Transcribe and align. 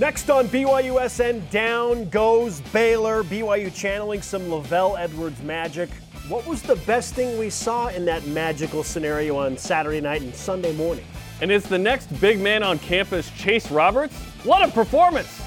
Next 0.00 0.30
on 0.30 0.48
BYUSN, 0.48 1.50
down 1.50 2.08
goes 2.08 2.62
Baylor. 2.72 3.22
BYU 3.22 3.70
channeling 3.74 4.22
some 4.22 4.44
LaVell 4.44 4.98
Edwards 4.98 5.42
magic. 5.42 5.90
What 6.26 6.46
was 6.46 6.62
the 6.62 6.76
best 6.76 7.12
thing 7.12 7.38
we 7.38 7.50
saw 7.50 7.88
in 7.88 8.06
that 8.06 8.26
magical 8.28 8.82
scenario 8.82 9.36
on 9.36 9.58
Saturday 9.58 10.00
night 10.00 10.22
and 10.22 10.34
Sunday 10.34 10.74
morning? 10.74 11.04
And 11.42 11.52
is 11.52 11.64
the 11.64 11.76
next 11.76 12.06
big 12.18 12.40
man 12.40 12.62
on 12.62 12.78
campus 12.78 13.30
Chase 13.36 13.70
Roberts? 13.70 14.16
What 14.42 14.66
a 14.66 14.72
performance! 14.72 15.42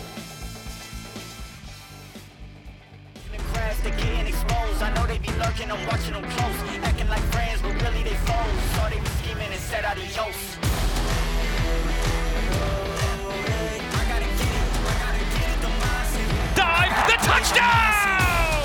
Dive, 3.34 3.84
the 9.98 10.53
touchdown! 17.44 18.64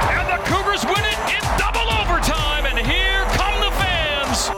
And 0.00 0.28
the 0.28 0.42
Cougars 0.44 0.84
win 0.84 1.04
it 1.04 1.18
in 1.34 1.58
double 1.58 1.92
overtime, 1.92 2.66
and 2.66 2.78
here 2.78 3.24
come 3.36 3.60
the 3.60 3.70
fans. 3.76 4.50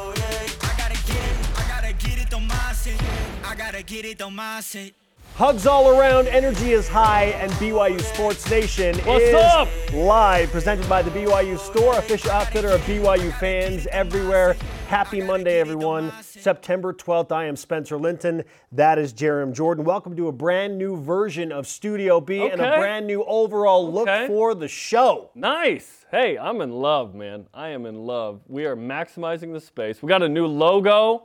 Hugs 5.35 5.67
all 5.69 5.97
around, 5.97 6.27
energy 6.27 6.73
is 6.73 6.89
high, 6.89 7.27
and 7.27 7.53
BYU 7.53 8.01
Sports 8.01 8.51
Nation 8.51 8.97
What's 8.99 9.25
is 9.25 9.35
up? 9.35 9.69
live, 9.93 10.51
presented 10.51 10.89
by 10.89 11.01
the 11.01 11.11
BYU 11.11 11.57
Store, 11.59 11.97
official 11.97 12.33
outfitter 12.33 12.71
of 12.71 12.81
BYU 12.83 13.33
fans 13.39 13.87
everywhere. 13.93 14.57
Happy 14.89 15.21
Monday, 15.21 15.61
everyone. 15.61 16.11
September 16.23 16.95
12th, 16.95 17.31
I 17.31 17.45
am 17.45 17.57
Spencer 17.57 17.99
Linton. 17.99 18.43
That 18.73 18.99
is 18.99 19.13
Jarom 19.13 19.53
Jordan. 19.53 19.85
Welcome 19.85 20.17
to 20.17 20.29
a 20.29 20.33
brand 20.33 20.79
new 20.79 20.97
version 20.97 21.53
of 21.53 21.67
Studio 21.67 22.23
B 22.23 22.41
and 22.49 22.59
a 22.61 22.79
brand 22.79 23.07
new 23.07 23.23
overall 23.25 23.93
look 23.93 24.09
Okay. 24.09 24.27
for 24.27 24.55
the 24.55 24.67
show. 24.67 25.31
Nice. 25.35 26.07
Hey, 26.11 26.39
I'm 26.39 26.63
in 26.63 26.73
love, 26.73 27.15
man. 27.15 27.47
I 27.53 27.69
am 27.69 27.85
in 27.85 28.07
love. 28.07 28.41
We 28.49 28.65
are 28.65 28.75
maximizing 28.77 29.53
the 29.53 29.61
space. 29.61 30.03
We 30.03 30.09
got 30.09 30.23
a 30.23 30.29
new 30.29 30.47
logo. 30.47 31.25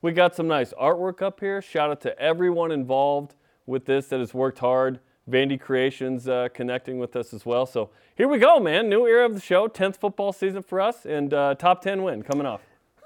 We 0.00 0.12
got 0.12 0.34
some 0.34 0.48
nice 0.48 0.72
artwork 0.72 1.20
up 1.20 1.40
here. 1.40 1.60
Shout 1.60 1.90
out 1.90 2.00
to 2.02 2.18
everyone 2.18 2.72
involved 2.72 3.34
with 3.66 3.84
this 3.84 4.06
that 4.08 4.20
has 4.20 4.32
worked 4.32 4.60
hard. 4.60 4.98
Vandy 5.30 5.60
Creations 5.60 6.26
uh, 6.26 6.48
connecting 6.54 6.98
with 6.98 7.16
us 7.16 7.34
as 7.34 7.44
well. 7.44 7.66
So 7.66 7.90
here 8.16 8.28
we 8.28 8.38
go, 8.38 8.58
man. 8.60 8.88
New 8.88 9.06
era 9.06 9.26
of 9.26 9.34
the 9.34 9.40
show. 9.40 9.68
10th 9.68 9.96
football 9.98 10.32
season 10.32 10.62
for 10.62 10.80
us, 10.80 11.04
and 11.04 11.34
uh, 11.34 11.54
top 11.54 11.82
10 11.82 12.02
win 12.02 12.22
coming 12.22 12.46
off. 12.46 12.60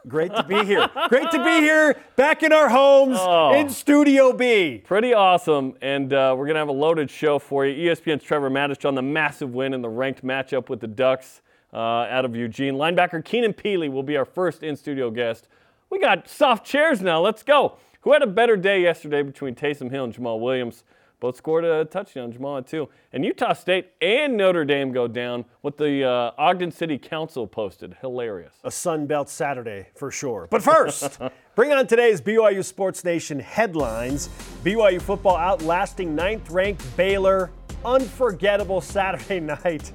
Great 0.07 0.35
to 0.35 0.43
be 0.45 0.65
here. 0.65 0.89
Great 1.09 1.31
to 1.33 1.45
be 1.45 1.61
here, 1.61 1.97
back 2.17 2.43
in 2.43 2.53
our 2.53 2.69
homes 2.69 3.19
Oh. 3.21 3.53
in 3.53 3.69
Studio 3.69 4.33
B. 4.33 4.81
Pretty 4.85 5.13
awesome, 5.13 5.75
and 5.83 6.13
uh, 6.13 6.35
we're 6.39 6.47
gonna 6.47 6.61
have 6.61 6.69
a 6.69 6.73
loaded 6.73 7.11
show 7.11 7.39
for 7.39 7.67
you. 7.67 7.91
ESPN's 7.91 8.23
Trevor 8.23 8.49
Matich 8.49 8.87
on 8.87 8.95
the 8.95 9.03
massive 9.03 9.53
win 9.55 9.75
in 9.75 9.83
the 9.83 9.89
ranked 9.89 10.25
matchup 10.25 10.69
with 10.69 10.81
the 10.81 10.87
Ducks 10.87 11.43
uh, 11.75 11.77
out 11.77 12.25
of 12.25 12.35
Eugene. 12.37 12.75
Linebacker 12.75 13.23
Keenan 13.25 13.53
Pili 13.53 13.91
will 13.91 14.03
be 14.05 14.17
our 14.17 14.25
first 14.25 14.63
in-studio 14.63 15.11
guest. 15.11 15.49
We 15.91 15.99
got 15.99 16.29
soft 16.29 16.65
chairs 16.65 17.03
now. 17.03 17.21
Let's 17.21 17.43
go. 17.43 17.77
Who 18.03 18.13
had 18.13 18.23
a 18.23 18.27
better 18.27 18.57
day 18.57 18.81
yesterday 18.83 19.23
between 19.23 19.55
Taysom 19.57 19.91
Hill 19.91 20.05
and 20.05 20.15
Jamaal 20.15 20.41
Williams? 20.41 20.85
Both 21.21 21.37
scored 21.37 21.65
a 21.65 21.85
touchdown. 21.85 22.33
Jamaal 22.33 22.65
two. 22.67 22.89
And 23.13 23.25
Utah 23.25 23.53
State 23.53 23.91
and 24.01 24.37
Notre 24.37 24.65
Dame 24.65 24.93
go 24.93 25.09
down. 25.09 25.45
What 25.63 25.77
the 25.77 26.05
uh, 26.05 26.31
Ogden 26.39 26.71
City 26.71 26.97
Council 26.97 27.47
posted. 27.47 27.97
Hilarious. 28.01 28.55
A 28.63 28.71
Sun 28.71 29.07
Belt 29.07 29.29
Saturday 29.29 29.89
for 29.97 30.13
sure. 30.13 30.47
But 30.51 30.63
first, 30.63 31.19
bring 31.57 31.73
on 31.73 31.89
today's 31.89 32.21
BYU 32.21 32.65
Sports 32.65 33.05
Nation 33.05 33.41
headlines. 33.41 34.29
BYU 34.63 35.03
football 35.03 35.37
outlasting 35.37 36.15
ninth 36.15 36.51
ranked 36.51 36.85
Baylor. 36.97 37.51
Unforgettable 37.85 38.81
Saturday 38.81 39.41
night. 39.65 39.93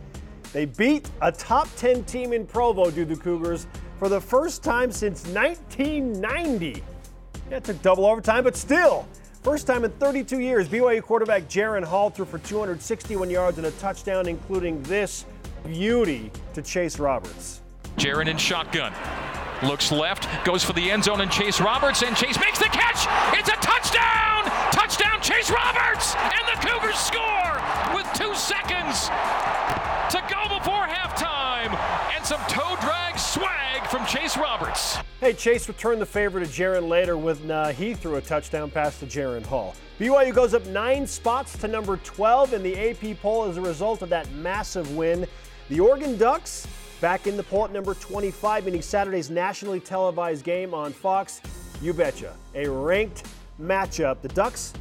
They 0.51 0.65
beat 0.65 1.09
a 1.21 1.31
top 1.31 1.67
10 1.77 2.03
team 2.03 2.33
in 2.33 2.45
Provo, 2.45 2.91
do 2.91 3.05
the 3.05 3.15
Cougars, 3.15 3.65
for 3.97 4.07
the 4.09 4.21
first 4.21 4.61
time 4.61 4.91
since 4.91 5.25
1990. 5.27 6.83
Yeah, 7.49 7.57
it 7.57 7.63
took 7.63 7.81
double 7.81 8.05
overtime, 8.05 8.43
but 8.43 8.55
still, 8.55 9.07
first 9.43 9.67
time 9.67 9.83
in 9.83 9.91
32 9.91 10.39
years, 10.39 10.69
BYU 10.69 11.03
quarterback 11.03 11.43
Jaren 11.43 11.83
Hall 11.83 12.09
threw 12.09 12.25
for 12.25 12.39
261 12.39 13.29
yards 13.29 13.57
and 13.57 13.67
a 13.67 13.71
touchdown, 13.71 14.27
including 14.27 14.81
this 14.83 15.25
beauty 15.65 16.31
to 16.53 16.61
Chase 16.61 16.97
Roberts. 16.97 17.61
Jaren 17.97 18.27
in 18.27 18.37
shotgun. 18.37 18.93
Looks 19.61 19.91
left, 19.91 20.27
goes 20.45 20.63
for 20.63 20.73
the 20.73 20.89
end 20.89 21.03
zone, 21.03 21.21
and 21.21 21.31
Chase 21.31 21.61
Roberts, 21.61 22.03
and 22.03 22.15
Chase 22.15 22.39
makes 22.39 22.59
the 22.59 22.65
catch. 22.65 23.07
It's 23.37 23.49
a 23.49 23.55
touchdown! 23.61 24.45
Touchdown, 24.71 25.21
Chase 25.21 25.51
Roberts! 25.51 26.15
And 26.15 26.43
the 26.47 26.67
Cougars 26.67 26.97
score 26.97 27.61
with 27.93 28.07
two 28.13 28.33
seconds 28.35 29.07
to 30.09 30.23
go 30.29 30.57
before 30.57 30.87
halftime. 30.87 31.77
And 32.15 32.25
some 32.25 32.41
toe 32.47 32.75
drag 32.81 33.19
swag 33.19 33.85
from 33.89 34.05
Chase 34.05 34.37
Roberts. 34.37 34.97
Hey, 35.23 35.31
Chase 35.31 35.69
returned 35.69 36.01
the 36.01 36.05
favor 36.05 36.41
to 36.41 36.45
Jaren 36.45 36.89
later 36.89 37.15
when 37.15 37.49
uh, 37.49 37.71
he 37.71 37.93
threw 37.93 38.15
a 38.15 38.21
touchdown 38.21 38.69
pass 38.69 38.99
to 38.99 39.05
Jaren 39.05 39.45
Hall. 39.45 39.73
BYU 39.97 40.33
goes 40.33 40.53
up 40.53 40.65
nine 40.65 41.07
spots 41.07 41.57
to 41.59 41.69
number 41.69 41.95
12 41.95 42.51
in 42.51 42.61
the 42.61 42.89
AP 42.89 43.21
poll 43.21 43.45
as 43.45 43.55
a 43.55 43.61
result 43.61 44.01
of 44.01 44.09
that 44.09 44.29
massive 44.33 44.97
win. 44.97 45.25
The 45.69 45.79
Oregon 45.79 46.17
Ducks 46.17 46.67
back 46.99 47.25
in 47.25 47.37
the 47.37 47.43
poll 47.43 47.63
at 47.63 47.71
number 47.71 47.93
25, 47.93 48.65
meaning 48.65 48.81
Saturday's 48.81 49.29
nationally 49.29 49.79
televised 49.79 50.43
game 50.43 50.73
on 50.73 50.91
Fox. 50.91 51.39
You 51.81 51.93
betcha. 51.93 52.35
A 52.55 52.67
ranked 52.67 53.25
matchup. 53.61 54.19
The 54.21 54.27
Ducks, 54.27 54.73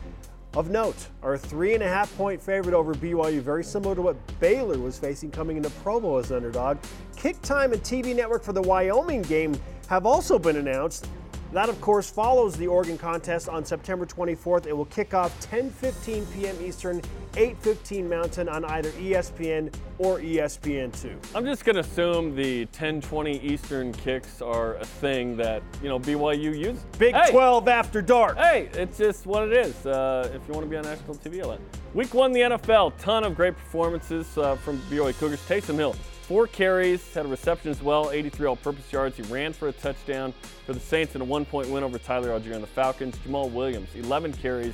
of 0.54 0.70
note, 0.70 1.08
our 1.22 1.38
three 1.38 1.74
and 1.74 1.82
a 1.82 1.88
half 1.88 2.14
point 2.16 2.40
favorite 2.40 2.74
over 2.74 2.94
BYU, 2.94 3.40
very 3.40 3.64
similar 3.64 3.94
to 3.94 4.02
what 4.02 4.16
Baylor 4.40 4.78
was 4.78 4.98
facing 4.98 5.30
coming 5.30 5.56
into 5.56 5.70
Provo 5.70 6.18
as 6.18 6.30
underdog. 6.30 6.78
Kick 7.16 7.40
time 7.42 7.72
and 7.72 7.82
TV 7.82 8.14
network 8.14 8.42
for 8.42 8.52
the 8.52 8.62
Wyoming 8.62 9.22
game 9.22 9.58
have 9.88 10.04
also 10.06 10.38
been 10.38 10.56
announced. 10.56 11.08
That, 11.52 11.68
of 11.68 11.78
course, 11.82 12.10
follows 12.10 12.56
the 12.56 12.66
Oregon 12.66 12.96
contest 12.96 13.46
on 13.50 13.62
September 13.62 14.06
24th. 14.06 14.66
It 14.66 14.72
will 14.74 14.86
kick 14.86 15.12
off 15.12 15.38
10:15 15.50 16.32
p.m. 16.32 16.56
Eastern, 16.62 17.02
8:15 17.34 18.08
Mountain 18.08 18.48
on 18.48 18.64
either 18.64 18.90
ESPN 18.92 19.72
or 19.98 20.18
ESPN2. 20.18 21.14
I'm 21.34 21.44
just 21.44 21.66
gonna 21.66 21.80
assume 21.80 22.34
the 22.34 22.64
10-20 22.66 23.44
Eastern 23.44 23.92
kicks 23.92 24.40
are 24.40 24.76
a 24.76 24.84
thing 24.84 25.36
that 25.36 25.62
you 25.82 25.90
know 25.90 25.98
BYU 25.98 26.58
uses. 26.58 26.82
Big 26.98 27.14
Hey, 27.14 27.30
12 27.30 27.68
after 27.68 28.00
dark. 28.00 28.38
Hey, 28.38 28.70
it's 28.72 28.96
just 28.96 29.26
what 29.26 29.46
it 29.46 29.52
is. 29.52 29.84
Uh, 29.84 30.30
if 30.34 30.40
you 30.48 30.54
want 30.54 30.64
to 30.64 30.70
be 30.70 30.76
on 30.78 30.84
national 30.84 31.16
TV, 31.16 31.42
I'll 31.42 31.50
let. 31.50 31.60
Week 31.92 32.14
one, 32.14 32.32
the 32.32 32.40
NFL, 32.40 32.94
ton 32.98 33.24
of 33.24 33.34
great 33.34 33.54
performances 33.54 34.38
uh, 34.38 34.56
from 34.56 34.78
BYU 34.90 35.16
Cougars. 35.18 35.40
Taysom 35.46 35.74
Hill, 35.74 35.94
four 36.32 36.46
carries, 36.46 37.12
had 37.12 37.26
a 37.26 37.28
reception 37.28 37.70
as 37.70 37.82
well, 37.82 38.10
83 38.10 38.46
all-purpose 38.46 38.90
yards. 38.90 39.18
He 39.18 39.22
ran 39.24 39.52
for 39.52 39.68
a 39.68 39.72
touchdown 39.72 40.32
for 40.64 40.72
the 40.72 40.80
Saints 40.80 41.14
in 41.14 41.20
a 41.20 41.24
one-point 41.24 41.68
win 41.68 41.84
over 41.84 41.98
Tyler 41.98 42.28
Allgeier 42.28 42.54
and 42.54 42.62
the 42.62 42.68
Falcons. 42.68 43.18
Jamaal 43.18 43.52
Williams, 43.52 43.90
11 43.94 44.32
carries 44.32 44.72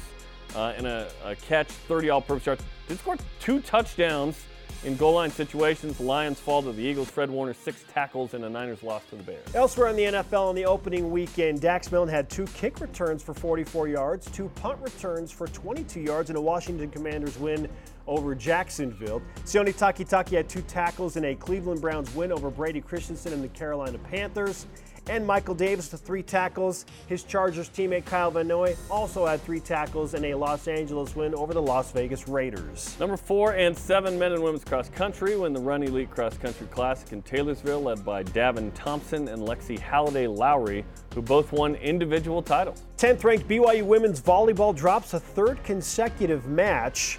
uh, 0.55 0.75
and 0.77 0.87
a, 0.87 1.11
a 1.25 1.35
catch, 1.35 1.67
30 1.67 2.11
all-purpose 2.11 2.47
yards. 2.47 2.63
Did 2.87 3.01
score 3.01 3.17
two 3.41 3.59
touchdowns 3.61 4.41
in 4.85 4.97
goal 4.97 5.15
line 5.15 5.33
situations. 5.33 5.99
Lions 5.99 6.39
fall 6.39 6.63
to 6.63 6.71
the 6.71 6.81
Eagles. 6.81 7.11
Fred 7.11 7.29
Warner, 7.29 7.55
six 7.55 7.85
tackles, 7.93 8.35
and 8.35 8.45
the 8.45 8.49
Niners 8.49 8.85
lost 8.85 9.11
to 9.11 9.17
the 9.17 9.25
Bears. 9.25 9.45
Elsewhere 9.53 9.89
in 9.89 9.97
the 9.97 10.05
NFL 10.05 10.49
on 10.51 10.55
the 10.55 10.65
opening 10.65 11.11
weekend, 11.11 11.61
Dax 11.61 11.91
Milne 11.91 12.07
had 12.07 12.31
two 12.31 12.45
kick 12.55 12.81
returns 12.81 13.21
for 13.21 13.35
44 13.35 13.89
yards, 13.89 14.31
two 14.31 14.49
punt 14.55 14.79
returns 14.81 15.33
for 15.33 15.49
22 15.49 16.01
yards, 16.01 16.31
and 16.31 16.37
a 16.37 16.41
Washington 16.41 16.89
Commanders 16.89 17.37
win 17.37 17.69
over 18.09 18.35
Jacksonville. 18.35 19.23
Sione 19.45 19.75
Takitaki 19.75 20.37
had 20.37 20.49
two 20.49 20.63
tackles 20.63 21.17
in 21.17 21.27
a 21.27 21.35
Cleveland 21.35 21.81
Browns 21.81 22.13
win 22.15 22.33
over 22.33 22.51
Brady 22.51 22.81
Christensen 22.81 23.33
and 23.33 23.45
the 23.45 23.49
Carolina 23.49 23.99
Panthers. 23.99 24.67
And 25.09 25.27
Michael 25.27 25.55
Davis 25.55 25.89
to 25.89 25.97
three 25.97 26.23
tackles. 26.23 26.85
His 27.07 27.23
Chargers 27.23 27.71
teammate 27.71 28.05
Kyle 28.05 28.31
Van 28.31 28.47
Noy 28.47 28.77
also 28.91 29.25
had 29.25 29.41
three 29.41 29.61
tackles 29.61 30.13
in 30.13 30.23
a 30.27 30.35
Los 30.35 30.69
Angeles 30.69 31.17
win 31.17 31.35
over 31.35 31.55
the 31.55 31.63
Las 31.63 31.93
Vegas 31.93 32.29
Raiders. 32.29 32.95
Number 33.01 33.17
four 33.17 33.55
and 33.55 33.77
seven 33.77 34.19
men 34.19 34.33
and 34.33 34.43
women's 34.43 34.65
cross 34.65 34.91
country 34.91 35.35
win 35.35 35.55
the 35.55 35.61
Run 35.61 35.83
Elite 35.83 36.11
Cross 36.11 36.37
Country 36.37 36.67
Classic 36.67 37.11
in 37.13 37.23
Taylorsville, 37.23 37.81
led 37.81 38.05
by 38.05 38.23
Davin 38.23 38.71
Thompson 38.75 39.29
and 39.29 39.41
Lexy 39.41 39.79
Halladay 39.79 40.29
Lowry, 40.29 40.85
who 41.15 41.23
both 41.23 41.53
won 41.53 41.75
individual 41.77 42.43
titles. 42.43 42.83
10th 42.99 43.25
ranked 43.25 43.49
BYU 43.49 43.85
women's 43.85 44.21
volleyball 44.21 44.77
drops 44.77 45.15
a 45.15 45.21
third 45.21 45.63
consecutive 45.65 46.47
match, 46.49 47.19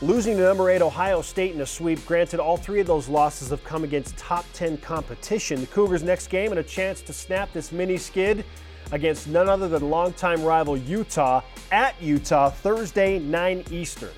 losing 0.00 0.36
to 0.36 0.42
number 0.42 0.70
8 0.70 0.82
Ohio 0.82 1.22
State 1.22 1.54
in 1.54 1.60
a 1.60 1.66
sweep. 1.66 2.04
Granted, 2.06 2.40
all 2.40 2.56
three 2.56 2.80
of 2.80 2.86
those 2.86 3.08
losses 3.08 3.50
have 3.50 3.62
come 3.64 3.84
against 3.84 4.16
top 4.16 4.44
10 4.52 4.78
competition. 4.78 5.60
The 5.60 5.66
Cougars' 5.66 6.02
next 6.02 6.28
game 6.28 6.50
and 6.50 6.60
a 6.60 6.62
chance 6.62 7.00
to 7.02 7.12
snap 7.12 7.52
this 7.52 7.72
mini 7.72 7.96
skid 7.96 8.44
against 8.92 9.28
none 9.28 9.48
other 9.48 9.68
than 9.68 9.90
longtime 9.90 10.42
rival 10.42 10.76
Utah 10.76 11.42
at 11.72 12.00
Utah 12.00 12.50
Thursday, 12.50 13.18
9 13.18 13.64
Eastern. 13.70 14.12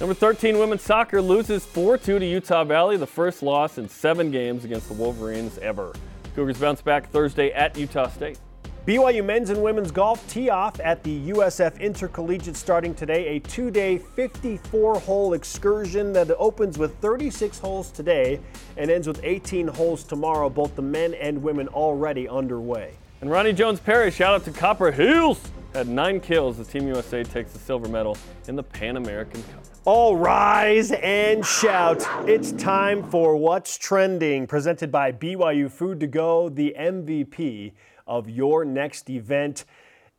Number 0.00 0.14
13 0.14 0.58
women's 0.58 0.82
soccer 0.82 1.22
loses 1.22 1.64
4 1.64 1.96
2 1.98 2.18
to 2.18 2.26
Utah 2.26 2.64
Valley, 2.64 2.96
the 2.96 3.06
first 3.06 3.42
loss 3.42 3.78
in 3.78 3.88
seven 3.88 4.30
games 4.30 4.64
against 4.64 4.88
the 4.88 4.94
Wolverines 4.94 5.58
ever. 5.58 5.94
Cougars 6.34 6.58
bounce 6.58 6.82
back 6.82 7.10
Thursday 7.10 7.50
at 7.52 7.78
Utah 7.78 8.08
State. 8.08 8.38
BYU 8.86 9.24
men's 9.24 9.50
and 9.50 9.60
women's 9.60 9.90
golf 9.90 10.24
tee 10.32 10.48
off 10.48 10.78
at 10.78 11.02
the 11.02 11.30
USF 11.30 11.80
Intercollegiate 11.80 12.54
starting 12.54 12.94
today. 12.94 13.26
A 13.34 13.40
two 13.40 13.68
day, 13.68 13.98
54 13.98 15.00
hole 15.00 15.32
excursion 15.32 16.12
that 16.12 16.30
opens 16.38 16.78
with 16.78 16.96
36 16.98 17.58
holes 17.58 17.90
today 17.90 18.38
and 18.76 18.88
ends 18.88 19.08
with 19.08 19.18
18 19.24 19.66
holes 19.66 20.04
tomorrow. 20.04 20.48
Both 20.48 20.76
the 20.76 20.82
men 20.82 21.14
and 21.14 21.42
women 21.42 21.66
already 21.66 22.28
underway. 22.28 22.94
And 23.22 23.28
Roni 23.28 23.56
Jones 23.56 23.80
Perry, 23.80 24.12
shout 24.12 24.34
out 24.34 24.44
to 24.44 24.52
Copper 24.52 24.92
Hills, 24.92 25.40
had 25.74 25.88
nine 25.88 26.20
kills 26.20 26.60
as 26.60 26.68
Team 26.68 26.86
USA 26.86 27.24
takes 27.24 27.52
the 27.54 27.58
silver 27.58 27.88
medal 27.88 28.16
in 28.46 28.54
the 28.54 28.62
Pan 28.62 28.98
American 28.98 29.42
Cup. 29.42 29.64
All 29.84 30.16
rise 30.16 30.92
and 30.92 31.44
shout. 31.44 32.06
It's 32.28 32.52
time 32.52 33.02
for 33.10 33.36
What's 33.36 33.78
Trending, 33.78 34.46
presented 34.46 34.92
by 34.92 35.10
BYU 35.10 35.68
Food 35.70 35.98
to 36.00 36.06
Go, 36.06 36.48
the 36.48 36.72
MVP 36.78 37.72
of 38.06 38.28
your 38.28 38.64
next 38.64 39.10
event. 39.10 39.64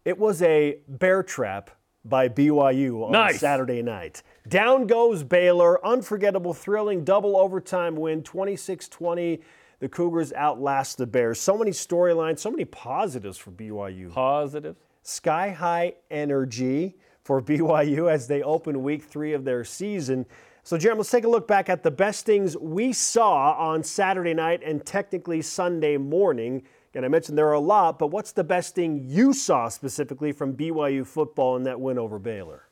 It 0.06 0.18
was 0.18 0.42
a 0.42 0.80
bear 0.88 1.24
trap 1.24 1.72
by 2.06 2.30
BYU 2.30 3.06
on 3.06 3.12
Nice. 3.12 3.40
Saturday 3.40 3.82
night. 3.82 4.24
Down 4.48 4.88
goes 4.88 5.24
Baylor. 5.24 5.86
Unforgettable, 5.86 6.54
thrilling 6.54 7.04
double 7.04 7.38
overtime 7.38 7.96
win, 7.96 8.24
26 8.24 8.88
20. 8.90 9.42
The 9.80 9.90
Cougars 9.90 10.34
outlast 10.34 10.98
the 10.98 11.06
Bears. 11.06 11.40
So 11.40 11.56
many 11.56 11.70
storylines, 11.72 12.40
so 12.40 12.50
many 12.50 12.66
positives 12.66 13.38
for 13.38 13.52
BYU. 13.52 14.12
Positives. 14.12 14.80
Sky 15.04 15.52
high 15.52 15.94
energy 16.10 16.96
for 17.24 17.42
BYU 17.44 18.12
as 18.12 18.28
they 18.28 18.42
open 18.42 18.82
week 18.82 19.04
three 19.04 19.34
of 19.34 19.44
their 19.46 19.64
season. 19.64 20.26
So, 20.64 20.78
Jeremy, 20.78 21.00
let's 21.00 21.12
take 21.12 21.24
a 21.24 21.30
look 21.30 21.48
back 21.48 21.70
at 21.70 21.84
the 21.84 21.92
best 21.92 22.26
things 22.26 22.58
we 22.58 22.92
saw 22.92 23.54
on 23.54 23.84
Saturday 23.84 24.34
night 24.34 24.62
and 24.66 24.86
technically 24.86 25.42
Sunday 25.42 25.96
morning. 25.96 26.64
And 26.94 27.06
I 27.06 27.10
mentioned 27.10 27.38
there 27.38 27.48
are 27.48 27.54
a 27.54 27.60
lot, 27.60 28.00
but 28.00 28.08
what's 28.08 28.32
the 28.32 28.44
best 28.44 28.74
thing 28.74 29.04
you 29.06 29.34
saw 29.34 29.70
specifically 29.70 30.32
from 30.32 30.56
BYU 30.56 31.06
football 31.06 31.56
in 31.56 31.64
that 31.64 31.80
win 31.80 31.98
over 32.00 32.18
Baylor? 32.18 32.64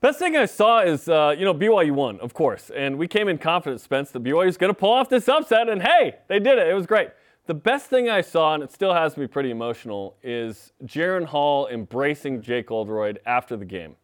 Best 0.00 0.18
thing 0.18 0.36
I 0.36 0.46
saw 0.46 0.80
is, 0.80 1.08
uh, 1.08 1.34
you 1.38 1.44
know, 1.44 1.54
BYU 1.54 1.92
won, 1.92 2.20
of 2.20 2.34
course. 2.34 2.70
And 2.74 2.98
we 2.98 3.08
came 3.08 3.26
in 3.28 3.38
confident, 3.38 3.80
Spence, 3.80 4.10
that 4.10 4.22
BYU 4.22 4.48
is 4.48 4.56
going 4.56 4.72
to 4.72 4.78
pull 4.78 4.92
off 4.92 5.08
this 5.08 5.28
upset. 5.28 5.68
And 5.68 5.82
hey, 5.82 6.16
they 6.28 6.38
did 6.38 6.58
it. 6.58 6.68
It 6.68 6.74
was 6.74 6.86
great. 6.86 7.08
The 7.46 7.54
best 7.54 7.86
thing 7.86 8.08
I 8.08 8.20
saw, 8.20 8.54
and 8.54 8.62
it 8.62 8.72
still 8.72 8.94
has 8.94 9.16
me 9.16 9.26
pretty 9.26 9.50
emotional, 9.50 10.16
is 10.22 10.72
Jaren 10.84 11.26
Hall 11.26 11.68
embracing 11.68 12.40
Jake 12.40 12.70
Oldroyd 12.70 13.18
after 13.26 13.56
the 13.56 13.66
game. 13.66 13.96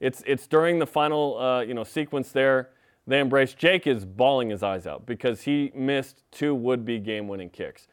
It's, 0.00 0.22
it's 0.26 0.46
during 0.46 0.78
the 0.78 0.86
final, 0.86 1.38
uh, 1.38 1.60
you 1.60 1.74
know, 1.74 1.84
sequence 1.84 2.30
there. 2.30 2.70
They 3.06 3.20
embrace 3.20 3.54
Jake 3.54 3.86
is 3.86 4.04
bawling 4.04 4.50
his 4.50 4.62
eyes 4.62 4.86
out 4.86 5.06
because 5.06 5.42
he 5.42 5.72
missed 5.74 6.22
two 6.30 6.54
would-be 6.54 6.98
game-winning 6.98 7.50
kicks. 7.50 7.88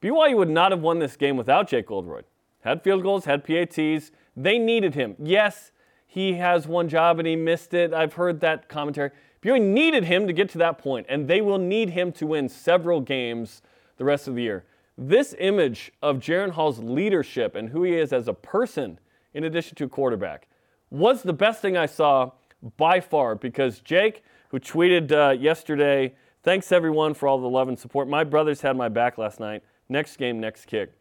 BYU 0.00 0.36
would 0.36 0.50
not 0.50 0.72
have 0.72 0.80
won 0.80 0.98
this 0.98 1.16
game 1.16 1.36
without 1.36 1.68
Jake 1.68 1.90
Oldroyd. 1.90 2.24
Had 2.60 2.82
field 2.82 3.02
goals, 3.02 3.24
had 3.24 3.44
PATs. 3.44 4.10
They 4.36 4.58
needed 4.58 4.94
him. 4.94 5.16
Yes, 5.18 5.72
he 6.06 6.34
has 6.34 6.68
one 6.68 6.88
job 6.88 7.18
and 7.18 7.26
he 7.26 7.36
missed 7.36 7.74
it. 7.74 7.92
I've 7.92 8.14
heard 8.14 8.40
that 8.40 8.68
commentary. 8.68 9.10
BYU 9.42 9.60
needed 9.60 10.04
him 10.04 10.26
to 10.26 10.32
get 10.32 10.48
to 10.50 10.58
that 10.58 10.78
point, 10.78 11.06
and 11.08 11.28
they 11.28 11.40
will 11.40 11.58
need 11.58 11.90
him 11.90 12.12
to 12.12 12.26
win 12.26 12.48
several 12.48 13.00
games 13.00 13.62
the 13.96 14.04
rest 14.04 14.26
of 14.26 14.34
the 14.34 14.42
year. 14.42 14.64
This 14.96 15.34
image 15.38 15.92
of 16.02 16.18
Jaren 16.18 16.50
Hall's 16.50 16.80
leadership 16.80 17.54
and 17.54 17.68
who 17.68 17.84
he 17.84 17.94
is 17.94 18.12
as 18.12 18.26
a 18.26 18.34
person, 18.34 18.98
in 19.32 19.44
addition 19.44 19.76
to 19.76 19.88
quarterback, 19.88 20.48
was 20.90 21.22
the 21.22 21.32
best 21.32 21.62
thing 21.62 21.76
I 21.76 21.86
saw 21.86 22.32
by 22.76 23.00
far 23.00 23.36
because 23.36 23.78
Jake, 23.80 24.24
who 24.48 24.58
tweeted 24.58 25.12
uh, 25.12 25.30
yesterday, 25.32 26.14
thanks 26.42 26.72
everyone 26.72 27.14
for 27.14 27.28
all 27.28 27.40
the 27.40 27.48
love 27.48 27.68
and 27.68 27.78
support. 27.78 28.08
My 28.08 28.24
brothers 28.24 28.60
had 28.60 28.76
my 28.76 28.88
back 28.88 29.18
last 29.18 29.38
night. 29.38 29.62
Next 29.88 30.16
game, 30.16 30.40
next 30.40 30.66
kick. 30.66 30.92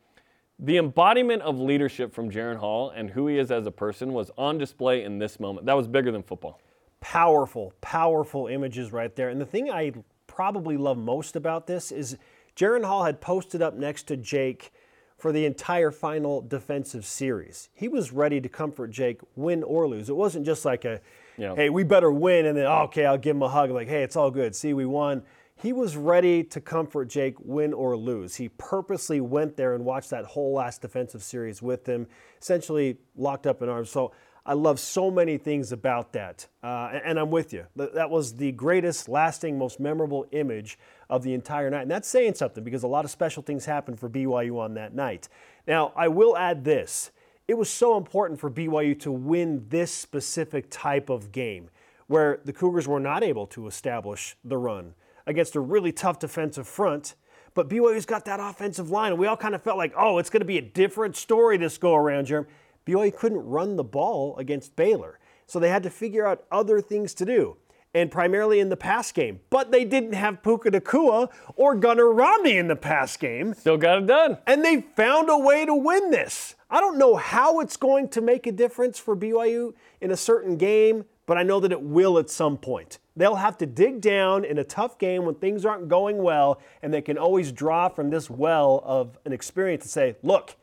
The 0.59 0.77
embodiment 0.77 1.43
of 1.43 1.59
leadership 1.59 2.13
from 2.13 2.31
Jaren 2.31 2.57
Hall 2.57 2.89
and 2.89 3.11
who 3.11 3.27
he 3.27 3.37
is 3.37 3.51
as 3.51 3.65
a 3.67 3.71
person 3.71 4.13
was 4.13 4.31
on 4.37 4.57
display 4.57 5.03
in 5.03 5.19
this 5.19 5.39
moment. 5.39 5.65
That 5.67 5.73
was 5.77 5.87
bigger 5.87 6.11
than 6.11 6.23
football. 6.23 6.59
powerful, 6.99 7.73
powerful 7.79 8.47
images 8.47 8.91
right 8.91 9.15
there. 9.15 9.29
And 9.29 9.39
the 9.39 9.45
thing 9.45 9.69
I 9.69 9.93
probably 10.25 10.77
love 10.77 10.97
most 10.97 11.35
about 11.35 11.67
this 11.67 11.91
is 11.91 12.17
Jaren 12.55 12.83
Hall 12.83 13.03
had 13.03 13.21
posted 13.21 13.61
up 13.61 13.75
next 13.75 14.03
to 14.07 14.17
Jake 14.17 14.71
for 15.15 15.31
the 15.31 15.45
entire 15.45 15.91
final 15.91 16.41
defensive 16.41 17.05
series. 17.05 17.69
He 17.75 17.87
was 17.87 18.11
ready 18.11 18.41
to 18.41 18.49
comfort 18.49 18.89
Jake, 18.89 19.19
win 19.35 19.61
or 19.63 19.87
lose. 19.87 20.09
It 20.09 20.15
wasn't 20.15 20.45
just 20.45 20.65
like 20.65 20.85
a, 20.85 20.99
Yeah. 21.37 21.55
hey, 21.55 21.69
we 21.69 21.83
better 21.83 22.11
win, 22.11 22.47
and 22.47 22.57
then, 22.57 22.65
oh, 22.65 22.83
okay, 22.85 23.05
I'll 23.05 23.17
give 23.17 23.35
him 23.35 23.43
a 23.43 23.49
hug. 23.49 23.69
Like, 23.69 23.87
hey, 23.87 24.01
it's 24.01 24.15
all 24.15 24.31
good. 24.31 24.55
See, 24.55 24.73
we 24.73 24.85
won. 24.87 25.21
He 25.59 25.73
was 25.73 25.97
ready 25.97 26.43
to 26.43 26.61
comfort 26.61 27.05
Jake, 27.05 27.35
win 27.39 27.73
or 27.73 27.97
lose. 27.97 28.35
He 28.35 28.49
purposely 28.49 29.19
went 29.21 29.57
there 29.57 29.73
and 29.73 29.83
watched 29.83 30.11
that 30.11 30.25
whole 30.25 30.53
last 30.53 30.81
defensive 30.81 31.23
series 31.23 31.61
with 31.61 31.87
him, 31.87 32.07
essentially 32.39 32.97
locked 33.15 33.47
up 33.47 33.63
in 33.63 33.69
arms. 33.69 33.89
So 33.89 34.11
I 34.45 34.53
love 34.53 34.79
so 34.79 35.09
many 35.09 35.37
things 35.37 35.71
about 35.71 36.13
that. 36.13 36.47
Uh, 36.63 36.91
and, 36.93 37.01
and 37.05 37.19
I'm 37.19 37.31
with 37.31 37.53
you. 37.53 37.65
That 37.75 38.09
was 38.11 38.35
the 38.35 38.51
greatest, 38.51 39.09
lasting, 39.09 39.57
most 39.57 39.79
memorable 39.79 40.27
image 40.31 40.77
of 41.09 41.23
the 41.23 41.33
entire 41.33 41.71
night. 41.71 41.81
And 41.81 41.91
that's 41.91 42.07
saying 42.07 42.35
something 42.35 42.63
because 42.63 42.83
a 42.83 42.87
lot 42.87 43.03
of 43.03 43.09
special 43.09 43.41
things 43.41 43.65
happened 43.65 43.99
for 43.99 44.09
BYU 44.09 44.59
on 44.59 44.75
that 44.75 44.93
night. 44.93 45.27
Now, 45.67 45.91
I 45.95 46.07
will 46.07 46.37
add 46.37 46.63
this 46.63 47.11
it 47.47 47.57
was 47.57 47.69
so 47.69 47.97
important 47.97 48.39
for 48.39 48.51
BYU 48.51 48.99
to 48.99 49.11
win 49.11 49.65
this 49.69 49.91
specific 49.91 50.67
type 50.69 51.09
of 51.09 51.31
game 51.31 51.69
where 52.07 52.41
the 52.43 52.53
Cougars 52.53 52.87
were 52.87 52.99
not 52.99 53.23
able 53.23 53.47
to 53.47 53.67
establish 53.67 54.35
the 54.43 54.57
run 54.57 54.93
against 55.27 55.55
a 55.55 55.59
really 55.59 55.91
tough 55.91 56.17
defensive 56.19 56.67
front. 56.67 57.13
But 57.53 57.69
BYU's 57.69 58.05
got 58.05 58.25
that 58.25 58.39
offensive 58.39 58.89
line, 58.91 59.11
and 59.11 59.19
we 59.19 59.27
all 59.27 59.37
kind 59.37 59.53
of 59.55 59.61
felt 59.63 59.77
like, 59.77 59.93
oh, 59.97 60.17
it's 60.17 60.29
going 60.29 60.41
to 60.41 60.45
be 60.45 60.57
a 60.57 60.61
different 60.61 61.15
story 61.15 61.57
this 61.57 61.77
go 61.77 61.95
around, 61.95 62.25
Jeremy. 62.25 62.47
BYU 62.85 63.15
couldn't 63.15 63.45
run 63.45 63.75
the 63.75 63.83
ball 63.83 64.37
against 64.37 64.75
Baylor, 64.75 65.19
so 65.45 65.59
they 65.59 65.69
had 65.69 65.83
to 65.83 65.89
figure 65.89 66.25
out 66.25 66.45
other 66.51 66.79
things 66.81 67.13
to 67.15 67.25
do, 67.25 67.57
and 67.93 68.11
primarily 68.11 68.59
in 68.59 68.69
the 68.69 68.77
pass 68.77 69.11
game. 69.11 69.39
But 69.49 69.71
they 69.71 69.83
didn't 69.85 70.13
have 70.13 70.43
Puka 70.43 70.71
Nacua 70.71 71.29
or 71.55 71.75
Gunnar 71.75 72.11
Romney 72.11 72.57
in 72.57 72.67
the 72.67 72.75
pass 72.75 73.17
game, 73.17 73.53
Still 73.55 73.77
got 73.77 73.97
it 73.99 74.07
done. 74.07 74.37
and 74.45 74.63
they 74.63 74.81
found 74.81 75.29
a 75.29 75.37
way 75.37 75.65
to 75.65 75.73
win 75.73 76.11
this. 76.11 76.55
I 76.69 76.79
don't 76.79 76.97
know 76.97 77.15
how 77.15 77.59
it's 77.59 77.75
going 77.77 78.09
to 78.09 78.21
make 78.21 78.45
a 78.45 78.51
difference 78.51 78.99
for 78.99 79.15
BYU 79.15 79.73
in 79.99 80.11
a 80.11 80.17
certain 80.17 80.57
game, 80.57 81.05
but 81.27 81.37
I 81.37 81.43
know 81.43 81.59
that 81.59 81.71
it 81.71 81.81
will 81.81 82.17
at 82.17 82.31
some 82.31 82.57
point. 82.57 82.97
They'll 83.15 83.35
have 83.35 83.57
to 83.59 83.67
dig 83.67 84.01
down 84.01 84.45
in 84.45 84.57
a 84.57 84.63
tough 84.63 84.97
game 84.97 85.25
when 85.25 85.35
things 85.35 85.65
aren't 85.65 85.89
going 85.89 86.17
well, 86.17 86.59
and 86.81 86.91
they 86.91 87.01
can 87.01 87.17
always 87.17 87.51
draw 87.51 87.89
from 87.89 88.09
this 88.09 88.29
well 88.29 88.81
of 88.83 89.19
an 89.25 89.33
experience 89.33 89.83
to 89.83 89.89
say, 89.89 90.15
look, 90.23 90.55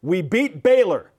we 0.00 0.22
beat 0.22 0.62
Baylor. 0.62 1.10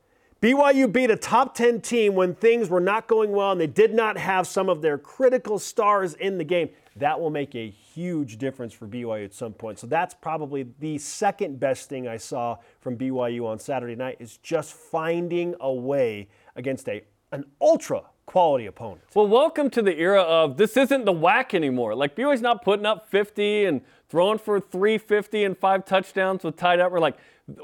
BYU 0.41 0.91
beat 0.91 1.09
a 1.09 1.15
top 1.15 1.55
10 1.55 1.79
team 1.79 2.15
when 2.15 2.35
things 2.35 2.67
were 2.67 2.81
not 2.81 3.07
going 3.07 3.31
well 3.31 3.53
and 3.53 3.61
they 3.61 3.67
did 3.67 3.93
not 3.93 4.17
have 4.17 4.45
some 4.45 4.67
of 4.67 4.81
their 4.81 4.97
critical 4.97 5.57
stars 5.57 6.15
in 6.15 6.37
the 6.37 6.43
game. 6.43 6.67
That 6.97 7.17
will 7.17 7.29
make 7.29 7.55
a 7.55 7.69
huge 7.69 8.37
difference 8.39 8.73
for 8.73 8.85
BYU 8.85 9.23
at 9.23 9.33
some 9.33 9.53
point. 9.53 9.79
So 9.79 9.87
that's 9.87 10.13
probably 10.13 10.67
the 10.79 10.97
second 10.97 11.61
best 11.61 11.87
thing 11.87 12.09
I 12.09 12.17
saw 12.17 12.57
from 12.81 12.97
BYU 12.97 13.45
on 13.45 13.57
Saturday 13.57 13.95
night 13.95 14.17
is 14.19 14.35
just 14.35 14.73
finding 14.73 15.55
a 15.61 15.73
way 15.73 16.27
against 16.57 16.89
a 16.89 17.03
an 17.31 17.45
ultra 17.59 18.03
quality 18.25 18.65
opponent. 18.65 19.01
Well, 19.13 19.27
welcome 19.27 19.69
to 19.71 19.81
the 19.81 19.97
era 19.99 20.21
of 20.21 20.57
this 20.57 20.77
isn't 20.77 21.05
the 21.05 21.11
whack 21.11 21.53
anymore. 21.53 21.95
Like 21.95 22.15
BYU's 22.15 22.41
not 22.41 22.63
putting 22.63 22.85
up 22.85 23.09
50 23.09 23.65
and 23.65 23.81
throwing 24.09 24.37
for 24.37 24.59
350 24.59 25.43
and 25.43 25.57
five 25.57 25.85
touchdowns 25.85 26.43
with 26.43 26.55
tied 26.55 26.79
up. 26.79 26.91
We're 26.91 26.99
like, 26.99 27.17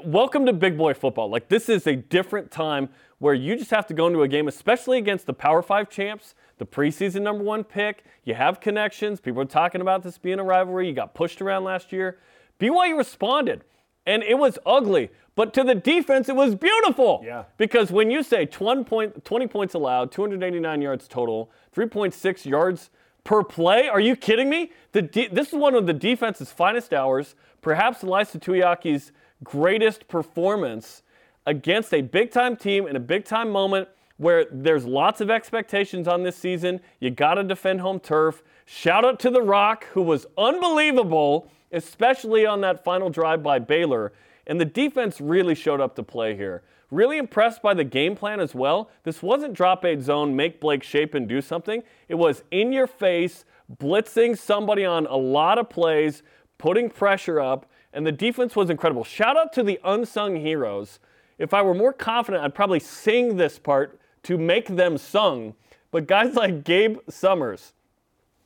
welcome 0.04 0.46
to 0.46 0.52
big 0.52 0.76
boy 0.76 0.94
football. 0.94 1.30
Like 1.30 1.48
this 1.48 1.68
is 1.68 1.86
a 1.86 1.96
different 1.96 2.50
time 2.50 2.88
where 3.18 3.34
you 3.34 3.56
just 3.56 3.70
have 3.70 3.86
to 3.86 3.94
go 3.94 4.06
into 4.06 4.22
a 4.22 4.28
game, 4.28 4.48
especially 4.48 4.98
against 4.98 5.26
the 5.26 5.32
Power 5.32 5.62
Five 5.62 5.90
champs, 5.90 6.34
the 6.58 6.66
preseason 6.66 7.22
number 7.22 7.44
one 7.44 7.64
pick. 7.64 8.04
You 8.24 8.34
have 8.34 8.60
connections. 8.60 9.20
People 9.20 9.42
are 9.42 9.46
talking 9.46 9.80
about 9.80 10.02
this 10.02 10.18
being 10.18 10.38
a 10.38 10.44
rivalry. 10.44 10.88
You 10.88 10.94
got 10.94 11.14
pushed 11.14 11.40
around 11.40 11.64
last 11.64 11.92
year. 11.92 12.18
BYU 12.58 12.96
responded, 12.96 13.64
and 14.06 14.22
it 14.22 14.38
was 14.38 14.58
ugly. 14.66 15.10
But 15.34 15.54
to 15.54 15.64
the 15.64 15.74
defense, 15.74 16.28
it 16.28 16.36
was 16.36 16.54
beautiful. 16.54 17.22
Yeah. 17.24 17.44
Because 17.56 17.90
when 17.90 18.10
you 18.10 18.22
say 18.22 18.46
20, 18.46 18.84
point, 18.84 19.24
20 19.24 19.46
points 19.46 19.74
allowed, 19.74 20.12
289 20.12 20.82
yards 20.82 21.08
total, 21.08 21.50
3.6 21.74 22.44
yards 22.44 22.90
per 23.24 23.42
play, 23.44 23.88
are 23.88 24.00
you 24.00 24.16
kidding 24.16 24.50
me? 24.50 24.72
The 24.92 25.02
de- 25.02 25.28
this 25.28 25.48
is 25.48 25.54
one 25.54 25.74
of 25.74 25.86
the 25.86 25.92
defense's 25.92 26.52
finest 26.52 26.92
hours, 26.92 27.34
perhaps 27.62 28.02
Lysa 28.02 28.40
Tuiaki's 28.40 29.12
greatest 29.44 30.08
performance 30.08 31.02
against 31.46 31.94
a 31.94 32.02
big 32.02 32.30
time 32.30 32.56
team 32.56 32.86
in 32.86 32.96
a 32.96 33.00
big 33.00 33.24
time 33.24 33.50
moment 33.50 33.88
where 34.18 34.44
there's 34.52 34.84
lots 34.84 35.22
of 35.22 35.30
expectations 35.30 36.06
on 36.06 36.22
this 36.22 36.36
season. 36.36 36.80
You 36.98 37.10
got 37.10 37.34
to 37.34 37.44
defend 37.44 37.80
home 37.80 38.00
turf. 38.00 38.42
Shout 38.66 39.04
out 39.04 39.18
to 39.20 39.30
The 39.30 39.40
Rock, 39.40 39.86
who 39.92 40.02
was 40.02 40.26
unbelievable, 40.36 41.50
especially 41.72 42.46
on 42.46 42.60
that 42.62 42.84
final 42.84 43.10
drive 43.10 43.42
by 43.42 43.58
Baylor. 43.58 44.12
And 44.46 44.60
the 44.60 44.64
defense 44.64 45.20
really 45.20 45.54
showed 45.54 45.80
up 45.80 45.94
to 45.96 46.02
play 46.02 46.36
here. 46.36 46.62
Really 46.90 47.18
impressed 47.18 47.62
by 47.62 47.74
the 47.74 47.84
game 47.84 48.16
plan 48.16 48.40
as 48.40 48.54
well. 48.54 48.90
This 49.04 49.22
wasn't 49.22 49.54
drop 49.54 49.84
eight 49.84 50.02
zone, 50.02 50.34
make 50.34 50.60
Blake 50.60 50.82
Shapen 50.82 51.26
do 51.26 51.40
something. 51.40 51.82
It 52.08 52.16
was 52.16 52.42
in 52.50 52.72
your 52.72 52.88
face, 52.88 53.44
blitzing 53.78 54.36
somebody 54.36 54.84
on 54.84 55.06
a 55.06 55.16
lot 55.16 55.58
of 55.58 55.70
plays, 55.70 56.22
putting 56.58 56.90
pressure 56.90 57.40
up, 57.40 57.66
and 57.92 58.06
the 58.06 58.12
defense 58.12 58.56
was 58.56 58.70
incredible. 58.70 59.04
Shout 59.04 59.36
out 59.36 59.52
to 59.54 59.62
the 59.62 59.80
unsung 59.84 60.36
heroes 60.36 60.98
If 61.38 61.54
I 61.54 61.62
were 61.62 61.74
more 61.74 61.92
confident, 61.92 62.44
I'd 62.44 62.54
probably 62.54 62.80
sing 62.80 63.36
this 63.36 63.58
part 63.58 63.98
to 64.24 64.36
make 64.36 64.66
them 64.66 64.98
sung. 64.98 65.54
But 65.90 66.06
guys 66.06 66.34
like 66.42 66.64
Gabe 66.64 66.98
Summers, 67.08 67.72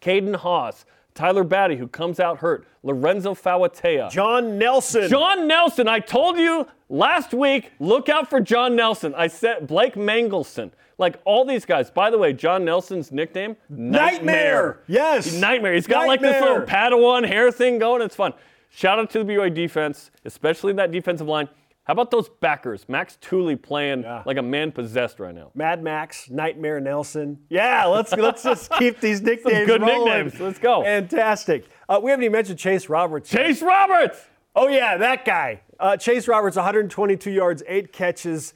Caden 0.00 0.36
Haws, 0.36 0.84
Tyler 1.14 1.44
Batty, 1.44 1.76
who 1.76 1.86
comes 1.86 2.18
out 2.18 2.38
hurt, 2.38 2.66
Lorenzo 2.82 3.34
Fauatea. 3.34 4.10
John 4.10 4.58
Nelson. 4.58 5.08
John 5.08 5.46
Nelson, 5.46 5.86
I 5.86 6.00
told 6.00 6.36
you 6.38 6.66
last 6.88 7.32
week, 7.32 7.70
look 7.78 8.08
out 8.08 8.28
for 8.28 8.40
John 8.40 8.74
Nelson. 8.74 9.14
I 9.16 9.28
said 9.28 9.66
Blake 9.66 9.96
Mangelson. 9.96 10.72
Like 10.98 11.20
all 11.24 11.44
these 11.44 11.64
guys. 11.64 11.90
By 11.90 12.10
the 12.10 12.18
way, 12.18 12.32
John 12.32 12.64
Nelson's 12.64 13.10
nickname? 13.10 13.56
Nightmare. 13.68 14.80
Yes. 14.86 15.32
Nightmare. 15.34 15.74
He's 15.74 15.86
got 15.86 16.06
like 16.06 16.20
this 16.20 16.40
little 16.40 16.62
Padawan 16.62 17.26
hair 17.26 17.50
thing 17.50 17.78
going. 17.78 18.02
It's 18.02 18.14
fun. 18.14 18.32
Shout 18.70 18.98
out 18.98 19.10
to 19.10 19.22
the 19.22 19.32
BYU 19.32 19.54
defense, 19.54 20.10
especially 20.24 20.72
that 20.74 20.90
defensive 20.90 21.28
line. 21.28 21.48
How 21.84 21.92
about 21.92 22.10
those 22.10 22.28
backers? 22.30 22.88
Max 22.88 23.16
Tooley 23.20 23.56
playing 23.56 24.02
Yeah. 24.02 24.22
like 24.24 24.38
a 24.38 24.42
man 24.42 24.72
possessed 24.72 25.20
right 25.20 25.34
now. 25.34 25.50
Mad 25.54 25.82
Max, 25.82 26.30
Nightmare 26.30 26.80
Nelson. 26.80 27.38
Yeah, 27.50 27.84
let's 27.86 28.12
let's 28.12 28.42
just 28.42 28.70
keep 28.78 29.00
these 29.00 29.20
nicknames 29.20 29.66
good 29.66 29.82
rolling. 29.82 30.04
nicknames. 30.06 30.40
Let's 30.40 30.58
go. 30.58 30.82
Fantastic. 30.82 31.66
Uh, 31.88 32.00
we 32.02 32.10
haven't 32.10 32.24
even 32.24 32.32
mentioned 32.32 32.58
Chase 32.58 32.88
Roberts. 32.88 33.32
yet. 33.32 33.44
Chase 33.46 33.62
Roberts! 33.62 34.18
Oh 34.56 34.68
yeah, 34.68 34.96
that 34.96 35.24
guy. 35.24 35.60
Uh, 35.78 35.96
Chase 35.96 36.26
Roberts, 36.28 36.56
122 36.56 37.30
yards, 37.30 37.62
eight 37.66 37.92
catches. 37.92 38.54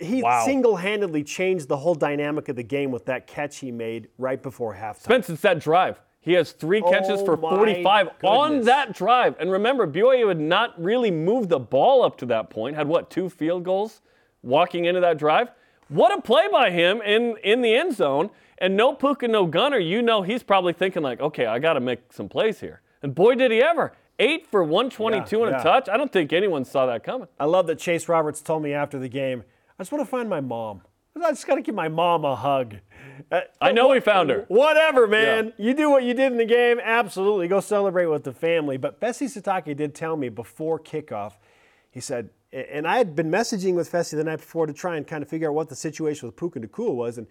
He 0.00 0.22
Wow. 0.22 0.44
single-handedly 0.44 1.24
changed 1.24 1.66
the 1.66 1.78
whole 1.78 1.96
dynamic 1.96 2.48
of 2.48 2.54
the 2.54 2.62
game 2.62 2.92
with 2.92 3.06
that 3.06 3.26
catch 3.26 3.58
he 3.58 3.72
made 3.72 4.06
right 4.18 4.40
before 4.40 4.74
halftime. 4.76 5.02
Spence, 5.02 5.26
since 5.26 5.40
that 5.40 5.58
drive. 5.58 5.98
He 6.20 6.32
has 6.32 6.52
three 6.52 6.82
catches 6.82 7.20
Oh 7.20 7.24
for 7.24 7.36
my 7.36 7.50
45 7.50 8.08
on 8.24 8.62
that 8.62 8.92
drive. 8.92 9.36
And 9.38 9.50
remember, 9.50 9.86
BYU 9.86 10.28
had 10.28 10.40
not 10.40 10.80
really 10.82 11.10
moved 11.10 11.48
the 11.48 11.58
ball 11.58 12.02
up 12.04 12.18
to 12.18 12.26
that 12.26 12.50
point. 12.50 12.76
Had 12.76 12.88
what, 12.88 13.10
two 13.10 13.30
field 13.30 13.64
goals 13.64 14.00
walking 14.42 14.84
into 14.84 15.00
that 15.00 15.18
drive? 15.18 15.48
What 15.88 16.16
a 16.16 16.20
play 16.20 16.48
by 16.50 16.70
him 16.70 17.00
in, 17.02 17.36
in 17.42 17.62
the 17.62 17.74
end 17.74 17.94
zone. 17.94 18.30
And 18.58 18.76
no 18.76 18.92
Puka, 18.92 19.28
no 19.28 19.46
Gunnar, 19.46 19.78
you 19.78 20.02
know 20.02 20.22
he's 20.22 20.42
probably 20.42 20.72
thinking 20.72 21.02
like, 21.02 21.20
okay, 21.20 21.46
I 21.46 21.60
got 21.60 21.74
to 21.74 21.80
make 21.80 22.12
some 22.12 22.28
plays 22.28 22.60
here. 22.60 22.82
And 23.02 23.14
boy, 23.14 23.36
did 23.36 23.52
he 23.52 23.62
ever. 23.62 23.92
Eight 24.18 24.48
for 24.50 24.64
122 24.64 25.38
Yeah, 25.38 25.46
and 25.46 25.56
a 25.56 25.62
touch. 25.62 25.88
I 25.88 25.96
don't 25.96 26.12
think 26.12 26.32
anyone 26.32 26.64
saw 26.64 26.86
that 26.86 27.04
coming. 27.04 27.28
I 27.38 27.44
love 27.44 27.68
that 27.68 27.78
Chase 27.78 28.08
Roberts 28.08 28.42
told 28.42 28.64
me 28.64 28.72
after 28.72 28.98
the 28.98 29.08
game, 29.08 29.44
I 29.78 29.82
just 29.82 29.92
want 29.92 30.04
to 30.04 30.10
find 30.10 30.28
my 30.28 30.40
mom. 30.40 30.82
I 31.16 31.30
just 31.30 31.46
got 31.46 31.56
to 31.56 31.62
give 31.62 31.74
my 31.74 31.88
mom 31.88 32.24
a 32.24 32.36
hug. 32.36 32.76
Uh, 33.30 33.40
I 33.60 33.72
know 33.72 33.88
we 33.88 34.00
found 34.00 34.30
her. 34.30 34.44
Whatever, 34.48 35.06
man. 35.06 35.52
You 35.58 35.74
do 35.74 35.90
what 35.90 36.04
you 36.04 36.14
did 36.14 36.32
in 36.32 36.38
the 36.38 36.44
game. 36.44 36.80
Absolutely. 36.82 37.48
Go 37.48 37.60
celebrate 37.60 38.06
with 38.06 38.24
the 38.24 38.32
family. 38.32 38.76
But 38.76 39.00
Fesi 39.00 39.26
Sitake 39.26 39.76
did 39.76 39.94
tell 39.94 40.16
me 40.16 40.28
before 40.28 40.78
kickoff, 40.78 41.34
he 41.90 42.00
said, 42.00 42.30
and 42.52 42.86
I 42.86 42.98
had 42.98 43.14
been 43.16 43.30
messaging 43.30 43.74
with 43.74 43.90
Fesi 43.90 44.12
the 44.12 44.24
night 44.24 44.36
before 44.36 44.66
to 44.66 44.72
try 44.72 44.96
and 44.96 45.06
kind 45.06 45.22
of 45.22 45.28
figure 45.28 45.48
out 45.48 45.54
what 45.54 45.68
the 45.68 45.76
situation 45.76 46.28
with 46.28 46.36
Puka 46.36 46.60
Nacua 46.60 46.94
was. 46.94 47.18
And 47.18 47.26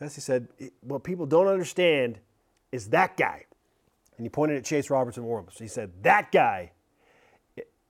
Fesi 0.00 0.20
said, 0.20 0.48
what 0.80 1.02
people 1.02 1.26
don't 1.26 1.48
understand 1.48 2.18
is 2.70 2.88
that 2.90 3.16
guy. 3.16 3.44
And 4.16 4.24
he 4.24 4.30
pointed 4.30 4.58
at 4.58 4.64
Chase 4.64 4.88
Robertson. 4.88 5.26
He 5.58 5.68
said, 5.68 5.90
that 6.02 6.32
guy 6.32 6.72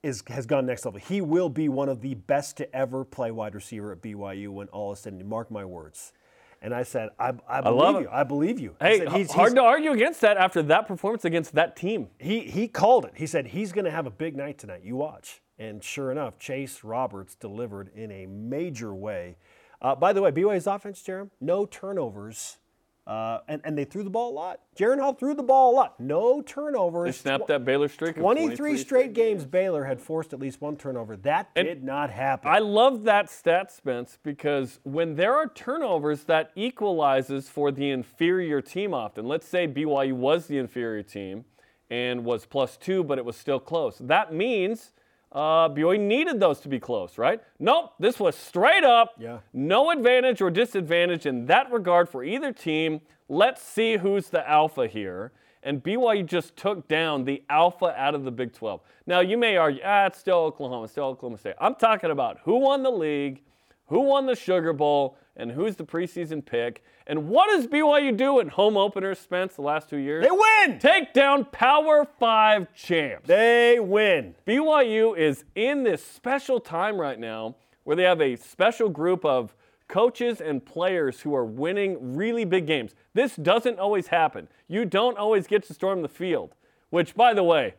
is, 0.02 0.22
has 0.28 0.46
gone 0.46 0.66
next 0.66 0.84
level. 0.84 1.00
He 1.00 1.20
will 1.20 1.48
be 1.48 1.68
one 1.68 1.88
of 1.88 2.00
the 2.00 2.14
best 2.14 2.56
to 2.58 2.74
ever 2.76 3.04
play 3.04 3.30
wide 3.30 3.54
receiver 3.54 3.92
at 3.92 4.02
BYU 4.02 4.48
when 4.48 4.68
all 4.68 4.92
is 4.92 5.00
said 5.00 5.12
and 5.14 5.20
done. 5.22 5.28
Mark 5.28 5.50
my 5.50 5.64
words. 5.64 6.12
And 6.60 6.74
I 6.74 6.84
said, 6.84 7.10
I, 7.18 7.32
I 7.48 7.60
believe 7.60 7.78
love 7.78 8.02
you. 8.02 8.08
I 8.10 8.22
believe 8.24 8.60
you. 8.60 8.76
I 8.80 8.88
Hey, 8.88 8.98
said, 8.98 9.08
h- 9.08 9.28
hard 9.32 9.54
to 9.56 9.62
argue 9.62 9.92
against 9.92 10.20
that 10.22 10.36
after 10.36 10.62
that 10.64 10.86
performance 10.86 11.24
against 11.24 11.54
that 11.54 11.76
team. 11.76 12.08
he, 12.20 12.40
he 12.40 12.68
called 12.68 13.04
it. 13.04 13.12
He 13.16 13.26
said 13.26 13.48
he's 13.48 13.72
going 13.72 13.84
to 13.84 13.90
have 13.90 14.06
a 14.06 14.10
big 14.10 14.36
night 14.36 14.58
tonight. 14.58 14.82
You 14.84 14.96
watch. 14.96 15.42
And 15.58 15.82
sure 15.82 16.10
enough, 16.12 16.38
Chase 16.38 16.84
Roberts 16.84 17.34
delivered 17.34 17.90
in 17.94 18.10
a 18.12 18.26
major 18.26 18.94
way. 18.94 19.36
Uh, 19.80 19.94
by 19.96 20.12
the 20.12 20.22
way, 20.22 20.30
BYU's 20.30 20.66
offense, 20.68 21.02
Jarom, 21.02 21.30
no 21.40 21.66
turnovers. 21.66 22.58
Uh, 23.04 23.40
and, 23.48 23.60
and 23.64 23.76
they 23.76 23.84
threw 23.84 24.04
the 24.04 24.10
ball 24.10 24.30
a 24.30 24.34
lot. 24.34 24.60
Jaren 24.76 25.00
Hall 25.00 25.12
threw 25.12 25.34
the 25.34 25.42
ball 25.42 25.72
a 25.72 25.74
lot. 25.74 25.98
No 25.98 26.40
turnovers. 26.40 27.06
They 27.06 27.12
snapped 27.12 27.48
that 27.48 27.64
Baylor 27.64 27.88
streak. 27.88 28.16
of 28.16 28.22
23 28.22 28.76
straight 28.76 29.12
games 29.12 29.44
Baylor 29.44 29.84
had 29.84 30.00
forced 30.00 30.32
at 30.32 30.38
least 30.38 30.60
one 30.60 30.76
turnover. 30.76 31.16
That 31.16 31.52
did 31.54 31.82
not 31.82 32.10
happen. 32.10 32.48
I 32.48 32.60
love 32.60 33.02
that 33.04 33.28
stat, 33.28 33.72
Spence, 33.72 34.18
because 34.22 34.78
when 34.84 35.16
there 35.16 35.34
are 35.34 35.48
turnovers, 35.48 36.24
that 36.24 36.52
equalizes 36.54 37.48
for 37.48 37.72
the 37.72 37.90
inferior 37.90 38.60
team 38.60 38.94
often. 38.94 39.26
Let's 39.26 39.48
say 39.48 39.66
BYU 39.66 40.12
was 40.12 40.46
the 40.46 40.58
inferior 40.58 41.02
team 41.02 41.44
and 41.90 42.24
was 42.24 42.46
plus 42.46 42.76
two, 42.76 43.02
but 43.02 43.18
it 43.18 43.24
was 43.24 43.36
still 43.36 43.60
close. 43.60 43.98
That 43.98 44.32
means 44.32 44.92
uh, 45.32 45.68
BYU 45.70 45.98
needed 45.98 46.40
those 46.40 46.60
to 46.60 46.68
be 46.68 46.78
close, 46.78 47.16
right? 47.16 47.40
Nope, 47.58 47.94
this 47.98 48.20
was 48.20 48.36
straight 48.36 48.84
up. 48.84 49.14
Yeah. 49.18 49.38
No 49.52 49.90
advantage 49.90 50.42
or 50.42 50.50
disadvantage 50.50 51.24
in 51.24 51.46
that 51.46 51.72
regard 51.72 52.08
for 52.08 52.22
either 52.22 52.52
team. 52.52 53.00
Let's 53.28 53.62
see 53.62 53.96
who's 53.96 54.28
the 54.28 54.48
alpha 54.48 54.86
here. 54.86 55.32
And 55.62 55.82
BYU 55.82 56.26
just 56.26 56.56
took 56.56 56.86
down 56.88 57.24
the 57.24 57.42
alpha 57.48 57.94
out 57.96 58.14
of 58.14 58.24
the 58.24 58.30
Big 58.30 58.52
12. 58.52 58.80
Now, 59.06 59.20
you 59.20 59.38
may 59.38 59.56
argue, 59.56 59.80
ah, 59.84 60.06
it's 60.06 60.18
still 60.18 60.38
Oklahoma, 60.38 60.84
it's 60.84 60.92
still 60.92 61.04
Oklahoma 61.04 61.38
State. 61.38 61.54
I'm 61.60 61.76
talking 61.76 62.10
about 62.10 62.40
who 62.44 62.58
won 62.58 62.82
the 62.82 62.90
league, 62.90 63.42
who 63.86 64.00
won 64.00 64.26
the 64.26 64.34
Sugar 64.34 64.72
Bowl, 64.72 65.16
and 65.36 65.52
who's 65.52 65.76
the 65.76 65.84
preseason 65.84 66.44
pick. 66.44 66.82
And 67.06 67.28
what 67.28 67.48
does 67.48 67.66
BYU 67.66 68.16
do 68.16 68.38
in 68.38 68.48
home 68.48 68.76
openers, 68.76 69.18
Spence, 69.18 69.54
the 69.54 69.62
last 69.62 69.88
two 69.88 69.96
years? 69.96 70.24
they 70.24 70.30
win. 70.30 70.78
Take 70.78 71.12
down 71.12 71.46
Power 71.46 72.06
5 72.18 72.74
champs. 72.74 73.26
They 73.26 73.78
win. 73.80 74.34
BYU 74.46 75.16
is 75.16 75.44
in 75.54 75.82
this 75.84 76.04
special 76.04 76.60
time 76.60 77.00
right 77.00 77.18
now 77.18 77.56
where 77.84 77.96
they 77.96 78.04
have 78.04 78.20
a 78.20 78.36
special 78.36 78.88
group 78.88 79.24
of 79.24 79.54
coaches 79.88 80.40
and 80.40 80.64
players 80.64 81.20
who 81.20 81.34
are 81.34 81.44
winning 81.44 82.16
really 82.16 82.44
big 82.44 82.66
games. 82.66 82.94
This 83.14 83.36
doesn't 83.36 83.78
always 83.78 84.06
happen. 84.06 84.48
You 84.68 84.84
don't 84.84 85.18
always 85.18 85.46
get 85.46 85.64
to 85.66 85.74
storm 85.74 86.02
the 86.02 86.08
field, 86.08 86.54
which, 86.90 87.14
by 87.14 87.34
the 87.34 87.42
way, 87.42 87.74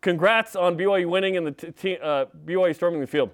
congrats 0.00 0.56
on 0.56 0.76
BYU 0.76 1.06
winning 1.08 1.36
and 1.36 1.46
the 1.46 1.52
t- 1.52 1.70
te- 1.70 1.98
uh, 1.98 2.26
BYU 2.44 2.74
storming 2.74 3.00
the 3.00 3.06
field. 3.06 3.30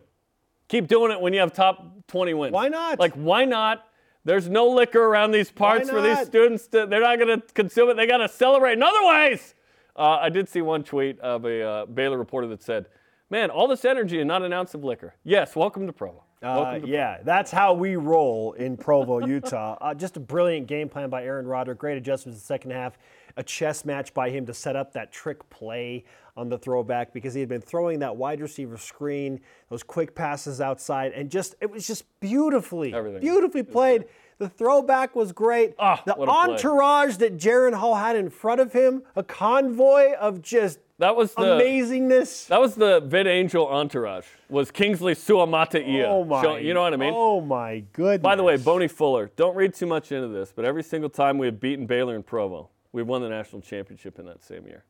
Keep 0.70 0.86
doing 0.86 1.10
it 1.10 1.20
when 1.20 1.32
you 1.32 1.40
have 1.40 1.52
top 1.52 2.06
20 2.06 2.32
wins. 2.34 2.52
Why 2.52 2.68
not? 2.68 3.00
Like, 3.00 3.12
why 3.14 3.44
not? 3.44 3.88
There's 4.24 4.48
no 4.48 4.68
liquor 4.68 5.02
around 5.02 5.32
these 5.32 5.50
parts 5.50 5.90
for 5.90 6.00
these 6.00 6.20
students. 6.26 6.68
To, 6.68 6.86
they're 6.86 7.00
not 7.00 7.18
going 7.18 7.40
to 7.40 7.46
consume 7.54 7.90
it. 7.90 7.94
They 7.94 8.06
got 8.06 8.18
to 8.18 8.28
celebrate 8.28 8.74
in 8.74 8.82
other 8.82 9.04
ways. 9.04 9.56
Uh, 9.96 10.18
I 10.20 10.28
did 10.28 10.48
see 10.48 10.62
one 10.62 10.84
tweet 10.84 11.18
of 11.18 11.44
a 11.44 11.62
uh, 11.62 11.86
Baylor 11.86 12.18
reporter 12.18 12.46
that 12.48 12.62
said, 12.62 12.86
"Man, 13.30 13.50
all 13.50 13.66
this 13.66 13.84
energy 13.84 14.20
and 14.20 14.28
not 14.28 14.42
an 14.42 14.52
ounce 14.52 14.74
of 14.74 14.84
liquor." 14.84 15.16
Yes, 15.24 15.56
welcome 15.56 15.88
to 15.88 15.92
Provo. 15.92 16.22
Uh, 16.40 16.78
to 16.78 16.86
yeah, 16.86 17.18
that's 17.24 17.50
how 17.50 17.74
we 17.74 17.96
roll 17.96 18.52
in 18.52 18.76
Provo, 18.76 19.26
Utah. 19.26 19.76
Uh, 19.80 19.94
just 19.94 20.16
a 20.16 20.20
brilliant 20.20 20.68
game 20.68 20.88
plan 20.88 21.10
by 21.10 21.24
Aaron 21.24 21.46
Roderick. 21.46 21.78
Great 21.78 21.98
adjustments 21.98 22.36
in 22.36 22.40
the 22.40 22.46
second 22.46 22.70
half. 22.70 22.96
A 23.36 23.42
chess 23.42 23.84
match 23.84 24.12
by 24.14 24.30
him 24.30 24.46
to 24.46 24.54
set 24.54 24.76
up 24.76 24.92
that 24.94 25.12
trick 25.12 25.48
play 25.50 26.04
on 26.36 26.48
the 26.48 26.58
throwback 26.58 27.12
because 27.12 27.34
he 27.34 27.40
had 27.40 27.48
been 27.48 27.60
throwing 27.60 27.98
that 28.00 28.16
wide 28.16 28.40
receiver 28.40 28.76
screen, 28.76 29.40
those 29.68 29.82
quick 29.82 30.14
passes 30.14 30.60
outside, 30.60 31.12
and 31.12 31.30
just 31.30 31.54
it 31.60 31.70
was 31.70 31.86
just 31.86 32.04
beautifully, 32.20 32.94
Everything. 32.94 33.20
beautifully 33.20 33.62
played. 33.62 34.04
The 34.38 34.48
throwback 34.48 35.14
was 35.14 35.32
great. 35.32 35.74
Ah, 35.78 36.02
the 36.06 36.14
a 36.14 36.16
play. 36.16 36.26
entourage 36.26 37.16
that 37.16 37.36
Jaren 37.36 37.74
Hall 37.74 37.94
had 37.96 38.16
in 38.16 38.30
front 38.30 38.60
of 38.62 38.72
him, 38.72 39.02
a 39.14 39.22
convoy 39.22 40.14
of 40.14 40.40
just 40.40 40.78
That 40.98 41.14
was 41.14 41.34
the 41.34 41.42
amazingness. 41.42 42.46
that 42.46 42.58
was 42.60 42.74
the 42.74 43.00
Vid 43.00 43.26
Angel 43.26 43.66
entourage. 43.68 44.24
Was 44.48 44.70
Kingsley 44.70 45.14
Suamataia? 45.14 46.06
Oh 46.06 46.24
my! 46.24 46.42
Show- 46.42 46.56
you 46.56 46.72
know 46.72 46.80
what 46.82 46.94
I 46.94 46.96
mean? 46.96 47.12
Oh 47.14 47.42
my 47.42 47.84
goodness! 47.92 48.22
By 48.22 48.34
the 48.34 48.42
way, 48.42 48.56
Boney 48.56 48.88
Fuller. 48.88 49.30
Don't 49.36 49.54
read 49.56 49.74
too 49.74 49.86
much 49.86 50.10
into 50.10 50.28
this, 50.28 50.52
but 50.56 50.64
every 50.64 50.82
single 50.84 51.10
time 51.10 51.36
we 51.36 51.46
have 51.46 51.60
beaten 51.60 51.84
Baylor 51.86 52.16
in 52.16 52.22
Provo, 52.22 52.70
we've 52.92 53.06
won 53.06 53.22
the 53.22 53.28
national 53.28 53.62
championship 53.62 54.18
in 54.18 54.26
that 54.26 54.42
same 54.42 54.66
year. 54.66 54.84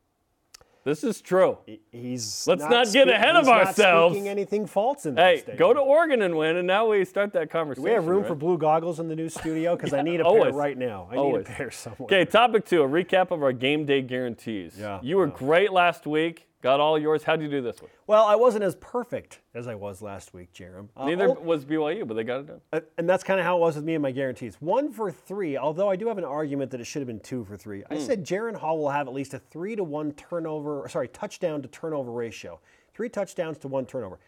This 0.83 1.03
is 1.03 1.21
true. 1.21 1.59
he's 1.91 2.47
Let's 2.47 2.63
not 2.63 2.85
get 2.91 3.03
speak- 3.03 3.13
ahead 3.13 3.35
of 3.35 3.45
not 3.45 3.67
ourselves. 3.67 4.15
speaking 4.15 4.27
anything 4.27 4.65
false 4.65 5.05
in 5.05 5.13
that 5.13 5.21
Hey, 5.27 5.35
statement. 5.37 5.59
go 5.59 5.73
to 5.75 5.79
Oregon 5.79 6.23
and 6.23 6.35
win, 6.35 6.57
and 6.57 6.65
now 6.65 6.87
we 6.89 7.05
start 7.05 7.33
that 7.33 7.51
conversation. 7.51 7.83
We 7.83 7.91
have 7.91 8.07
room 8.07 8.23
for 8.23 8.33
blue 8.33 8.57
goggles 8.57 8.99
in 8.99 9.07
the 9.07 9.15
new 9.15 9.29
studio 9.29 9.75
because 9.75 9.93
I 9.99 10.01
need 10.01 10.21
a 10.21 10.23
always. 10.23 10.45
pair 10.45 10.53
right 10.53 10.75
now. 10.75 11.07
I 11.11 11.17
Always. 11.17 11.45
need 11.45 11.53
a 11.53 11.55
pair 11.55 11.69
somewhere. 11.69 12.05
Okay, 12.05 12.25
topic 12.25 12.65
two, 12.65 12.81
a 12.81 12.87
recap 12.87 13.29
of 13.29 13.43
our 13.43 13.53
game 13.53 13.85
day 13.85 14.01
guarantees. 14.01 14.75
Yeah, 14.79 14.99
You 15.03 15.17
were 15.17 15.27
great 15.27 15.71
last 15.71 16.07
week. 16.07 16.47
Got 16.61 16.79
all 16.79 16.97
yours. 16.99 17.23
How'd 17.23 17.41
you 17.41 17.49
do 17.49 17.61
this 17.61 17.81
one? 17.81 17.89
Well, 18.05 18.23
I 18.25 18.35
wasn't 18.35 18.63
as 18.63 18.75
perfect 18.75 19.39
as 19.55 19.67
I 19.67 19.73
was 19.73 20.01
last 20.01 20.33
week, 20.33 20.53
Jarom. 20.53 20.89
Uh, 20.95 21.07
Neither 21.07 21.29
oh, 21.29 21.33
was 21.33 21.65
BYU, 21.65 22.07
but 22.07 22.13
they 22.13 22.23
got 22.23 22.41
it 22.41 22.47
done. 22.47 22.61
uh, 22.71 22.81
and 22.99 23.09
that's 23.09 23.23
kind 23.23 23.39
of 23.39 23.45
how 23.45 23.57
it 23.57 23.59
was 23.61 23.75
with 23.75 23.83
me 23.83 23.95
and 23.95 24.01
my 24.01 24.11
guarantees. 24.11 24.57
One 24.59 24.91
for 24.91 25.11
three, 25.11 25.57
although 25.57 25.89
I 25.89 25.95
do 25.95 26.07
have 26.07 26.19
an 26.19 26.23
argument 26.23 26.69
that 26.71 26.79
it 26.79 26.85
should 26.85 26.99
have 26.99 27.07
been 27.07 27.19
two 27.19 27.43
for 27.43 27.57
three. 27.57 27.81
Hmm. 27.81 27.93
I 27.93 27.97
said 27.97 28.23
Jaren 28.23 28.55
Hall 28.55 28.77
will 28.77 28.91
have 28.91 29.07
at 29.07 29.13
least 29.13 29.33
a 29.33 29.39
three 29.39 29.75
to 29.75 29.83
one 29.83 30.11
turnover, 30.13 30.87
sorry, 30.87 31.07
touchdown 31.07 31.63
to 31.63 31.67
turnover 31.67 32.11
ratio. 32.11 32.59
Three 32.93 33.09
touchdowns 33.09 33.57
to 33.59 33.67
one 33.67 33.87
turnover. 33.87 34.19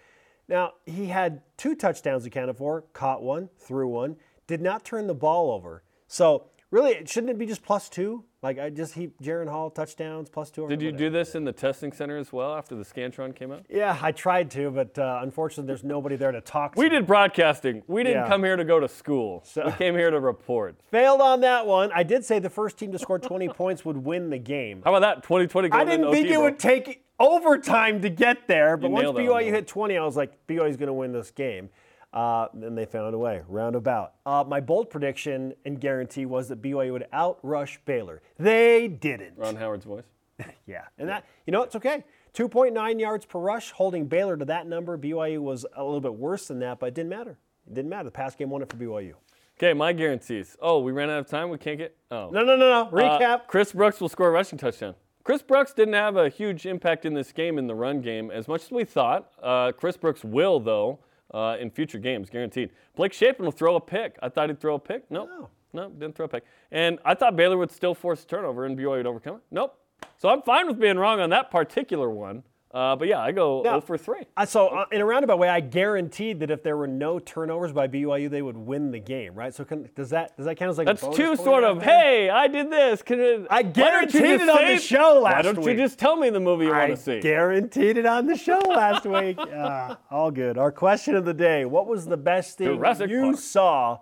Now, 0.48 0.74
he 0.86 1.06
had 1.06 1.42
two 1.56 1.76
touchdowns 1.76 2.26
accounted 2.26 2.58
for, 2.58 2.82
caught 2.94 3.22
one, 3.22 3.50
threw 3.60 3.88
one, 3.88 4.18
did 4.48 4.62
not 4.62 4.84
turn 4.84 5.08
the 5.08 5.14
ball 5.14 5.52
over. 5.52 5.84
So 6.08 6.46
Really, 6.74 7.06
shouldn't 7.06 7.30
it 7.30 7.38
be 7.38 7.46
just 7.46 7.62
plus 7.62 7.88
two? 7.88 8.24
Like 8.42 8.58
I 8.58 8.72
just 8.72 8.96
heap 8.96 9.22
Jaren 9.22 9.48
Hall 9.48 9.70
touchdowns 9.70 10.28
plus 10.28 10.50
two. 10.50 10.68
Did 10.68 10.82
you 10.82 10.92
do 10.92 11.12
this 11.12 11.36
in 11.36 11.44
the 11.44 11.52
testing 11.52 11.92
center 11.92 12.18
as 12.18 12.34
well 12.34 12.56
after 12.56 12.74
the 12.74 12.84
Scantron 12.84 13.36
came 13.36 13.52
out? 13.52 13.64
Yeah, 13.70 13.96
I 14.02 14.12
tried 14.12 14.50
to, 14.52 14.72
but 14.72 14.98
uh, 14.98 15.20
unfortunately, 15.22 15.68
there's 15.68 15.84
nobody 15.84 16.16
there 16.16 16.32
to 16.32 16.42
talk 16.42 16.74
to. 16.74 16.80
We 16.80 16.90
did 16.90 17.06
broadcasting. 17.06 17.84
We 17.86 18.02
didn't 18.02 18.24
Yeah. 18.24 18.28
come 18.28 18.44
here 18.44 18.56
to 18.56 18.66
go 18.66 18.80
to 18.80 18.90
school. 18.90 19.46
we 19.56 19.72
came 19.74 19.94
here 19.94 20.10
to 20.10 20.20
report. 20.20 20.76
Failed 20.90 21.22
on 21.22 21.42
that 21.42 21.68
one. 21.68 21.92
I 21.94 22.02
did 22.02 22.26
say 22.26 22.40
the 22.40 22.50
first 22.50 22.80
team 22.80 22.92
to 22.92 22.98
score 22.98 23.20
20 23.20 23.50
points 23.54 23.86
would 23.86 23.98
win 23.98 24.32
the 24.32 24.40
game. 24.40 24.82
How 24.84 24.96
about 24.96 25.02
that? 25.02 25.24
2020 25.24 25.70
I 25.72 25.86
didn't 25.86 26.12
think 26.12 26.28
it 26.28 26.42
would 26.42 26.58
take 26.58 27.06
overtime 27.20 28.02
to 28.02 28.10
get 28.10 28.48
there, 28.48 28.78
but 28.78 28.88
You 28.88 28.94
once 28.94 29.04
nailed 29.04 29.20
it 29.20 29.30
on 29.30 29.42
BYU 29.44 29.52
hit 29.52 29.68
20, 29.68 29.96
I 29.96 30.04
was 30.04 30.18
like, 30.18 30.48
BYU's 30.48 30.76
going 30.78 30.88
to 30.88 30.94
win 30.94 31.12
this 31.12 31.30
game. 31.30 31.70
Uh, 32.14 32.48
and 32.54 32.78
they 32.78 32.86
found 32.86 33.16
a 33.16 33.18
way, 33.18 33.42
roundabout. 33.48 34.14
Uh, 34.26 34.44
my 34.48 34.60
bold 34.60 34.90
prediction 34.90 35.54
and 35.66 35.82
guarantee 35.82 36.28
was 36.28 36.48
that 36.50 36.62
BYU 36.62 36.92
would 36.92 37.08
outrush 37.12 37.80
Baylor. 37.86 38.22
They 38.38 38.88
didn't. 38.88 39.34
Ron 39.36 39.56
Howard's 39.56 39.86
voice. 39.86 40.04
Yeah, 40.66 40.84
and 40.98 41.10
that 41.10 41.26
you 41.46 41.52
know 41.52 41.62
it's 41.62 41.76
okay. 41.76 42.04
2.9 42.34 43.00
yards 43.00 43.26
per 43.26 43.40
rush, 43.40 43.72
holding 43.72 44.08
Baylor 44.08 44.36
to 44.36 44.46
that 44.46 44.66
number. 44.66 44.98
BYU 44.98 45.40
was 45.40 45.66
a 45.76 45.84
little 45.84 46.02
bit 46.02 46.16
worse 46.16 46.48
than 46.48 46.60
that, 46.60 46.80
but 46.80 46.88
it 46.88 46.96
didn't 46.96 47.10
matter. 47.10 47.38
It 47.68 47.76
didn't 47.76 47.90
matter. 47.90 48.06
The 48.06 48.12
pass 48.12 48.36
game 48.36 48.50
won 48.50 48.62
it 48.62 48.70
for 48.70 48.78
BYU. 48.78 49.14
Okay, 49.58 49.74
my 49.74 49.94
guarantees. 49.94 50.58
Oh, 50.60 50.80
we 50.80 50.92
ran 50.92 51.10
out 51.10 51.20
of 51.20 51.28
time. 51.28 51.50
We 51.50 51.58
can't 51.58 51.78
get. 51.78 51.96
Oh. 52.10 52.30
No, 52.32 52.44
no, 52.44 52.56
no, 52.56 52.70
no. 52.70 52.82
Uh, 52.88 52.92
Recap. 52.92 53.48
Chris 53.48 53.72
Brooks 53.72 54.02
will 54.02 54.10
score 54.10 54.30
a 54.30 54.32
rushing 54.32 54.58
touchdown. 54.58 54.96
Chris 55.24 55.42
Brooks 55.42 55.74
didn't 55.74 55.94
have 55.94 56.18
a 56.18 56.28
huge 56.28 56.66
impact 56.66 57.06
in 57.06 57.14
this 57.14 57.32
game 57.32 57.58
in 57.58 57.68
the 57.68 57.76
run 57.76 58.02
game 58.02 58.32
as 58.32 58.48
much 58.48 58.64
as 58.64 58.72
we 58.72 58.84
thought. 58.84 59.32
Uh, 59.42 59.72
Chris 59.72 59.96
Brooks 59.96 60.24
will, 60.24 60.60
though, 60.60 61.00
uh, 61.34 61.58
in 61.60 61.72
future 61.72 62.00
games, 62.00 62.30
guaranteed. 62.30 62.70
Blake 62.96 63.14
Shapen 63.14 63.46
will 63.46 63.52
throw 63.52 63.76
a 63.76 63.82
pick. 63.82 64.18
I 64.22 64.30
thought 64.30 64.50
he'd 64.50 64.60
throw 64.60 64.76
a 64.76 64.80
pick. 64.80 65.10
Nope. 65.10 65.30
No. 65.30 65.50
No, 65.76 65.90
didn't 65.90 66.16
throw 66.16 66.26
a 66.26 66.30
pick. 66.30 66.44
And 66.72 67.00
I 67.04 67.16
thought 67.16 67.36
Baylor 67.36 67.58
would 67.58 67.72
still 67.72 67.96
force 67.96 68.24
a 68.24 68.28
turnover 68.28 68.66
and 68.66 68.78
BYU 68.78 68.98
would 68.98 69.08
overcome 69.08 69.38
it. 69.38 69.42
Nope. 69.50 69.76
So 70.18 70.30
I'm 70.30 70.44
fine 70.44 70.68
with 70.68 70.80
being 70.80 70.98
wrong 70.98 71.20
on 71.20 71.32
that 71.32 71.50
particular 71.50 72.10
one. 72.10 72.44
Uh, 72.74 72.96
but 72.96 73.08
yeah, 73.08 73.20
I 73.20 73.32
go 73.32 73.62
Now- 73.62 73.74
0 73.74 73.82
for 73.82 73.98
3. 74.00 74.22
Uh, 74.36 74.46
so, 74.48 74.68
uh, 74.70 74.86
in 74.92 75.00
a 75.00 75.06
roundabout 75.06 75.38
way, 75.38 75.48
I 75.48 75.60
guaranteed 75.60 76.40
that 76.40 76.50
if 76.50 76.64
there 76.64 76.76
were 76.76 76.88
no 76.88 77.20
turnovers 77.20 77.72
by 77.72 77.88
BYU, 77.88 78.30
they 78.32 78.42
would 78.42 78.58
win 78.58 78.90
the 78.90 79.00
game, 79.00 79.36
right? 79.36 79.54
So, 79.54 79.64
can, 79.64 79.88
does 79.96 80.10
that 80.10 80.36
does 80.36 80.48
that 80.48 80.56
count 80.56 80.72
as 80.72 80.80
like 80.80 80.88
a 80.88 80.96
That's 80.96 81.16
two 81.16 81.36
sort 81.36 81.64
of, 81.64 81.84
hey, 81.84 82.32
I 82.32 82.48
did 82.48 82.72
this. 82.72 83.04
Can 83.04 83.20
it, 83.20 83.48
I 83.52 83.62
why 83.62 83.62
don't 83.62 83.78
you 84.14 84.22
guaranteed 84.22 84.42
it 84.42 84.50
on 84.50 84.66
the 84.66 84.80
show 84.80 85.20
last 85.22 85.24
week. 85.24 85.24
Why 85.24 85.42
don't 85.44 85.58
week. 85.60 85.68
you 85.78 85.84
just 85.84 86.00
tell 86.00 86.16
me 86.16 86.32
the 86.32 86.40
movie 86.40 86.66
you 86.66 86.72
want 86.72 86.90
to 86.90 86.98
see? 86.98 87.20
guaranteed 87.20 87.98
it 87.98 88.08
on 88.08 88.26
the 88.26 88.36
show 88.36 88.58
last 88.60 89.06
week. 89.06 89.38
Ah, 89.56 90.00
all 90.10 90.32
good. 90.32 90.58
Our 90.58 90.72
question 90.72 91.16
of 91.16 91.26
the 91.26 91.34
day: 91.34 91.66
What 91.66 91.86
was 91.88 92.08
the 92.08 92.18
best 92.18 92.58
thing 92.58 92.76
Jurassic 92.76 93.10
you 93.10 93.22
Park. 93.22 93.38
saw 93.38 93.98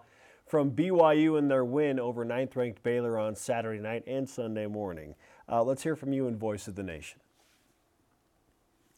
from 0.47 0.71
BYU 0.71 1.37
in 1.37 1.49
their 1.49 1.65
win 1.65 1.99
over 1.99 2.23
ninth-ranked 2.23 2.81
Baylor 2.83 3.17
on 3.19 3.35
Saturday 3.35 3.81
night 3.81 4.03
and 4.07 4.29
Sunday 4.29 4.65
morning? 4.67 5.15
Uh, 5.49 5.61
let's 5.61 5.83
hear 5.83 5.95
from 5.97 6.13
you 6.13 6.27
in 6.27 6.37
Voice 6.37 6.67
of 6.69 6.75
the 6.75 6.83
Nation. 6.83 7.19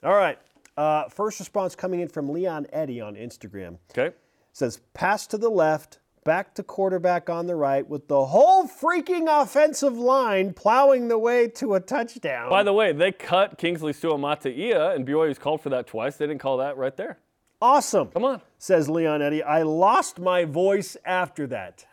All 0.03 0.13
right. 0.15 0.37
Uh, 0.75 1.07
first 1.09 1.39
response 1.39 1.75
coming 1.75 1.99
in 1.99 2.07
from 2.07 2.29
Leon 2.29 2.67
Eddy 2.73 2.99
on 2.99 3.15
Instagram 3.15 3.77
Okay. 3.91 4.15
says 4.51 4.79
pass 4.93 5.27
to 5.27 5.37
the 5.37 5.49
left, 5.49 5.99
back 6.25 6.55
to 6.55 6.63
quarterback 6.63 7.29
on 7.29 7.45
the 7.47 7.55
right, 7.55 7.87
with 7.87 8.07
the 8.07 8.25
whole 8.25 8.67
freaking 8.67 9.27
offensive 9.29 9.95
line 9.97 10.53
plowing 10.53 11.09
the 11.09 11.17
way 11.19 11.47
to 11.49 11.75
a 11.75 11.79
touchdown. 11.79 12.49
By 12.49 12.63
the 12.63 12.73
way, 12.73 12.91
they 12.91 13.11
cut 13.11 13.57
Kingsley 13.59 13.93
Suamataia, 13.93 14.95
and 14.95 15.05
BYU's 15.07 15.37
called 15.37 15.61
for 15.61 15.69
that 15.69 15.85
twice. 15.87 16.17
They 16.17 16.25
didn't 16.25 16.41
call 16.41 16.57
that 16.57 16.75
right 16.75 16.95
there. 16.97 17.19
awesome. 17.61 18.07
Come 18.09 18.25
on. 18.25 18.41
says 18.57 18.89
Leon 18.89 19.21
Eddy. 19.21 19.43
I 19.43 19.61
lost 19.61 20.19
my 20.19 20.43
voice 20.43 20.97
after 21.05 21.45
that. 21.47 21.85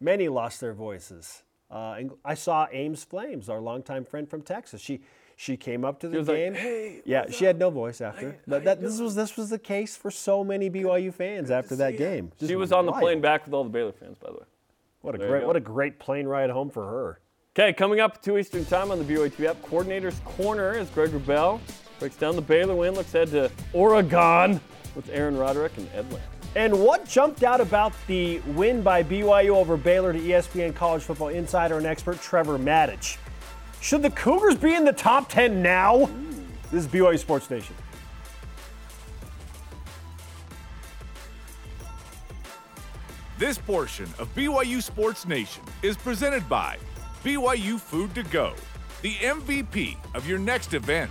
Many 0.00 0.28
lost 0.28 0.60
their 0.60 0.74
voices. 0.74 1.42
Uh, 1.70 1.98
I 2.24 2.34
saw 2.34 2.66
Ames 2.72 3.04
Flames, 3.04 3.48
our 3.48 3.60
longtime 3.60 4.04
friend 4.04 4.28
from 4.28 4.42
Texas. 4.42 4.80
She 4.80 5.00
she 5.36 5.56
came 5.56 5.84
up 5.84 6.00
to 6.00 6.08
the 6.08 6.18
was 6.18 6.28
like, 6.28 6.36
game. 6.36 6.54
"Hey, 6.54 7.02
yeah, 7.04 7.30
she 7.30 7.44
had 7.44 7.58
no 7.58 7.70
voice 7.70 8.00
after. 8.00 8.38
but 8.46 8.64
that, 8.64 8.80
this 8.80 9.00
was 9.00 9.14
this 9.14 9.36
was 9.36 9.50
the 9.50 9.58
case 9.58 9.96
for 9.96 10.10
so 10.10 10.44
many 10.44 10.70
BYU 10.70 11.12
fans 11.12 11.50
after 11.50 11.76
that 11.76 11.96
game. 11.96 12.32
She 12.44 12.56
was 12.56 12.72
on 12.72 12.86
the 12.86 12.92
plane 12.92 13.20
back 13.20 13.44
with 13.44 13.54
all 13.54 13.64
the 13.64 13.70
Baylor 13.70 13.92
fans, 13.92 14.16
by 14.18 14.28
the 14.28 14.34
way. 14.34 14.44
What 15.00 15.14
a 15.14 15.18
There 15.18 15.28
great 15.28 15.46
what 15.46 15.56
a 15.56 15.60
great 15.60 15.98
plane 15.98 16.26
ride 16.26 16.50
home 16.50 16.70
for 16.70 16.86
her. 16.86 17.20
Okay, 17.56 17.72
coming 17.72 18.00
up 18.00 18.20
2 18.20 18.38
Eastern 18.38 18.64
Time 18.64 18.90
on 18.90 18.98
the 18.98 19.04
BYU 19.04 19.44
app, 19.46 19.62
Coordinator's 19.62 20.18
Corner 20.24 20.76
is 20.76 20.88
Greg 20.90 21.10
Wrubell. 21.10 21.60
Breaks 22.00 22.16
down 22.16 22.34
the 22.34 22.42
Baylor 22.42 22.74
win, 22.74 22.94
looks 22.94 23.14
ahead 23.14 23.28
to 23.28 23.50
Oregon 23.72 24.60
with 24.96 25.08
Aaron 25.10 25.36
Roderick 25.36 25.76
and 25.76 25.88
Ed 25.94 26.12
Lamb. 26.12 26.22
And 26.56 26.84
what 26.84 27.06
jumped 27.06 27.42
out 27.42 27.60
about 27.60 27.92
the 28.06 28.38
win 28.54 28.82
by 28.82 29.02
BYU 29.02 29.50
over 29.50 29.76
Baylor 29.76 30.12
to 30.12 30.18
ESPN 30.18 30.74
college 30.74 31.02
football 31.02 31.28
insider 31.28 31.78
and 31.78 31.86
expert 31.86 32.20
Trevor 32.20 32.58
Matich? 32.58 33.18
Should 33.84 34.00
the 34.00 34.08
Cougars 34.08 34.54
be 34.54 34.74
in 34.74 34.86
the 34.86 34.94
top 34.94 35.28
10 35.28 35.60
now? 35.60 36.08
This 36.72 36.86
is 36.86 36.86
BYU 36.86 37.18
Sports 37.18 37.50
Nation. 37.50 37.74
This 43.36 43.58
portion 43.58 44.06
of 44.18 44.34
BYU 44.34 44.82
Sports 44.82 45.28
Nation 45.28 45.62
is 45.82 45.98
presented 45.98 46.48
by 46.48 46.78
BYU 47.22 47.78
Food 47.78 48.14
to 48.14 48.22
Go, 48.22 48.54
the 49.02 49.16
MVP 49.16 49.98
of 50.14 50.26
your 50.26 50.38
next 50.38 50.72
event. 50.72 51.10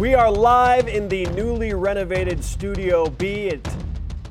We 0.00 0.14
are 0.14 0.32
live 0.32 0.88
in 0.88 1.10
the 1.10 1.26
newly 1.26 1.74
renovated 1.74 2.42
Studio 2.42 3.10
B 3.10 3.50
at 3.50 3.62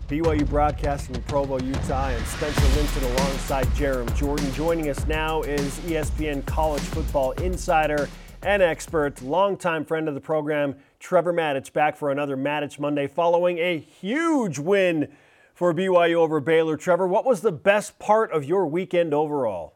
BYU 0.08 0.50
Broadcasting 0.50 1.14
in 1.14 1.22
Provo, 1.22 1.60
Utah. 1.60 2.06
I 2.06 2.14
am 2.14 2.26
Spencer 2.26 2.76
Linton 2.76 3.04
alongside 3.04 3.68
Jarom 3.68 4.12
Jordan. 4.16 4.52
Joining 4.54 4.90
us 4.90 5.06
now 5.06 5.44
is 5.44 5.78
ESPN 5.82 6.44
college 6.48 6.82
football 6.82 7.34
insider 7.34 8.10
and 8.42 8.64
expert, 8.64 9.22
longtime 9.22 9.86
friend 9.86 10.08
of 10.08 10.16
the 10.16 10.22
program, 10.22 10.76
Trevor 11.00 11.34
Matich, 11.34 11.72
back 11.72 11.96
for 11.96 12.10
another 12.10 12.36
Matich 12.36 12.80
Monday 12.80 13.06
following 13.06 13.60
a 13.60 13.78
huge 13.78 14.58
win 14.58 15.08
for 15.54 15.72
BYU 15.72 16.16
over 16.16 16.40
Baylor. 16.40 16.78
Trevor, 16.78 17.06
what 17.06 17.26
was 17.26 17.42
the 17.42 17.52
best 17.52 18.00
part 18.00 18.32
of 18.32 18.44
your 18.44 18.66
weekend 18.66 19.14
overall? 19.14 19.76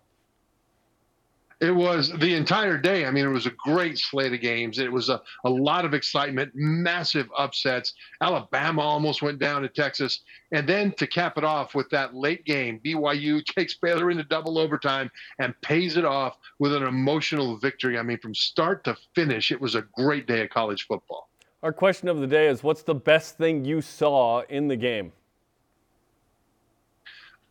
It 1.64 1.72
was 1.72 2.12
the 2.20 2.36
entire 2.36 2.78
day. 2.78 3.06
I 3.06 3.12
mean, 3.12 3.26
it 3.26 3.30
was 3.30 3.46
a 3.46 3.52
great 3.52 3.98
slate 3.98 4.34
of 4.34 4.42
games. 4.42 4.80
It 4.80 4.92
was 4.92 5.08
a, 5.08 5.22
a 5.46 5.50
lot 5.50 5.86
of 5.86 5.94
excitement, 5.94 6.52
massive 6.54 7.30
upsets. 7.38 7.94
Alabama 8.22 8.82
almost 8.82 9.22
went 9.22 9.40
down 9.40 9.62
to 9.62 9.70
Texas. 9.70 10.20
And 10.52 10.68
then 10.68 10.92
to 10.98 11.08
cap 11.08 11.38
it 11.38 11.46
off 11.46 11.74
with 11.74 11.90
that 11.92 12.14
late 12.14 12.44
game, 12.44 12.82
BYU 12.86 13.46
takes 13.56 13.76
Baylor 13.76 14.12
into 14.12 14.26
double 14.26 14.60
overtime 14.60 15.10
and 15.40 15.54
pays 15.62 15.96
it 15.96 16.04
off 16.04 16.38
with 16.60 16.76
an 16.76 16.84
emotional 16.84 17.58
victory. 17.58 17.98
I 17.98 18.04
mean, 18.04 18.20
from 18.20 18.36
start 18.36 18.84
to 18.84 18.98
finish, 19.16 19.50
it 19.50 19.62
was 19.62 19.76
a 19.76 19.84
great 19.96 20.28
day 20.28 20.44
of 20.44 20.50
college 20.50 20.86
football. 20.86 21.30
Our 21.64 21.72
question 21.72 22.10
of 22.10 22.20
the 22.20 22.28
day 22.28 22.48
is 22.50 22.62
what's 22.62 22.84
the 22.84 22.96
best 22.96 23.38
thing 23.38 23.64
you 23.64 23.82
saw 23.82 24.42
in 24.50 24.68
the 24.68 24.76
game? 24.76 25.14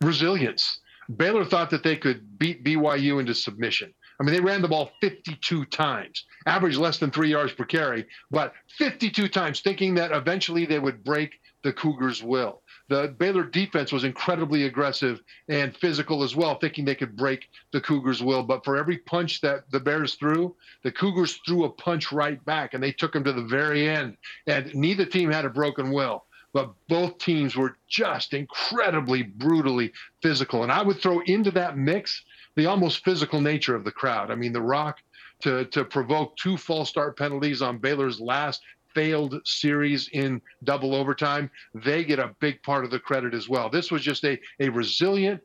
resilience. 0.03 0.81
Baylor 1.17 1.45
thought 1.45 1.71
that 1.71 1.83
they 1.83 1.97
could 1.97 2.39
beat 2.39 2.65
BYU 2.65 3.21
into 3.21 3.35
submission. 3.35 3.93
I 4.23 4.25
mean, 4.25 4.37
they 4.37 4.41
ran 4.41 4.63
the 4.63 4.69
ball 4.69 4.93
52 5.01 5.65
times, 5.65 6.27
average 6.47 6.77
less 6.77 6.99
than 6.99 7.11
three 7.11 7.31
yards 7.31 7.55
per 7.55 7.65
carry, 7.65 8.07
but 8.31 8.55
52 8.79 9.27
times, 9.27 9.59
thinking 9.59 9.97
that 9.97 10.13
eventually 10.13 10.65
they 10.65 10.79
would 10.79 11.03
break 11.03 11.41
the 11.65 11.73
Cougars' 11.73 12.23
will. 12.23 12.63
The 12.89 13.17
Baylor 13.19 13.43
defense 13.43 13.91
was 13.91 14.05
incredibly 14.05 14.67
aggressive 14.67 15.21
and 15.49 15.77
physical 15.77 16.23
as 16.23 16.37
well, 16.37 16.57
thinking 16.57 16.85
they 16.85 16.95
could 16.95 17.17
break 17.17 17.49
the 17.73 17.81
Cougars' 17.81 18.23
will. 18.23 18.45
But 18.45 18.65
for 18.65 18.77
every 18.77 18.99
punch 18.99 19.41
that 19.41 19.69
the 19.73 19.81
Bears 19.81 20.15
threw, 20.15 20.55
the 20.85 20.93
Cougars 20.93 21.41
threw 21.45 21.65
a 21.65 21.71
punch 21.71 22.13
right 22.13 22.45
back, 22.45 22.75
and 22.75 22.83
they 22.83 22.93
took 22.93 23.15
them 23.15 23.25
to 23.25 23.33
the 23.33 23.43
very 23.43 23.89
end. 23.89 24.17
And 24.47 24.73
neither 24.73 25.05
team 25.05 25.33
had 25.33 25.47
a 25.47 25.51
broken 25.51 25.91
will 25.91 26.27
but 26.53 26.75
both 26.89 27.19
teams 27.19 27.57
were 27.57 27.79
just 27.89 28.35
incredibly 28.35 29.23
brutally 29.23 29.91
physical. 30.23 30.63
And 30.63 30.71
I 30.71 30.83
would 30.83 31.01
throw 31.01 31.21
into 31.21 31.51
that 31.53 31.79
mix 31.79 32.23
the 32.55 32.67
almost 32.67 33.05
physical 33.05 33.41
nature 33.41 33.75
of 33.75 33.85
the 33.85 33.93
crowd. 33.93 34.31
I 34.31 34.35
mean, 34.35 34.53
the 34.53 34.63
Rock 34.63 34.99
to 35.43 35.65
to 35.67 35.85
provoke 35.85 36.37
two 36.37 36.57
false 36.57 36.89
start 36.89 37.17
penalties 37.17 37.63
on 37.63 37.79
Baylor's 37.79 38.21
last 38.21 38.63
failed 38.95 39.41
series 39.45 40.09
in 40.09 40.41
double 40.65 40.95
overtime, 40.95 41.51
they 41.75 42.05
get 42.05 42.19
a 42.19 42.35
big 42.41 42.63
part 42.63 42.85
of 42.85 42.91
the 42.91 42.99
credit 42.99 43.35
as 43.35 43.49
well. 43.49 43.71
This 43.71 43.91
was 43.91 44.03
just 44.03 44.25
a, 44.25 44.39
a 44.61 44.69
resilient, 44.69 45.41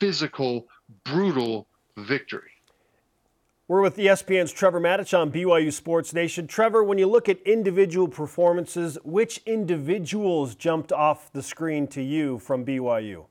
physical, 0.00 0.66
brutal 1.04 1.66
victory. 1.96 2.50
We're 3.66 3.82
with 3.82 3.98
ESPN's 3.98 4.52
Trevor 4.52 4.80
Matich 4.80 5.16
on 5.18 5.30
BYU 5.30 5.70
Sports 5.70 6.14
Nation. 6.14 6.46
Trevor, 6.46 6.82
when 6.82 6.96
you 6.96 7.06
look 7.06 7.28
at 7.28 7.38
individual 7.42 8.08
performances, 8.08 8.96
which 9.04 9.42
individuals 9.44 10.54
jumped 10.54 10.90
off 10.90 11.30
the 11.32 11.42
screen 11.42 11.86
to 11.88 12.02
you 12.02 12.38
from 12.38 12.64
BYU? 12.64 13.26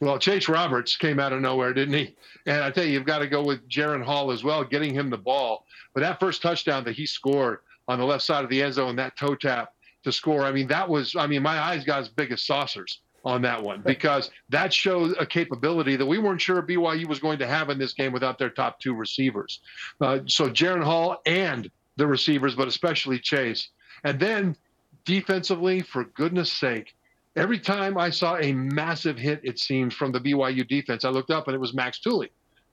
Well, 0.00 0.18
Chase 0.18 0.48
Roberts 0.48 0.96
came 0.96 1.18
out 1.18 1.32
of 1.32 1.40
nowhere, 1.40 1.74
didn't 1.74 1.94
he? 1.94 2.14
And 2.46 2.62
I 2.62 2.70
tell 2.70 2.84
you, 2.84 2.92
you've 2.92 3.04
got 3.04 3.18
to 3.18 3.26
go 3.26 3.42
with 3.42 3.68
Jaren 3.68 4.02
Hall 4.02 4.30
as 4.30 4.44
well, 4.44 4.62
getting 4.62 4.94
him 4.94 5.10
the 5.10 5.18
ball. 5.18 5.66
But 5.92 6.02
that 6.02 6.20
first 6.20 6.40
touchdown 6.40 6.84
that 6.84 6.94
he 6.94 7.04
scored 7.04 7.60
on 7.88 7.98
the 7.98 8.04
left 8.04 8.22
side 8.22 8.44
of 8.44 8.50
the 8.50 8.62
end 8.62 8.74
zone, 8.74 8.94
that 8.96 9.16
toe 9.16 9.34
tap 9.34 9.72
to 10.04 10.12
score, 10.12 10.44
I 10.44 10.52
mean, 10.52 10.68
that 10.68 10.88
was, 10.88 11.16
I 11.16 11.26
mean, 11.26 11.42
my 11.42 11.58
eyes 11.58 11.84
got 11.84 12.00
as 12.00 12.08
big 12.08 12.30
as 12.30 12.42
saucers 12.42 13.00
on 13.24 13.42
that 13.42 13.60
one 13.60 13.82
because 13.84 14.30
that 14.48 14.72
showed 14.72 15.16
a 15.18 15.26
capability 15.26 15.96
that 15.96 16.06
we 16.06 16.18
weren't 16.18 16.40
sure 16.40 16.62
BYU 16.62 17.06
was 17.08 17.18
going 17.18 17.38
to 17.40 17.46
have 17.46 17.68
in 17.68 17.78
this 17.78 17.92
game 17.92 18.12
without 18.12 18.38
their 18.38 18.50
top 18.50 18.78
two 18.78 18.94
receivers. 18.94 19.60
Uh, 20.00 20.20
so 20.26 20.48
Jaren 20.48 20.84
Hall 20.84 21.20
and 21.26 21.68
the 21.96 22.06
receivers, 22.06 22.54
but 22.54 22.68
especially 22.68 23.18
Chase. 23.18 23.70
And 24.04 24.20
then 24.20 24.56
defensively, 25.04 25.80
for 25.80 26.04
goodness 26.04 26.52
sake, 26.52 26.94
every 27.38 27.58
time 27.58 27.96
I 27.96 28.10
saw 28.10 28.36
a 28.36 28.52
massive 28.52 29.16
hit, 29.16 29.40
it 29.42 29.58
seemed 29.58 29.94
from 29.94 30.12
the 30.12 30.20
BYU 30.20 30.66
defense, 30.66 31.04
I 31.04 31.10
looked 31.10 31.30
up 31.30 31.46
and 31.46 31.54
it 31.54 31.58
was 31.58 31.74
Max 31.74 31.98
Tooley. 32.00 32.30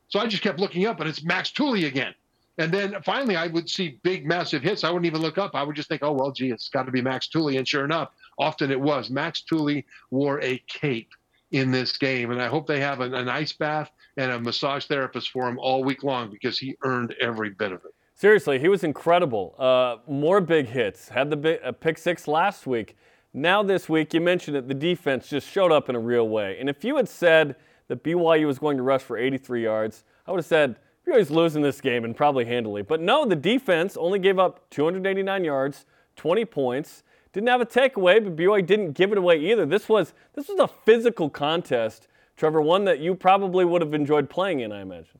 So 0.09 0.19
I 0.19 0.27
just 0.27 0.43
kept 0.43 0.59
looking 0.59 0.85
up 0.85 0.99
and 0.99 1.09
it's 1.09 1.23
Max 1.23 1.51
Tooley 1.51 1.85
again. 1.85 2.13
And 2.57 2.71
then 2.71 2.95
finally, 3.03 3.35
I 3.35 3.47
would 3.47 3.69
see 3.69 3.99
big, 4.03 4.25
massive 4.25 4.63
hits. 4.63 4.83
I 4.83 4.89
wouldn't 4.89 5.05
even 5.05 5.21
look 5.21 5.37
up. 5.37 5.55
I 5.55 5.63
would 5.63 5.75
just 5.75 5.89
think, 5.89 6.03
oh, 6.03 6.13
well, 6.13 6.31
gee, 6.31 6.51
it's 6.51 6.69
got 6.69 6.83
to 6.83 6.91
be 6.91 7.01
Max 7.01 7.27
Tooley. 7.27 7.57
And 7.57 7.67
sure 7.67 7.83
enough, 7.83 8.11
often 8.39 8.71
it 8.71 8.79
was. 8.79 9.09
Max 9.09 9.41
Tooley 9.41 9.85
wore 10.09 10.41
a 10.41 10.57
cape 10.67 11.09
in 11.51 11.71
this 11.71 11.97
game, 11.97 12.31
and 12.31 12.41
I 12.41 12.47
hope 12.47 12.65
they 12.65 12.79
have 12.79 13.01
an, 13.01 13.13
an 13.13 13.29
ice 13.29 13.53
bath 13.53 13.91
and 14.17 14.31
a 14.31 14.39
massage 14.39 14.85
therapist 14.85 15.31
for 15.31 15.47
him 15.47 15.59
all 15.59 15.83
week 15.83 16.03
long 16.03 16.29
because 16.31 16.57
he 16.57 16.75
earned 16.83 17.13
every 17.21 17.49
bit 17.49 17.71
of 17.71 17.83
it. 17.85 17.93
Seriously, 18.13 18.59
he 18.59 18.69
was 18.69 18.85
incredible. 18.85 19.55
Uh, 19.57 19.97
more 20.07 20.39
big 20.39 20.67
hits. 20.67 21.09
Had 21.09 21.29
the 21.29 21.35
big, 21.35 21.59
uh, 21.63 21.73
pick 21.73 21.97
six 21.97 22.27
last 22.27 22.65
week. 22.65 22.95
Now 23.37 23.63
this 23.63 23.89
week, 23.89 24.13
you 24.13 24.21
mentioned 24.21 24.55
that 24.55 24.69
The 24.69 24.73
defense 24.73 25.27
just 25.27 25.49
showed 25.49 25.69
up 25.69 25.89
in 25.89 25.95
a 25.95 25.99
real 25.99 26.29
way. 26.29 26.55
And 26.57 26.69
if 26.69 26.85
you 26.85 26.95
had 26.95 27.09
said 27.09 27.57
that 27.89 28.01
BYU 28.01 28.47
was 28.47 28.59
going 28.59 28.77
to 28.77 28.83
rush 28.83 29.01
for 29.01 29.17
83 29.17 29.61
yards, 29.61 30.05
I 30.25 30.31
would 30.31 30.37
have 30.37 30.45
said 30.45 30.77
BYU's 31.05 31.29
losing 31.29 31.61
this 31.61 31.81
game 31.81 32.05
and 32.05 32.15
probably 32.15 32.45
handily. 32.45 32.81
But 32.81 33.01
no, 33.01 33.25
the 33.25 33.35
defense 33.35 33.97
only 33.97 34.19
gave 34.19 34.39
up 34.39 34.69
289 34.69 35.43
yards, 35.43 35.85
20 36.15 36.45
points. 36.45 37.03
Didn't 37.33 37.49
have 37.49 37.59
a 37.59 37.65
takeaway, 37.65 38.23
but 38.23 38.37
BYU 38.37 38.65
didn't 38.65 38.93
give 38.93 39.11
it 39.11 39.17
away 39.17 39.37
either. 39.51 39.65
This 39.65 39.89
was 39.89 40.13
this 40.33 40.47
was 40.47 40.57
a 40.57 40.69
physical 40.69 41.29
contest, 41.29 42.07
Trevor, 42.37 42.61
one 42.61 42.85
that 42.85 42.99
you 42.99 43.15
probably 43.15 43.65
would 43.65 43.81
have 43.81 43.93
enjoyed 43.93 44.29
playing 44.29 44.61
in, 44.61 44.71
I 44.71 44.81
imagine. 44.81 45.19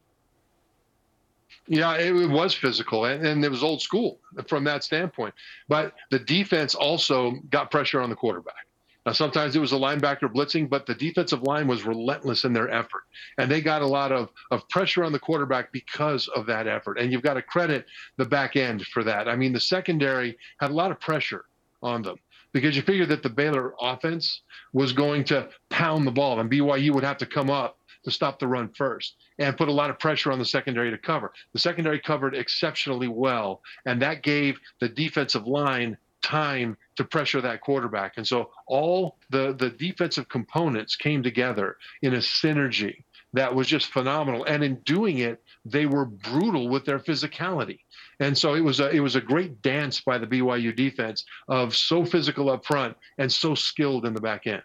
Yeah, 1.68 1.98
it 1.98 2.12
was 2.30 2.54
physical 2.54 3.06
and, 3.06 3.26
and, 3.26 3.44
it 3.44 3.50
was 3.50 3.64
old 3.64 3.82
school 3.82 4.20
from 4.48 4.64
that 4.66 4.84
standpoint. 4.84 5.34
But 5.68 5.94
the 6.12 6.20
defense 6.20 6.76
also 6.76 7.32
got 7.50 7.72
pressure 7.72 8.02
on 8.02 8.10
the 8.10 8.16
quarterback. 8.16 8.68
Now, 9.06 9.12
sometimes 9.12 9.56
it 9.56 9.60
was 9.60 9.72
a 9.72 9.78
linebacker 9.78 10.34
blitzing, 10.34 10.68
but 10.68 10.88
the 10.88 10.96
defensive 10.96 11.44
line 11.44 11.68
was 11.68 11.86
relentless 11.86 12.44
in 12.44 12.54
their 12.54 12.72
effort. 12.72 13.04
And 13.38 13.50
they 13.50 13.62
got 13.62 13.84
a 13.84 13.88
lot 13.88 14.12
of, 14.12 14.30
of 14.50 14.68
pressure 14.70 15.04
on 15.04 15.12
the 15.12 15.20
quarterback 15.20 15.72
because 15.72 16.28
of 16.30 16.48
that 16.48 16.68
effort. 16.68 16.98
And 16.98 17.12
you've 17.12 17.22
got 17.22 17.36
to 17.36 17.42
credit 17.44 17.86
the 18.18 18.26
back 18.26 18.56
end 18.56 18.86
for 18.88 19.04
that. 19.04 19.28
I 19.28 19.36
mean, 19.36 19.54
the 19.54 19.60
secondary 19.60 20.38
had 20.60 20.72
a 20.72 20.74
lot 20.74 20.90
of 20.90 21.00
pressure 21.00 21.46
on 21.84 22.02
them 22.02 22.18
because 22.52 22.76
you 22.76 22.82
figured 22.82 23.10
that 23.10 23.22
the 23.22 23.30
Baylor 23.30 23.76
offense 23.80 24.42
was 24.74 24.92
going 24.92 25.24
to 25.26 25.50
pound 25.70 26.08
the 26.08 26.12
ball 26.12 26.40
and 26.40 26.50
BYU 26.50 26.92
would 26.92 27.04
have 27.04 27.18
to 27.18 27.26
come 27.28 27.52
up 27.52 27.78
to 28.06 28.12
stop 28.12 28.40
the 28.40 28.48
run 28.48 28.70
first 28.70 29.16
and 29.38 29.58
put 29.58 29.68
a 29.68 29.72
lot 29.72 29.90
of 29.90 30.00
pressure 30.00 30.32
on 30.32 30.40
the 30.40 30.46
secondary 30.46 30.90
to 30.92 30.98
cover. 30.98 31.34
The 31.54 31.60
secondary 31.60 32.00
covered 32.00 32.36
exceptionally 32.36 33.10
well, 33.10 33.62
and 33.86 34.02
that 34.02 34.24
gave 34.24 34.58
the 34.80 34.88
defensive 34.88 35.46
line 35.46 35.98
time 36.24 36.78
to 36.96 37.04
pressure 37.04 37.42
that 37.42 37.62
quarterback. 37.62 38.14
And 38.18 38.28
so 38.28 38.52
all 38.68 39.18
the, 39.30 39.54
the 39.54 39.70
defensive 39.70 40.28
components 40.30 40.96
came 40.96 41.22
together 41.22 41.78
in 42.02 42.14
a 42.14 42.20
synergy 42.20 43.04
that 43.34 43.54
was 43.54 43.68
just 43.68 43.92
phenomenal. 43.92 44.46
And 44.46 44.64
in 44.64 44.76
doing 44.86 45.20
it, 45.20 45.44
they 45.66 45.86
were 45.86 46.06
brutal 46.06 46.70
with 46.70 46.86
their 46.86 47.00
physicality. 47.00 47.80
And 48.20 48.38
so 48.38 48.56
it 48.56 48.62
was 48.62 48.80
a 48.80 48.90
it 48.90 49.02
was 49.02 49.16
a 49.16 49.22
great 49.22 49.62
dance 49.62 50.00
by 50.02 50.18
the 50.18 50.28
BYU 50.28 50.74
defense 50.76 51.26
of 51.50 51.76
so 51.76 52.06
physical 52.06 52.50
up 52.50 52.66
front 52.66 52.96
and 53.18 53.32
so 53.32 53.54
skilled 53.54 54.06
in 54.06 54.14
the 54.14 54.22
back 54.22 54.48
end. 54.48 54.64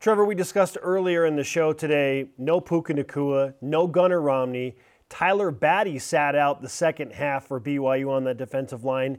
Trevor, 0.00 0.24
we 0.24 0.34
discussed 0.34 0.78
earlier 0.80 1.26
in 1.26 1.36
the 1.36 1.44
show 1.44 1.74
today, 1.74 2.30
no 2.38 2.58
Puka 2.58 2.94
Nacua, 2.94 3.52
no 3.60 3.86
Gunnar 3.86 4.22
Romney. 4.22 4.78
Tyler 5.10 5.50
Batty 5.50 5.98
sat 5.98 6.34
out 6.34 6.62
the 6.62 6.70
second 6.70 7.12
half 7.12 7.48
for 7.48 7.60
BYU 7.60 8.10
on 8.10 8.24
that 8.24 8.38
defensive 8.38 8.82
line, 8.82 9.18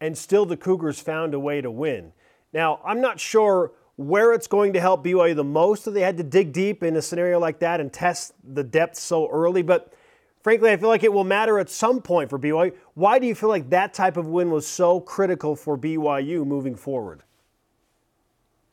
and 0.00 0.18
still 0.18 0.44
the 0.44 0.56
Cougars 0.56 0.98
found 0.98 1.32
a 1.32 1.38
way 1.38 1.60
to 1.60 1.70
win. 1.70 2.10
Now, 2.52 2.80
I'm 2.84 3.00
not 3.00 3.20
sure 3.20 3.70
where 3.94 4.32
it's 4.32 4.48
going 4.48 4.72
to 4.72 4.80
help 4.80 5.04
BYU 5.04 5.36
the 5.36 5.44
most 5.44 5.84
that 5.84 5.92
they 5.92 6.00
had 6.00 6.16
to 6.16 6.24
dig 6.24 6.52
deep 6.52 6.82
in 6.82 6.96
a 6.96 7.02
scenario 7.02 7.38
like 7.38 7.60
that 7.60 7.80
and 7.80 7.92
test 7.92 8.32
the 8.42 8.64
depth 8.64 8.96
so 8.96 9.28
early, 9.28 9.62
but 9.62 9.92
frankly, 10.42 10.72
I 10.72 10.76
feel 10.76 10.88
like 10.88 11.04
it 11.04 11.12
will 11.12 11.22
matter 11.22 11.60
at 11.60 11.70
some 11.70 12.02
point 12.02 12.30
for 12.30 12.38
BYU. 12.40 12.74
Why 12.94 13.20
do 13.20 13.28
you 13.28 13.34
feel 13.36 13.48
like 13.48 13.70
that 13.70 13.94
type 13.94 14.16
of 14.16 14.26
win 14.26 14.50
was 14.50 14.66
so 14.66 14.98
critical 14.98 15.54
for 15.54 15.78
BYU 15.78 16.44
moving 16.44 16.74
forward? 16.74 17.22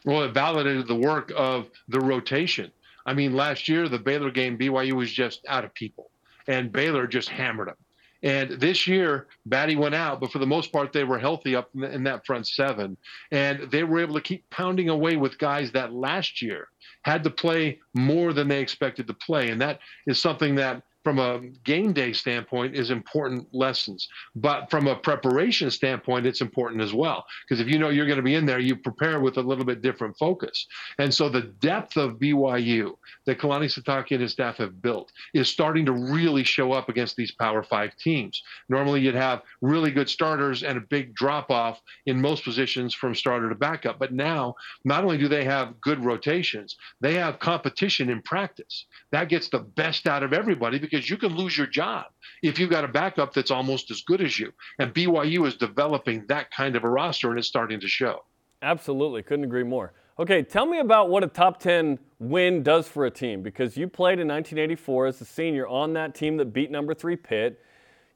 Well, 0.06 0.24
it 0.24 0.34
validated 0.34 0.88
the 0.88 0.96
work 0.96 1.32
of 1.36 1.70
the 1.88 2.00
rotation. 2.00 2.72
I 3.06 3.14
mean, 3.14 3.34
last 3.36 3.68
year, 3.68 3.88
the 3.88 4.00
Baylor 4.00 4.32
game, 4.32 4.58
BYU 4.58 4.94
was 4.94 5.12
just 5.12 5.46
out 5.48 5.66
of 5.66 5.74
people, 5.74 6.10
and 6.48 6.72
Baylor 6.72 7.08
just 7.08 7.30
hammered 7.30 7.70
them. 7.70 7.76
And 8.24 8.52
this 8.52 8.88
year, 8.88 9.28
Batty 9.46 9.76
went 9.76 9.96
out, 9.96 10.22
but 10.22 10.32
for 10.32 10.40
the 10.40 10.48
most 10.48 10.72
part, 10.72 10.94
they 10.94 11.04
were 11.04 11.20
healthy 11.20 11.58
up 11.58 11.70
in, 11.76 12.04
that 12.06 12.26
front 12.26 12.48
seven. 12.48 12.96
And 13.32 13.70
they 13.70 13.84
were 13.84 14.00
able 14.00 14.14
to 14.14 14.22
keep 14.22 14.50
pounding 14.50 14.88
away 14.88 15.18
with 15.18 15.38
guys 15.38 15.74
that 15.74 15.94
last 15.94 16.42
year 16.42 16.70
had 17.02 17.22
to 17.26 17.30
play 17.30 17.80
more 17.94 18.32
than 18.32 18.48
they 18.48 18.62
expected 18.62 19.08
to 19.08 19.14
play. 19.14 19.50
And 19.50 19.60
that 19.60 19.80
is 20.08 20.22
something 20.22 20.56
that 20.56 20.84
from 21.04 21.20
a 21.20 21.40
game 21.64 21.94
day 21.94 22.14
standpoint 22.14 22.76
is 22.76 22.92
important 22.92 23.48
lessons 23.54 24.08
but 24.36 24.70
from 24.70 24.88
a 24.88 24.96
preparation 24.96 25.70
standpoint 25.70 26.26
it's 26.26 26.42
important 26.42 26.82
as 26.82 26.94
well 26.94 27.26
because 27.48 27.60
if 27.60 27.68
you 27.68 27.78
know 27.78 27.90
you're 27.90 28.06
going 28.06 28.18
to 28.18 28.24
be 28.24 28.36
in 28.36 28.46
there 28.46 28.60
you 28.60 28.76
prepare 28.76 29.20
with 29.20 29.38
a 29.38 29.42
little 29.42 29.66
bit 29.66 29.82
different 29.82 30.18
focus. 30.18 30.68
And 31.00 31.14
so 31.14 31.30
the 31.30 31.42
depth 31.42 31.98
of 31.98 32.20
byu 32.20 32.94
that 33.26 33.40
kalani 33.40 33.66
sitake 33.66 34.12
and 34.12 34.22
his 34.22 34.32
staff 34.32 34.58
have 34.58 34.82
built 34.82 35.12
is 35.34 35.50
starting 35.50 35.86
to 35.86 35.92
really 35.92 36.44
show 36.44 36.72
up 36.72 36.90
against 36.90 37.16
these 37.16 37.32
power 37.32 37.64
five 37.64 37.96
teams. 37.98 38.44
Normally 38.70 39.02
you'd 39.02 39.16
have 39.16 39.42
really 39.62 39.92
good 39.92 40.10
starters 40.10 40.64
and 40.64 40.78
a 40.78 40.82
big 40.82 41.16
drop 41.16 41.52
off 41.52 41.82
in 42.06 42.20
most 42.20 42.44
positions 42.44 42.94
from 42.94 43.16
starter 43.16 43.50
to 43.50 43.56
backup 43.56 44.00
but 44.00 44.14
now 44.14 44.56
not 44.86 45.04
only 45.04 45.18
do 45.18 45.28
they 45.28 45.44
have 45.44 45.80
good 45.82 46.04
rotations 46.04 46.76
they 47.02 47.16
have 47.16 47.40
competition 47.40 48.10
in 48.10 48.22
practice. 48.22 48.86
That 49.12 49.30
gets 49.30 49.50
the 49.50 49.60
best 49.60 50.08
out 50.08 50.24
of 50.24 50.34
everybody 50.34 50.80
because 50.94 51.10
you 51.10 51.18
can 51.18 51.36
lose 51.36 51.58
your 51.58 51.66
job 51.66 52.06
if 52.44 52.60
you've 52.60 52.70
got 52.70 52.84
a 52.84 52.88
backup 52.88 53.34
that's 53.34 53.50
almost 53.50 53.90
as 53.90 54.02
good 54.02 54.22
as 54.22 54.38
you. 54.38 54.54
And 54.78 54.94
BYU 54.94 55.48
is 55.48 55.56
developing 55.56 56.24
that 56.28 56.52
kind 56.52 56.76
of 56.76 56.84
a 56.84 56.90
roster, 56.90 57.32
and 57.32 57.40
it's 57.40 57.48
starting 57.48 57.80
to 57.80 57.88
show. 57.88 58.24
Absolutely. 58.62 59.24
Couldn't 59.24 59.46
agree 59.46 59.64
more. 59.64 59.94
Okay, 60.20 60.44
tell 60.44 60.68
me 60.68 60.78
about 60.78 61.10
what 61.10 61.24
a 61.24 61.28
top 61.28 61.60
10 61.60 61.98
win 62.20 62.62
does 62.62 62.88
for 62.88 63.08
a 63.08 63.12
team 63.12 63.42
because 63.42 63.76
you 63.76 63.88
played 63.88 64.20
in 64.20 64.28
1984 64.28 65.08
as 65.08 65.22
a 65.22 65.26
senior 65.26 65.68
on 65.68 65.94
that 65.94 66.14
team 66.14 66.38
that 66.38 66.54
beat 66.54 66.70
number 66.70 66.94
three 66.94 67.16
Pitt. 67.16 67.60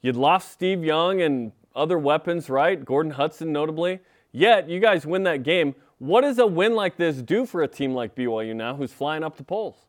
You'd 0.02 0.16
lost 0.16 0.52
Steve 0.52 0.84
Young 0.84 1.22
and 1.22 1.52
other 1.76 1.98
weapons, 1.98 2.48
right? 2.48 2.86
Gordon 2.86 3.14
Hudson, 3.14 3.52
notably. 3.52 4.02
Yet, 4.32 4.70
you 4.70 4.80
guys 4.80 5.04
win 5.04 5.24
that 5.24 5.42
game. 5.42 5.74
What 5.98 6.22
does 6.22 6.38
a 6.38 6.46
win 6.46 6.76
like 6.76 6.98
this 6.98 7.24
do 7.24 7.48
for 7.48 7.64
a 7.64 7.68
team 7.68 7.96
like 7.96 8.14
BYU 8.14 8.56
now 8.56 8.76
who's 8.76 8.94
flying 8.94 9.24
up 9.24 9.38
the 9.38 9.44
polls? 9.44 9.88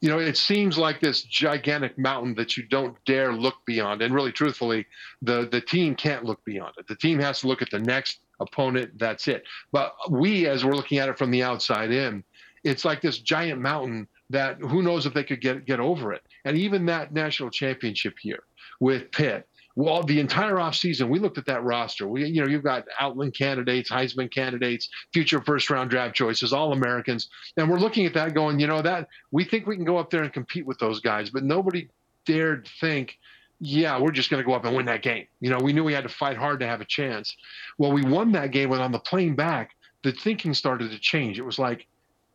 You 0.00 0.08
know, 0.08 0.18
it 0.18 0.36
seems 0.36 0.76
like 0.76 1.00
this 1.00 1.22
gigantic 1.22 1.98
mountain 1.98 2.34
that 2.34 2.56
you 2.56 2.64
don't 2.64 2.96
dare 3.04 3.32
look 3.32 3.54
beyond. 3.66 4.02
And 4.02 4.14
really, 4.14 4.32
truthfully, 4.32 4.86
the 5.22 5.48
the 5.50 5.60
team 5.60 5.94
can't 5.94 6.24
look 6.24 6.44
beyond 6.44 6.74
it. 6.78 6.86
The 6.86 6.96
team 6.96 7.18
has 7.20 7.40
to 7.40 7.48
look 7.48 7.62
at 7.62 7.70
the 7.70 7.78
next 7.78 8.20
opponent. 8.40 8.98
That's 8.98 9.28
it. 9.28 9.44
But 9.72 9.94
we, 10.10 10.46
as 10.46 10.64
we're 10.64 10.74
looking 10.74 10.98
at 10.98 11.08
it 11.08 11.18
from 11.18 11.30
the 11.30 11.42
outside 11.42 11.90
in, 11.90 12.22
it's 12.64 12.84
like 12.84 13.00
this 13.00 13.18
giant 13.18 13.60
mountain 13.60 14.08
that 14.30 14.58
who 14.58 14.82
knows 14.82 15.06
if 15.06 15.14
they 15.14 15.24
could 15.24 15.40
get 15.40 15.66
get 15.66 15.80
over 15.80 16.12
it. 16.12 16.22
And 16.44 16.56
even 16.56 16.86
that 16.86 17.12
national 17.12 17.50
championship 17.50 18.24
year 18.24 18.42
with 18.80 19.10
Pitt, 19.12 19.48
well, 19.76 20.02
the 20.02 20.18
entire 20.18 20.54
offseason, 20.54 21.10
we 21.10 21.18
looked 21.18 21.36
at 21.36 21.44
that 21.46 21.62
roster. 21.62 22.08
We, 22.08 22.24
you 22.24 22.40
know, 22.40 22.48
you've 22.48 22.64
got 22.64 22.86
Outland 22.98 23.34
candidates, 23.34 23.90
Heisman 23.90 24.32
candidates, 24.32 24.88
future 25.12 25.42
first 25.42 25.68
round 25.68 25.90
draft 25.90 26.14
choices, 26.14 26.54
all 26.54 26.72
Americans. 26.72 27.28
And 27.58 27.70
we're 27.70 27.78
looking 27.78 28.06
at 28.06 28.14
that 28.14 28.32
going, 28.32 28.58
you 28.58 28.66
know, 28.66 28.80
that 28.80 29.06
we 29.32 29.44
think 29.44 29.66
we 29.66 29.76
can 29.76 29.84
go 29.84 29.98
up 29.98 30.10
there 30.10 30.22
and 30.22 30.32
compete 30.32 30.64
with 30.64 30.78
those 30.78 31.00
guys, 31.00 31.28
but 31.28 31.44
nobody 31.44 31.88
dared 32.24 32.66
think, 32.80 33.18
yeah, 33.60 34.00
we're 34.00 34.12
just 34.12 34.30
going 34.30 34.42
to 34.42 34.46
go 34.46 34.54
up 34.54 34.64
and 34.64 34.74
win 34.74 34.86
that 34.86 35.02
game. 35.02 35.26
You 35.40 35.50
know, 35.50 35.58
we 35.58 35.74
knew 35.74 35.84
we 35.84 35.92
had 35.92 36.04
to 36.04 36.08
fight 36.08 36.38
hard 36.38 36.58
to 36.60 36.66
have 36.66 36.80
a 36.80 36.86
chance. 36.86 37.36
Well, 37.76 37.92
we 37.92 38.02
won 38.02 38.32
that 38.32 38.52
game, 38.52 38.72
and 38.72 38.80
on 38.80 38.92
the 38.92 38.98
plane 38.98 39.34
back, 39.34 39.76
the 40.02 40.12
thinking 40.12 40.54
started 40.54 40.90
to 40.90 40.98
change. 40.98 41.38
It 41.38 41.44
was 41.44 41.58
like, 41.58 41.86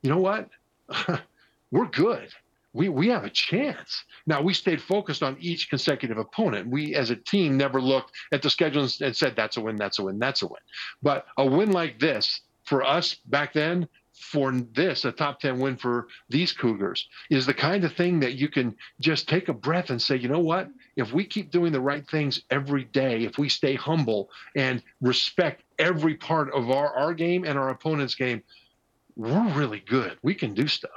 you 0.03 0.11
know 0.11 0.19
what? 0.19 0.47
we're 1.71 1.87
good 1.87 2.29
we 2.73 2.89
we 2.89 3.09
have 3.09 3.23
a 3.23 3.29
chance. 3.29 4.03
Now 4.25 4.41
we 4.41 4.53
stayed 4.53 4.81
focused 4.81 5.23
on 5.23 5.37
each 5.39 5.69
consecutive 5.69 6.17
opponent. 6.17 6.69
We 6.69 6.95
as 6.95 7.09
a 7.09 7.15
team 7.15 7.57
never 7.57 7.81
looked 7.81 8.11
at 8.31 8.41
the 8.41 8.49
schedule 8.49 8.87
and 9.01 9.15
said 9.15 9.35
that's 9.35 9.57
a 9.57 9.61
win, 9.61 9.75
that's 9.75 9.99
a 9.99 10.03
win, 10.03 10.19
that's 10.19 10.41
a 10.41 10.47
win. 10.47 10.61
But 11.01 11.25
a 11.37 11.45
win 11.45 11.71
like 11.71 11.99
this 11.99 12.41
for 12.63 12.83
us 12.83 13.15
back 13.25 13.53
then, 13.53 13.87
for 14.13 14.51
this, 14.51 15.03
a 15.03 15.11
top 15.11 15.39
10 15.39 15.59
win 15.59 15.75
for 15.75 16.07
these 16.29 16.53
Cougars, 16.53 17.09
is 17.29 17.45
the 17.45 17.53
kind 17.53 17.83
of 17.83 17.93
thing 17.93 18.19
that 18.19 18.35
you 18.35 18.47
can 18.47 18.75
just 18.99 19.27
take 19.27 19.49
a 19.49 19.53
breath 19.53 19.89
and 19.89 20.01
say, 20.01 20.15
you 20.15 20.29
know 20.29 20.39
what? 20.39 20.69
If 20.95 21.11
we 21.11 21.25
keep 21.25 21.51
doing 21.51 21.71
the 21.71 21.81
right 21.81 22.07
things 22.07 22.43
every 22.49 22.85
day, 22.85 23.23
if 23.23 23.37
we 23.37 23.49
stay 23.49 23.75
humble 23.75 24.29
and 24.55 24.83
respect 25.01 25.63
every 25.79 26.15
part 26.15 26.53
of 26.53 26.69
our, 26.69 26.95
our 26.95 27.13
game 27.13 27.43
and 27.43 27.57
our 27.57 27.69
opponent's 27.69 28.15
game, 28.15 28.43
we're 29.15 29.53
really 29.53 29.79
good. 29.79 30.17
We 30.21 30.35
can 30.35 30.53
do 30.53 30.67
stuff. 30.67 30.91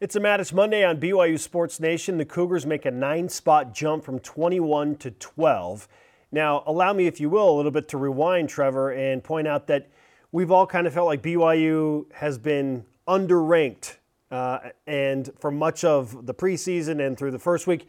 It's 0.00 0.14
a 0.14 0.20
Matich 0.20 0.52
Monday 0.52 0.84
on 0.84 1.00
BYU 1.00 1.36
Sports 1.40 1.80
Nation. 1.80 2.18
The 2.18 2.24
Cougars 2.24 2.64
make 2.64 2.84
a 2.84 2.90
nine 2.92 3.28
spot 3.28 3.74
jump 3.74 4.04
from 4.04 4.20
21 4.20 4.94
to 4.98 5.10
12. 5.10 5.88
Now, 6.30 6.62
allow 6.68 6.92
me, 6.92 7.08
if 7.08 7.18
you 7.18 7.28
will, 7.28 7.50
a 7.50 7.56
little 7.56 7.72
bit 7.72 7.88
to 7.88 7.98
rewind, 7.98 8.48
Trevor, 8.48 8.92
and 8.92 9.24
point 9.24 9.48
out 9.48 9.66
that 9.66 9.88
we've 10.30 10.52
all 10.52 10.68
kind 10.68 10.86
of 10.86 10.94
felt 10.94 11.08
like 11.08 11.20
BYU 11.20 12.04
has 12.12 12.38
been 12.38 12.84
underranked 13.08 13.96
uh, 14.30 14.70
and 14.86 15.30
for 15.40 15.50
much 15.50 15.82
of 15.82 16.26
the 16.26 16.34
preseason 16.34 17.04
and 17.04 17.18
through 17.18 17.32
the 17.32 17.38
first 17.40 17.66
week. 17.66 17.88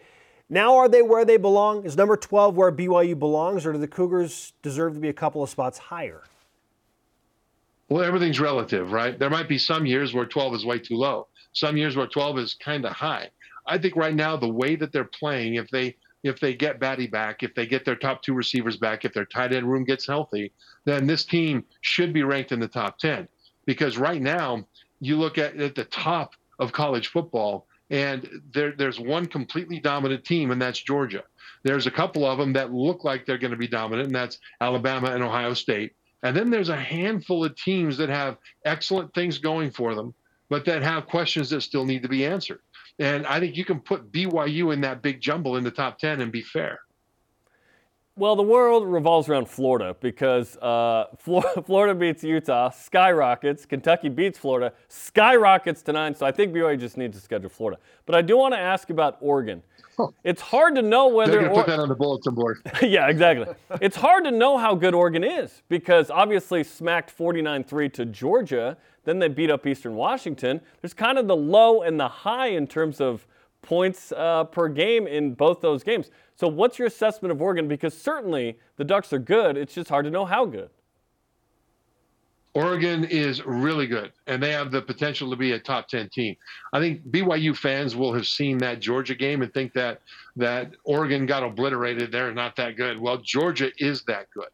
Now, 0.50 0.78
are 0.78 0.90
they 0.90 1.04
where 1.04 1.26
they 1.26 1.38
belong? 1.38 1.86
Is 1.86 1.96
number 1.96 2.18
12 2.18 2.58
where 2.58 2.72
BYU 2.72 3.20
belongs, 3.20 3.68
or 3.68 3.74
do 3.74 3.78
the 3.78 3.88
Cougars 3.88 4.54
deserve 4.64 4.96
to 4.96 5.00
be 5.00 5.10
a 5.10 5.14
couple 5.14 5.44
of 5.44 5.50
spots 5.52 5.78
higher? 5.78 6.24
Well, 7.88 8.04
everything's 8.04 8.40
relative, 8.40 8.94
right? 8.94 9.18
There 9.20 9.30
might 9.30 9.48
be 9.48 9.60
some 9.60 9.86
years 9.86 10.12
where 10.12 10.26
12 10.26 10.56
is 10.56 10.66
way 10.66 10.80
too 10.80 10.96
low, 10.96 11.28
some 11.54 11.78
years 11.78 11.96
where 11.96 12.08
12 12.08 12.40
is 12.40 12.54
kind 12.56 12.86
of 12.86 12.94
high. 12.94 13.30
I 13.68 13.78
think 13.78 13.96
right 13.96 14.16
now 14.16 14.38
the 14.38 14.48
way 14.48 14.76
that 14.76 14.92
they're 14.92 15.04
playing, 15.04 15.56
if 15.56 15.70
they 15.70 15.96
if 16.24 16.40
they 16.40 16.54
get 16.54 16.80
Batty 16.80 17.08
back, 17.08 17.44
if 17.44 17.56
they 17.56 17.66
get 17.66 17.86
their 17.86 17.96
top 17.96 18.22
two 18.22 18.34
receivers 18.34 18.78
back, 18.78 19.06
if 19.06 19.14
their 19.14 19.26
tight 19.26 19.54
end 19.54 19.70
room 19.70 19.86
gets 19.86 20.06
healthy, 20.06 20.52
then 20.86 21.08
this 21.08 21.24
team 21.24 21.64
should 21.82 22.12
be 22.12 22.24
ranked 22.24 22.52
in 22.52 22.60
the 22.60 22.68
top 22.68 22.98
10. 23.00 23.28
Because 23.66 23.98
right 23.98 24.22
now, 24.22 24.66
you 25.00 25.16
look 25.16 25.38
at, 25.38 25.56
at 25.56 25.76
the 25.76 25.86
top 25.86 26.34
of 26.60 26.74
college 26.74 27.08
football, 27.08 27.68
and 27.90 28.28
there, 28.54 28.74
there's 28.78 29.00
one 29.00 29.26
completely 29.26 29.80
dominant 29.80 30.26
team, 30.26 30.52
and 30.52 30.62
that's 30.62 30.82
Georgia. 30.82 31.24
There's 31.64 31.88
a 31.88 31.92
couple 31.92 32.26
of 32.26 32.38
them 32.38 32.54
that 32.54 32.74
look 32.74 33.04
like 33.04 33.26
they're 33.26 33.38
going 33.38 33.52
to 33.52 33.58
be 33.58 33.68
dominant, 33.68 34.08
and 34.08 34.16
that's 34.16 34.40
Alabama 34.62 35.12
and 35.12 35.24
Ohio 35.24 35.54
State. 35.54 35.94
And 36.24 36.36
then 36.36 36.50
there's 36.50 36.70
a 36.70 36.76
handful 36.76 37.46
of 37.46 37.56
teams 37.56 37.98
that 37.98 38.10
have 38.10 38.38
excellent 38.66 39.14
things 39.14 39.38
going 39.38 39.72
for 39.72 39.96
them, 39.96 40.14
but 40.50 40.66
that 40.66 40.82
have 40.82 41.06
questions 41.08 41.50
that 41.52 41.62
still 41.62 41.86
need 41.86 42.04
to 42.04 42.10
be 42.10 42.26
answered. 42.26 42.60
And 43.00 43.26
I 43.26 43.40
think 43.40 43.56
you 43.56 43.64
can 43.64 43.80
put 43.80 44.12
BYU 44.12 44.74
in 44.74 44.82
that 44.82 45.02
big 45.02 45.22
jumble 45.22 45.56
in 45.56 45.64
the 45.64 45.72
top 45.72 46.00
10 46.00 46.22
and 46.22 46.32
be 46.32 46.42
fair. 46.42 46.80
Well, 48.20 48.36
the 48.36 48.44
world 48.44 48.86
revolves 48.86 49.30
around 49.30 49.48
Florida 49.48 49.96
because 50.02 50.58
uh, 50.58 51.06
Florida 51.66 51.96
beats 51.96 52.22
Utah, 52.22 52.70
skyrockets. 52.70 53.66
Kentucky 53.66 54.10
beats 54.10 54.38
Florida, 54.38 54.74
skyrockets 54.90 55.82
to 55.84 55.94
nine. 55.94 56.14
So 56.14 56.26
I 56.26 56.34
think 56.34 56.54
BYU 56.54 56.78
just 56.78 56.98
needs 56.98 57.16
to 57.16 57.24
schedule 57.24 57.50
Florida. 57.50 57.80
But 58.06 58.16
I 58.16 58.22
do 58.22 58.36
want 58.36 58.54
to 58.54 58.60
ask 58.60 58.90
about 58.90 59.18
Oregon. 59.22 59.64
It's 60.24 60.42
hard 60.42 60.76
to 60.76 60.82
know 60.82 61.08
whether. 61.08 61.32
They're 61.32 61.42
going 61.42 61.54
to 61.54 61.64
put 61.64 61.68
that 61.68 61.80
on 61.80 61.90
the 61.90 61.96
bulletin 61.96 62.34
board. 62.34 62.58
yeah, 62.82 63.08
exactly. 63.08 63.48
it's 63.82 63.96
hard 63.96 64.26
to 64.26 64.32
know 64.32 64.58
how 64.58 64.76
good 64.76 64.94
Oregon 64.94 65.24
is 65.24 65.62
because 65.70 66.10
obviously 66.10 66.64
smacked 66.64 67.12
49 67.12 67.64
3 67.64 67.90
to 67.90 68.06
Georgia. 68.06 68.78
Then 69.10 69.18
they 69.18 69.28
beat 69.28 69.50
up 69.50 69.66
Eastern 69.66 69.96
Washington. 69.96 70.62
There's 70.82 70.94
kind 70.94 71.18
of 71.18 71.28
the 71.28 71.36
low 71.36 71.82
and 71.82 72.00
the 72.00 72.08
high 72.08 72.50
in 72.50 72.68
terms 72.68 73.02
of 73.02 73.26
points 73.64 74.12
uh, 74.12 74.44
per 74.44 74.68
game 74.68 75.08
in 75.08 75.34
both 75.34 75.62
those 75.62 75.82
games. 75.82 76.12
So, 76.36 76.48
what's 76.48 76.78
your 76.78 76.88
assessment 76.88 77.32
of 77.32 77.42
Oregon? 77.42 77.68
Because 77.68 77.98
certainly 77.98 78.60
the 78.76 78.84
Ducks 78.84 79.12
are 79.12 79.18
good. 79.18 79.58
It's 79.58 79.74
just 79.74 79.90
hard 79.90 80.06
to 80.06 80.12
know 80.12 80.26
how 80.26 80.46
good. 80.46 80.70
Oregon 82.54 83.04
is 83.04 83.44
really 83.44 83.88
good, 83.88 84.12
and 84.28 84.44
they 84.44 84.52
have 84.52 84.70
the 84.70 84.82
potential 84.82 85.28
to 85.32 85.36
be 85.36 85.54
a 85.54 85.60
top 85.60 85.88
10 85.88 86.10
team. 86.10 86.36
I 86.72 86.80
think 86.80 87.04
BYU 87.08 87.58
fans 87.58 87.96
will 87.96 88.14
have 88.14 88.28
seen 88.28 88.60
that 88.60 88.80
Georgia 88.80 89.16
game 89.16 89.42
and 89.42 89.52
think 89.52 89.74
that 89.74 90.02
that 90.36 90.76
Oregon 90.84 91.26
got 91.26 91.42
obliterated. 91.42 92.12
They're 92.12 92.32
not 92.32 92.56
that 92.58 92.76
good. 92.78 93.00
Well, 93.00 93.18
Georgia 93.18 93.72
is 93.80 94.04
that 94.04 94.28
good, 94.36 94.50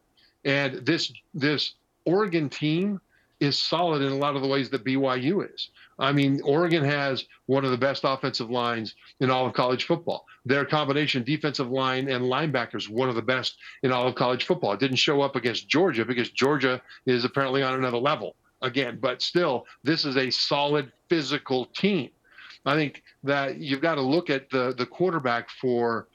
and 0.46 0.86
this 0.86 1.12
this 1.34 1.74
Oregon 2.06 2.48
team 2.48 3.02
is 3.45 3.58
solid 3.58 4.01
in 4.01 4.12
a 4.12 4.17
lot 4.17 4.36
of 4.36 4.41
the 4.41 4.47
ways 4.47 4.69
that 4.69 4.84
BYU 4.84 5.53
is. 5.53 5.69
I 5.97 6.12
mean, 6.12 6.41
Oregon 6.43 6.84
has 6.84 7.25
one 7.45 7.63
of 7.63 7.71
the 7.71 7.77
best 7.77 8.01
offensive 8.03 8.49
lines 8.49 8.95
in 9.21 9.31
all 9.31 9.45
of 9.45 9.53
college 9.53 9.86
football. 9.86 10.25
Their 10.45 10.65
combination 10.65 11.23
defensive 11.23 11.69
line 11.69 12.10
and 12.10 12.25
linebackers, 12.25 12.89
one 12.89 13.08
of 13.08 13.15
the 13.15 13.21
best 13.21 13.58
in 13.84 13.91
all 13.91 14.08
of 14.08 14.15
college 14.15 14.45
football. 14.45 14.73
It 14.73 14.79
didn't 14.79 14.97
show 14.97 15.21
up 15.21 15.36
against 15.36 15.69
Georgia 15.69 16.03
because 16.03 16.31
Georgia 16.31 16.81
is 17.05 17.23
apparently 17.23 17.63
on 17.63 17.75
another 17.75 17.97
level 17.97 18.36
again, 18.62 18.97
but 19.01 19.21
still, 19.21 19.65
this 19.84 20.05
is 20.05 20.17
a 20.17 20.29
solid 20.29 20.91
physical 21.08 21.65
team. 21.67 22.10
I 22.65 22.75
think 22.75 23.03
that 23.23 23.60
you've 23.60 23.81
got 23.81 23.95
to 23.95 24.01
look 24.01 24.29
at 24.29 24.49
the, 24.49 24.73
the 24.75 24.86
quarterback 24.86 25.49
for 25.49 26.08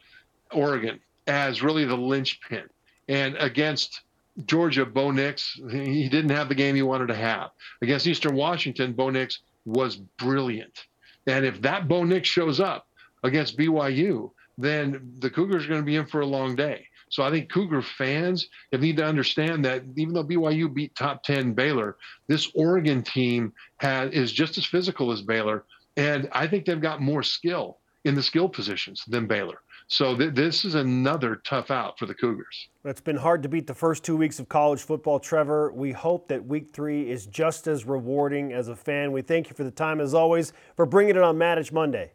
Oregon 0.53 1.01
as 1.27 1.63
really 1.63 1.85
the 1.85 1.97
linchpin. 1.97 2.69
And 3.09 3.37
against 3.37 4.03
Georgia, 4.47 4.87
Bo 4.87 5.11
Nix, 5.11 5.59
he 5.71 6.09
didn't 6.09 6.31
have 6.31 6.49
the 6.49 6.55
game 6.55 6.75
he 6.75 6.83
wanted 6.83 7.09
to 7.09 7.15
have. 7.15 7.51
Against 7.83 8.07
Eastern 8.07 8.35
Washington, 8.35 8.93
Bo 8.93 9.11
Nix 9.11 9.41
was 9.65 9.97
brilliant. 9.97 10.87
And 11.27 11.45
if 11.45 11.61
that 11.63 11.89
Bo 11.89 12.05
Nix 12.05 12.29
shows 12.29 12.61
up 12.61 12.87
against 13.23 13.59
BYU, 13.59 14.31
then 14.59 15.15
the 15.19 15.31
Cougars 15.31 15.65
are 15.65 15.69
going 15.69 15.81
to 15.81 15.87
be 15.87 15.97
in 15.97 16.07
for 16.07 16.21
a 16.21 16.27
long 16.27 16.55
day. 16.55 16.87
So 17.11 17.25
I 17.25 17.31
think 17.31 17.51
Cougar 17.51 17.83
fans 17.83 18.49
need 18.73 18.97
to 18.99 19.05
understand 19.05 19.65
that 19.65 19.83
even 19.97 20.15
though 20.15 20.25
BYU 20.25 20.73
beat 20.73 20.95
top 20.95 21.25
10 21.25 21.55
Baylor, 21.55 21.97
this 22.29 22.51
Oregon 22.55 23.03
team 23.03 23.53
has, 23.79 24.13
is 24.13 24.33
just 24.33 24.57
as 24.59 24.65
physical 24.65 25.11
as 25.11 25.21
Baylor. 25.21 25.65
And 25.97 26.29
I 26.33 26.47
think 26.47 26.65
they've 26.65 26.81
got 26.81 27.03
more 27.03 27.25
skill 27.25 27.79
in 28.05 28.15
the 28.15 28.23
skill 28.23 28.49
positions 28.49 29.05
than 29.09 29.27
Baylor. 29.27 29.61
So 29.91 30.17
th- 30.17 30.35
this 30.35 30.65
is 30.65 30.77
another 30.77 31.43
tough 31.45 31.73
out 31.73 31.99
for 31.99 32.07
the 32.07 32.15
Cougars. 32.15 32.69
It's 32.85 33.01
been 33.01 33.17
hard 33.17 33.43
to 33.43 33.49
beat 33.49 33.67
the 33.67 33.75
first 33.75 34.05
two 34.05 34.17
weeks 34.17 34.39
of 34.39 34.49
college 34.49 34.83
football, 34.83 35.19
Trevor. 35.19 35.73
We 35.73 35.91
hope 35.91 36.29
that 36.29 36.47
week 36.47 36.73
three 36.73 37.11
is 37.11 37.27
just 37.27 37.67
as 37.67 37.85
rewarding 37.85 38.53
as 38.53 38.69
a 38.69 38.77
fan. 38.77 39.11
We 39.11 39.21
thank 39.21 39.51
you 39.51 39.57
for 39.57 39.65
the 39.65 39.71
time, 39.73 40.01
as 40.01 40.15
always, 40.15 40.53
for 40.77 40.87
bringing 40.87 41.17
it 41.17 41.23
on 41.23 41.37
Matich 41.37 41.73
Monday. 41.73 42.13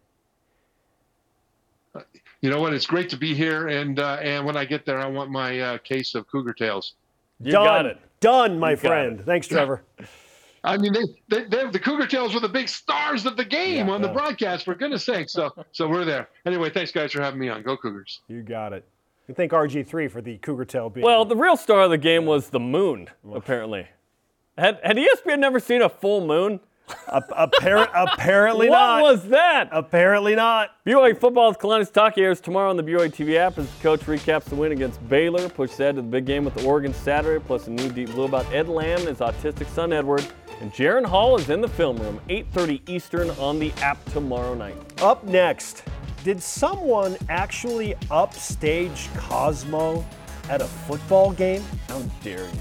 You 2.39 2.49
know 2.49 2.61
what? 2.61 2.73
It's 2.73 2.85
great 2.85 3.09
to 3.09 3.17
be 3.17 3.33
here, 3.33 3.67
and 3.67 3.99
uh, 3.99 4.19
and 4.21 4.45
when 4.45 4.55
I 4.55 4.63
get 4.63 4.85
there, 4.85 4.99
I 4.99 5.07
want 5.07 5.29
my 5.29 5.59
uh, 5.59 5.77
case 5.79 6.15
of 6.15 6.27
Cougar 6.27 6.53
Tails. 6.53 6.93
You 7.41 7.51
Done. 7.51 7.65
got 7.65 7.85
it. 7.85 7.97
Done, 8.21 8.57
my 8.57 8.71
you 8.71 8.77
friend. 8.77 9.21
Thanks, 9.25 9.47
Trevor. 9.47 9.83
I 10.65 10.77
mean, 10.77 10.93
they, 10.93 11.03
they, 11.29 11.43
they, 11.45 11.69
the 11.69 11.79
Cougar 11.79 12.07
Tails 12.07 12.33
were 12.33 12.39
the 12.39 12.49
big 12.49 12.67
stars 12.67 13.25
of 13.25 13.37
the 13.37 13.45
game 13.45 13.87
yeah, 13.87 13.93
on 13.93 14.01
the 14.01 14.09
broadcast, 14.09 14.65
for 14.65 14.75
goodness 14.75 15.05
sake. 15.05 15.29
So, 15.29 15.51
so 15.71 15.87
we're 15.87 16.05
there. 16.05 16.29
Anyway, 16.45 16.69
thanks, 16.69 16.91
guys, 16.91 17.11
for 17.11 17.21
having 17.21 17.39
me 17.39 17.49
on. 17.49 17.61
Go 17.63 17.77
Cougars. 17.77 18.21
You 18.27 18.41
got 18.41 18.73
it. 18.73 18.85
You 19.27 19.33
thank 19.33 19.51
RG3 19.51 20.09
for 20.11 20.21
the 20.21 20.37
Cougar 20.37 20.65
Tail 20.65 20.89
being. 20.89 21.05
Well, 21.05 21.25
the 21.25 21.35
real 21.35 21.57
star 21.57 21.83
of 21.83 21.91
the 21.91 21.97
game 21.97 22.25
was 22.25 22.49
the 22.49 22.59
moon, 22.59 23.09
apparently. 23.33 23.87
Had, 24.57 24.79
had 24.83 24.97
ESPN 24.97 25.39
never 25.39 25.59
seen 25.59 25.81
a 25.81 25.89
full 25.89 26.25
moon? 26.25 26.59
Appar- 27.07 27.89
apparently 27.95 28.69
what 28.69 28.75
not. 28.77 29.01
What 29.01 29.13
was 29.13 29.29
that? 29.29 29.69
Apparently 29.71 30.35
not. 30.35 30.71
BYU 30.85 31.19
football's 31.19 31.57
Kalani 31.57 31.89
Sitake 31.89 32.17
airs 32.17 32.39
tomorrow 32.39 32.69
on 32.69 32.77
the 32.77 32.83
BYU 32.83 33.09
TV 33.11 33.35
app 33.35 33.57
as 33.57 33.69
the 33.69 33.83
coach 33.83 34.01
recaps 34.01 34.45
the 34.45 34.55
win 34.55 34.71
against 34.71 35.07
Baylor, 35.09 35.49
pushes 35.49 35.79
ahead 35.79 35.95
to 35.95 36.01
the 36.01 36.07
big 36.07 36.25
game 36.25 36.45
with 36.45 36.53
the 36.55 36.65
Oregon 36.65 36.93
Saturday, 36.93 37.43
plus 37.45 37.67
a 37.67 37.71
new 37.71 37.89
deep 37.89 38.11
blue 38.11 38.25
about 38.25 38.51
Ed 38.53 38.67
Lamb 38.67 38.99
and 38.99 39.09
his 39.09 39.19
autistic 39.19 39.67
son 39.67 39.93
Edward. 39.93 40.25
And 40.61 40.71
Jaren 40.71 41.05
Hall 41.05 41.37
is 41.37 41.49
in 41.49 41.59
the 41.59 41.67
film 41.67 41.97
room, 41.97 42.19
8.30 42.29 42.87
Eastern 42.89 43.29
on 43.31 43.59
the 43.59 43.71
app 43.81 44.03
tomorrow 44.05 44.53
night. 44.53 44.75
Up 45.01 45.23
next, 45.25 45.83
did 46.23 46.41
someone 46.41 47.17
actually 47.29 47.95
upstage 48.09 49.09
Cosmo 49.15 50.05
at 50.49 50.61
a 50.61 50.65
football 50.65 51.31
game? 51.31 51.63
How 51.89 51.99
dare 52.23 52.45
you? 52.45 52.59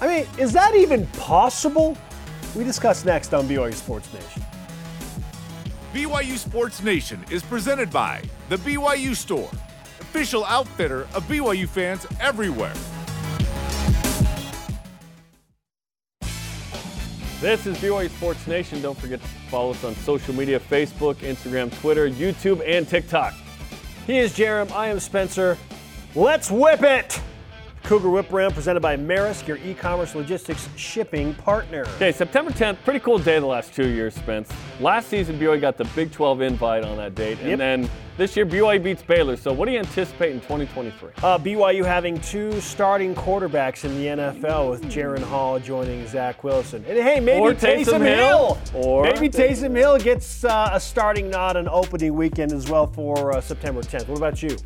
I 0.00 0.06
mean, 0.08 0.26
is 0.36 0.52
that 0.52 0.74
even 0.74 1.06
possible? 1.08 1.96
We 2.54 2.64
discuss 2.64 3.04
next 3.04 3.32
on 3.32 3.48
BYU 3.48 3.72
Sports 3.72 4.12
Nation. 4.12 4.42
BYU 5.94 6.36
Sports 6.36 6.82
Nation 6.82 7.24
is 7.30 7.42
presented 7.42 7.90
by 7.90 8.22
The 8.50 8.56
BYU 8.56 9.16
Store, 9.16 9.48
official 10.00 10.44
outfitter 10.44 11.02
of 11.14 11.26
BYU 11.28 11.66
fans 11.66 12.06
everywhere. 12.20 12.74
This 17.40 17.66
is 17.66 17.76
BYU 17.78 18.10
Sports 18.10 18.46
Nation. 18.46 18.82
Don't 18.82 18.98
forget 18.98 19.20
to 19.20 19.26
follow 19.50 19.70
us 19.70 19.82
on 19.82 19.94
social 19.96 20.34
media 20.34 20.60
Facebook, 20.60 21.16
Instagram, 21.16 21.74
Twitter, 21.80 22.08
YouTube, 22.08 22.62
and 22.66 22.86
TikTok. 22.86 23.34
He 24.06 24.18
is 24.18 24.34
Jarom. 24.36 24.70
I 24.72 24.88
am 24.88 25.00
Spencer. 25.00 25.56
Let's 26.14 26.50
whip 26.50 26.82
it! 26.82 27.20
Cougar 27.82 28.10
Whip 28.10 28.30
Round 28.32 28.54
presented 28.54 28.80
by 28.80 28.96
Maersk, 28.96 29.46
your 29.46 29.58
e-commerce 29.58 30.14
logistics 30.14 30.68
shipping 30.76 31.34
partner. 31.34 31.84
Okay, 31.96 32.12
September 32.12 32.50
10th, 32.50 32.76
pretty 32.84 33.00
cool 33.00 33.18
day 33.18 33.38
the 33.38 33.46
last 33.46 33.74
two 33.74 33.88
years, 33.88 34.14
Spence. 34.14 34.50
Last 34.80 35.08
season, 35.08 35.38
BYU 35.38 35.60
got 35.60 35.76
the 35.76 35.84
Big 35.96 36.12
12 36.12 36.40
invite 36.42 36.84
on 36.84 36.96
that 36.96 37.14
date, 37.14 37.38
and 37.40 37.48
Yep. 37.50 37.58
then 37.58 37.90
this 38.18 38.36
year, 38.36 38.44
BYU 38.46 38.78
beats 38.82 39.02
Baylor. 39.02 39.36
So, 39.36 39.52
what 39.52 39.66
do 39.66 39.72
you 39.72 39.78
anticipate 39.78 40.32
in 40.32 40.40
2023? 40.40 41.10
Uh, 41.22 41.38
BYU 41.38 41.82
having 41.84 42.20
two 42.20 42.60
starting 42.60 43.14
quarterbacks 43.14 43.84
in 43.84 43.94
the 43.98 44.06
NFL 44.08 44.70
with 44.70 44.82
Jaren 44.84 45.22
Hall 45.22 45.58
joining 45.58 46.06
Zach 46.06 46.44
Wilson. 46.44 46.84
And 46.86 46.98
hey, 46.98 47.20
maybe 47.20 47.40
Or 47.40 47.52
Taysom, 47.54 47.84
Taysom 47.84 48.04
Hill. 48.04 48.54
Hill. 48.54 48.58
Or 48.74 49.04
maybe 49.04 49.28
Taysom 49.30 49.74
Hill 49.74 49.98
gets 49.98 50.44
uh, 50.44 50.70
a 50.72 50.78
starting 50.80 51.30
nod 51.30 51.56
on 51.56 51.66
opening 51.68 52.14
weekend 52.14 52.52
as 52.52 52.68
well 52.70 52.86
for 52.86 53.32
uh, 53.34 53.40
September 53.40 53.80
10th. 53.80 54.08
What 54.08 54.18
about 54.18 54.42
you? 54.42 54.56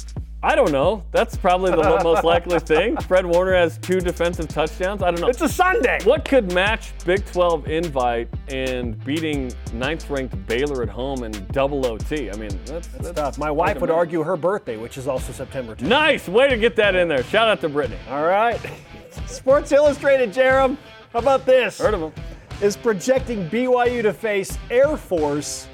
I 0.42 0.54
don't 0.54 0.70
know. 0.70 1.02
That's 1.12 1.36
probably 1.36 1.70
the 1.70 2.00
most 2.04 2.22
likely 2.22 2.58
thing. 2.60 2.96
Fred 3.08 3.24
Warner 3.24 3.54
has 3.54 3.78
two 3.78 4.00
defensive 4.00 4.48
touchdowns. 4.48 5.02
I 5.02 5.10
don't 5.10 5.20
know. 5.20 5.28
It's 5.28 5.40
a 5.40 5.48
Sunday. 5.48 5.98
What 6.04 6.24
could 6.24 6.52
match 6.52 6.92
Big 7.04 7.24
12 7.26 7.68
invite 7.68 8.28
and 8.48 9.02
beating 9.04 9.52
ninth-ranked 9.72 10.46
Baylor 10.46 10.82
at 10.82 10.88
home 10.88 11.24
in 11.24 11.32
double 11.52 11.86
OT? 11.86 12.30
I 12.30 12.36
mean, 12.36 12.50
that's, 12.66 12.88
that's, 12.88 13.12
Tough. 13.12 13.38
My 13.38 13.50
wife 13.50 13.80
would 13.80 13.90
argue 13.90 14.22
her 14.22 14.36
birthday, 14.36 14.76
which 14.76 14.98
is 14.98 15.08
also 15.08 15.32
September 15.32 15.74
10th. 15.74 15.88
Nice 15.88 16.28
way 16.28 16.48
to 16.48 16.56
get 16.56 16.76
that 16.76 16.94
in 16.94 17.08
there. 17.08 17.24
Shout 17.24 17.48
out 17.48 17.60
to 17.62 17.68
Brittany. 17.68 17.98
All 18.10 18.24
right. 18.24 18.60
Sports 19.26 19.72
Illustrated, 19.72 20.32
Jarom. 20.32 20.76
How 21.12 21.20
about 21.20 21.46
this? 21.46 21.78
Heard 21.78 21.94
of 21.94 22.00
him? 22.00 22.12
Is 22.60 22.76
projecting 22.76 23.48
BYU 23.48 24.02
to 24.02 24.12
face 24.12 24.58
Air 24.70 24.96
Force 24.96 25.68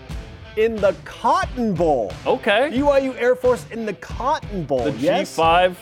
in 0.57 0.77
the 0.77 0.95
Cotton 1.05 1.75
Bowl. 1.75 2.13
Okay. 2.27 2.71
BYU 2.73 3.15
Air 3.17 3.35
Force 3.35 3.67
in 3.71 3.87
the 3.87 3.95
Cotton 3.95 4.65
Bowl. 4.65 4.85
the 4.85 4.93
yes. 4.93 5.37
G5 5.37 5.77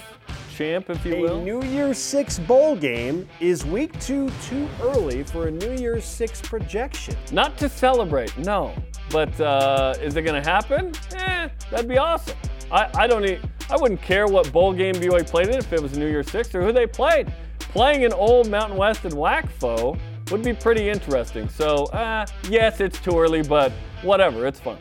champ, 0.55 0.91
if 0.91 1.05
you 1.07 1.15
A 1.15 1.21
will. 1.21 1.43
New 1.43 1.63
Year's 1.63 1.99
Six 1.99 2.39
bowl 2.39 2.77
game 2.77 3.29
is 3.41 3.65
week 3.65 3.99
two 4.01 4.31
too 4.45 4.69
early 4.83 5.23
for 5.23 5.49
a 5.49 5.51
New 5.51 5.73
Year's 5.73 6.05
Six 6.05 6.41
projection. 6.41 7.17
Not 7.33 7.57
to 7.59 7.69
celebrate, 7.69 8.37
no. 8.39 8.75
But 9.11 9.41
uh, 9.41 9.95
is 10.01 10.17
it 10.17 10.23
going 10.23 10.41
to 10.41 10.49
happen? 10.49 10.93
Eh, 11.17 11.49
that'd 11.71 11.89
be 11.89 11.99
awesome. 11.99 12.37
I, 12.71 12.89
I 12.95 13.07
don't 13.07 13.25
I 13.71 13.77
wouldn't 13.77 14.03
care 14.03 14.27
what 14.27 14.53
bowl 14.53 14.73
game 14.73 14.95
BYU 14.95 15.27
played 15.27 15.49
in 15.49 15.59
if 15.59 15.73
it 15.73 15.83
was 15.83 15.97
New 15.97 16.09
Year's 16.09 16.31
Six 16.31 16.55
or 16.55 16.63
who 16.63 16.73
they 16.73 16.87
played. 16.87 17.33
Playing 17.59 18.05
an 18.05 18.13
old 18.13 18.51
Mountain 18.51 18.77
West 18.77 19.05
and 19.05 19.15
WAC 19.15 19.49
foe 19.49 19.97
would 20.31 20.43
be 20.43 20.53
pretty 20.53 20.89
interesting. 20.89 21.49
So, 21.49 21.85
uh, 21.87 22.27
yes, 22.49 22.81
it's 22.81 23.01
too 23.01 23.19
early, 23.19 23.43
but 23.43 23.73
whatever, 24.03 24.47
it's 24.47 24.61
fun. 24.61 24.79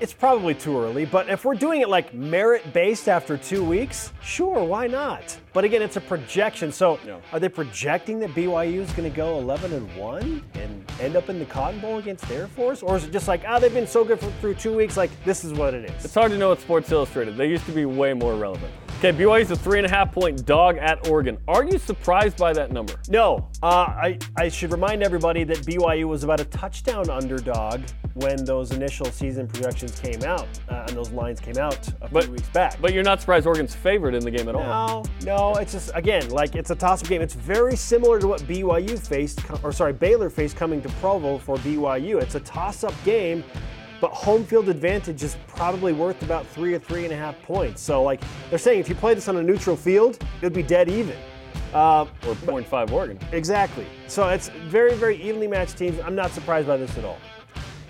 It's 0.00 0.14
probably 0.14 0.54
too 0.54 0.78
early, 0.78 1.04
but 1.04 1.28
if 1.28 1.44
we're 1.44 1.54
doing 1.54 1.82
it 1.82 1.90
like 1.90 2.14
merit 2.14 2.72
based 2.72 3.06
after 3.06 3.36
two 3.36 3.62
weeks, 3.62 4.14
sure, 4.22 4.64
why 4.64 4.86
not? 4.86 5.36
But 5.52 5.64
again, 5.64 5.82
it's 5.82 5.96
a 5.96 6.00
projection. 6.00 6.72
So 6.72 6.98
Yeah. 7.06 7.18
are 7.34 7.38
they 7.38 7.50
projecting 7.50 8.18
that 8.20 8.30
BYU 8.30 8.80
is 8.80 8.90
going 8.92 9.10
to 9.10 9.14
go 9.14 9.38
11 9.38 9.74
and 9.74 9.94
1 9.98 10.42
and 10.54 10.90
end 11.00 11.16
up 11.16 11.28
in 11.28 11.38
the 11.38 11.44
Cotton 11.44 11.80
Bowl 11.80 11.98
against 11.98 12.30
Air 12.30 12.46
Force? 12.46 12.82
Or 12.82 12.96
is 12.96 13.04
it 13.04 13.10
just 13.12 13.28
like, 13.28 13.42
ah, 13.46 13.58
they've 13.58 13.74
been 13.74 13.86
so 13.86 14.02
good 14.02 14.18
for, 14.18 14.30
through 14.40 14.54
two 14.54 14.74
weeks, 14.74 14.96
like 14.96 15.10
this 15.26 15.44
is 15.44 15.52
what 15.52 15.74
it 15.74 15.84
is? 15.90 16.02
It's 16.06 16.14
hard 16.14 16.30
to 16.32 16.38
know 16.38 16.50
at 16.52 16.60
Sports 16.62 16.90
Illustrated. 16.90 17.36
They 17.36 17.48
used 17.50 17.66
to 17.66 17.72
be 17.72 17.84
way 17.84 18.14
more 18.14 18.34
relevant. 18.36 18.72
Okay, 19.02 19.12
BYU 19.16 19.40
is 19.40 19.50
a 19.50 19.56
three 19.56 19.78
and 19.78 19.86
a 19.86 19.88
half 19.88 20.12
point 20.12 20.44
dog 20.44 20.76
at 20.76 21.08
Oregon. 21.08 21.38
Are 21.48 21.64
you 21.64 21.78
surprised 21.78 22.36
by 22.36 22.52
that 22.52 22.70
number? 22.70 22.92
No, 23.08 23.48
uh, 23.62 23.66
I, 23.66 24.18
I 24.36 24.50
should 24.50 24.72
remind 24.72 25.02
everybody 25.02 25.42
that 25.44 25.56
BYU 25.58 26.04
was 26.04 26.22
about 26.22 26.38
a 26.38 26.44
touchdown 26.44 27.08
underdog 27.08 27.80
when 28.12 28.44
those 28.44 28.72
initial 28.72 29.06
season 29.06 29.48
projections 29.48 29.98
came 30.00 30.22
out 30.24 30.46
uh, 30.68 30.84
and 30.86 30.94
those 30.94 31.08
lines 31.12 31.40
came 31.40 31.56
out 31.56 31.88
a 32.02 32.10
But- 32.12 32.24
few 32.24 32.32
weeks 32.32 32.48
back. 32.50 32.78
But 32.82 32.92
you're 32.92 33.02
not 33.02 33.20
surprised 33.22 33.46
Oregon's 33.46 33.74
favored 33.74 34.14
in 34.14 34.22
the 34.22 34.30
game 34.30 34.50
at 34.50 34.54
all. 34.54 35.06
No, 35.22 35.54
no, 35.54 35.54
it's 35.58 35.72
just 35.72 35.92
again 35.94 36.28
like 36.28 36.54
it's 36.54 36.68
a 36.68 36.74
toss-up 36.74 37.08
game. 37.08 37.22
It's 37.22 37.32
very 37.32 37.76
similar 37.76 38.20
to 38.20 38.26
what 38.28 38.42
BYU 38.42 38.98
faced, 38.98 39.40
or 39.62 39.72
sorry, 39.72 39.94
Baylor 39.94 40.28
faced 40.28 40.56
coming 40.58 40.82
to 40.82 40.90
Provo 41.00 41.38
for 41.38 41.56
BYU. 41.56 42.20
It's 42.20 42.34
a 42.34 42.40
toss-up 42.40 42.92
game, 43.06 43.44
but 44.00 44.10
home 44.12 44.44
field 44.44 44.68
advantage 44.68 45.22
is 45.22 45.36
probably 45.46 45.92
worth 45.92 46.22
about 46.22 46.46
three 46.46 46.74
or 46.74 46.78
three 46.78 47.04
and 47.04 47.12
a 47.12 47.16
half 47.16 47.40
points. 47.42 47.82
So 47.82 48.02
like 48.02 48.20
they're 48.48 48.58
saying, 48.58 48.80
if 48.80 48.88
you 48.88 48.94
play 48.94 49.14
this 49.14 49.28
on 49.28 49.36
a 49.36 49.42
neutral 49.42 49.76
field, 49.76 50.16
it 50.40 50.42
would 50.42 50.52
be 50.52 50.62
dead 50.62 50.88
even. 50.88 51.16
Uh, 51.74 52.06
Or 52.26 52.34
0.5 52.34 52.90
Oregon. 52.92 53.18
exactly. 53.32 53.86
So 54.08 54.28
it's 54.28 54.48
very, 54.68 54.94
very 54.94 55.20
evenly 55.22 55.46
matched 55.46 55.76
teams. 55.78 56.00
I'm 56.00 56.14
not 56.16 56.32
surprised 56.32 56.66
by 56.66 56.76
this 56.76 56.96
at 56.98 57.04
all. 57.04 57.18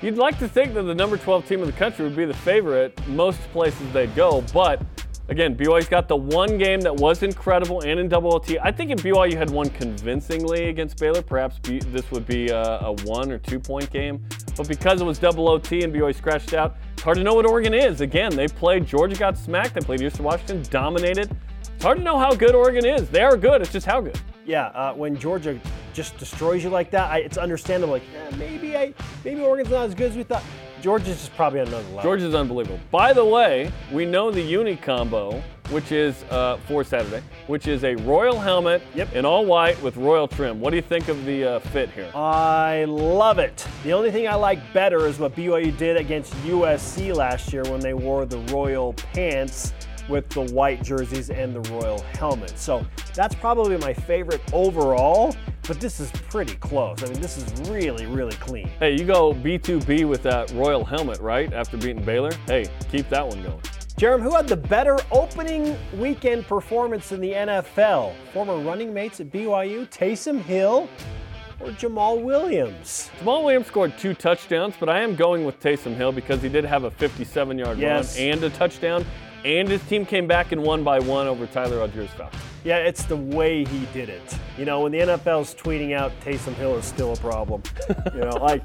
You'd 0.02 0.16
like 0.18 0.38
to 0.38 0.48
think 0.48 0.74
that 0.74 0.82
the 0.82 0.94
number 0.94 1.16
12 1.16 1.46
team 1.46 1.60
in 1.60 1.66
the 1.66 1.72
country 1.72 2.04
would 2.04 2.16
be 2.16 2.24
the 2.24 2.34
favorite 2.34 2.98
most 3.08 3.38
places 3.52 3.90
they'd 3.92 4.14
go, 4.14 4.42
but 4.52 4.82
again, 5.28 5.54
BYU's 5.54 5.88
got 5.88 6.08
the 6.08 6.16
one 6.16 6.58
game 6.58 6.80
that 6.80 6.94
was 6.96 7.22
incredible 7.22 7.82
and 7.82 8.00
in 8.00 8.08
double 8.08 8.34
OT. 8.34 8.58
I 8.58 8.72
think 8.72 8.90
if 8.90 9.02
BYU 9.02 9.36
had 9.36 9.50
won 9.50 9.68
convincingly 9.70 10.68
against 10.70 10.98
Baylor, 10.98 11.22
perhaps 11.22 11.58
B- 11.58 11.80
this 11.86 12.10
would 12.10 12.26
be 12.26 12.48
a, 12.48 12.62
a 12.80 12.92
one 13.04 13.30
or 13.30 13.38
two 13.38 13.60
point 13.60 13.90
game. 13.90 14.24
But 14.60 14.68
because 14.68 15.00
it 15.00 15.04
was 15.04 15.18
double 15.18 15.48
OT 15.48 15.84
and 15.84 15.94
BYU 15.94 16.14
scratched 16.14 16.52
out, 16.52 16.76
it's 16.92 17.00
hard 17.00 17.16
to 17.16 17.22
know 17.22 17.32
what 17.32 17.46
Oregon 17.46 17.72
is. 17.72 18.02
Again, 18.02 18.36
they 18.36 18.46
played, 18.46 18.86
Georgia 18.86 19.16
got 19.16 19.38
smacked, 19.38 19.72
they 19.72 19.80
played 19.80 20.02
Eastern 20.02 20.26
Washington, 20.26 20.62
dominated. 20.64 21.34
It's 21.74 21.82
hard 21.82 21.96
to 21.96 22.04
know 22.04 22.18
how 22.18 22.34
good 22.34 22.54
Oregon 22.54 22.84
is. 22.84 23.08
They 23.08 23.22
are 23.22 23.38
good, 23.38 23.62
it's 23.62 23.72
just 23.72 23.86
how 23.86 24.02
good. 24.02 24.20
Yeah, 24.44 24.66
uh, 24.66 24.92
when 24.92 25.18
Georgia 25.18 25.58
just 25.94 26.18
destroys 26.18 26.62
you 26.62 26.68
like 26.68 26.90
that, 26.90 27.10
I, 27.10 27.20
it's 27.20 27.38
understandable. 27.38 27.94
Like, 27.94 28.02
eh, 28.14 28.36
maybe 28.36 28.76
I, 28.76 28.92
maybe 29.24 29.40
Oregon's 29.40 29.70
not 29.70 29.86
as 29.86 29.94
good 29.94 30.10
as 30.10 30.16
we 30.18 30.24
thought. 30.24 30.42
Georgia's 30.82 31.16
just 31.16 31.34
probably 31.36 31.60
on 31.60 31.68
another 31.68 31.88
level. 31.88 32.02
Georgia's 32.02 32.34
unbelievable. 32.34 32.80
By 32.90 33.14
the 33.14 33.24
way, 33.24 33.72
we 33.90 34.04
know 34.04 34.30
the 34.30 34.42
uni 34.42 34.76
combo, 34.76 35.42
which 35.70 35.92
is 35.92 36.22
uh, 36.30 36.58
for 36.66 36.82
Saturday, 36.84 37.22
which 37.46 37.66
is 37.68 37.84
a 37.84 37.94
royal 37.96 38.38
helmet 38.38 38.82
Yep. 38.94 39.14
in 39.14 39.24
all 39.24 39.46
white 39.46 39.80
with 39.82 39.96
royal 39.96 40.26
trim. 40.28 40.60
What 40.60 40.70
do 40.70 40.76
you 40.76 40.82
think 40.82 41.08
of 41.08 41.24
the 41.24 41.44
uh, 41.44 41.58
fit 41.60 41.90
here? 41.90 42.10
I 42.14 42.84
love 42.88 43.38
it. 43.38 43.66
The 43.84 43.92
only 43.92 44.10
thing 44.10 44.28
I 44.28 44.34
like 44.34 44.58
better 44.72 45.06
is 45.06 45.18
what 45.18 45.34
BYU 45.34 45.76
did 45.76 45.96
against 45.96 46.32
USC 46.44 47.14
last 47.14 47.52
year 47.52 47.62
when 47.64 47.80
they 47.80 47.94
wore 47.94 48.26
the 48.26 48.38
royal 48.52 48.92
pants 48.94 49.72
with 50.08 50.28
the 50.30 50.42
white 50.52 50.82
jerseys 50.82 51.30
and 51.30 51.54
the 51.54 51.60
royal 51.70 52.00
helmet. 52.18 52.58
So 52.58 52.84
that's 53.14 53.34
probably 53.36 53.76
my 53.76 53.94
favorite 53.94 54.40
overall, 54.52 55.36
but 55.68 55.78
this 55.78 56.00
is 56.00 56.10
pretty 56.28 56.56
close. 56.56 57.00
I 57.04 57.06
mean, 57.10 57.20
this 57.20 57.38
is 57.38 57.70
really, 57.70 58.06
really 58.06 58.34
clean. 58.36 58.68
hey, 58.80 58.98
you 58.98 59.04
go 59.04 59.32
B2B 59.32 60.08
with 60.08 60.22
that 60.24 60.50
royal 60.50 60.84
helmet, 60.84 61.20
right? 61.20 61.52
After 61.52 61.76
beating 61.76 62.02
Baylor. 62.02 62.32
Hey, 62.46 62.66
keep 62.90 63.08
that 63.10 63.24
one 63.26 63.40
going. 63.44 63.60
Jarom, 64.00 64.22
who 64.22 64.34
had 64.34 64.48
the 64.48 64.56
better 64.56 64.96
opening 65.12 65.76
weekend 65.98 66.46
performance 66.46 67.12
in 67.12 67.20
the 67.20 67.32
NFL? 67.32 68.14
Former 68.32 68.56
running 68.56 68.94
mates 68.94 69.20
at 69.20 69.30
BYU, 69.30 69.86
Taysom 69.90 70.40
Hill 70.40 70.88
or 71.60 71.66
Jamaal 71.72 72.22
Williams? 72.22 73.10
Jamaal 73.20 73.44
Williams 73.44 73.66
scored 73.66 73.92
two 73.98 74.14
touchdowns, 74.14 74.74
but 74.80 74.88
I 74.88 75.00
am 75.02 75.16
going 75.16 75.44
with 75.44 75.60
Taysom 75.60 75.94
Hill 75.94 76.12
because 76.12 76.40
he 76.40 76.48
did 76.48 76.64
have 76.64 76.84
a 76.84 76.90
57 76.90 77.58
yard 77.58 77.76
Yes. 77.78 78.16
run 78.18 78.28
and 78.28 78.44
a 78.44 78.48
touchdown, 78.48 79.04
and 79.44 79.68
his 79.68 79.82
team 79.82 80.06
came 80.06 80.26
back 80.26 80.52
and 80.52 80.62
won 80.62 80.82
by 80.82 80.98
one 80.98 81.26
over 81.26 81.46
Tyler 81.46 81.86
Allgeier's 81.86 82.10
Falcons. 82.12 82.40
Yeah, 82.64 82.78
it's 82.78 83.04
the 83.04 83.16
way 83.16 83.66
he 83.66 83.86
did 83.92 84.08
it. 84.08 84.38
You 84.56 84.64
know, 84.64 84.80
when 84.80 84.92
the 84.92 84.98
NFL's 85.00 85.54
tweeting 85.54 85.94
out 85.94 86.10
Taysom 86.24 86.54
Hill 86.54 86.74
is 86.78 86.86
still 86.86 87.12
a 87.12 87.16
problem. 87.16 87.62
You 88.14 88.20
know, 88.20 88.36
like 88.38 88.62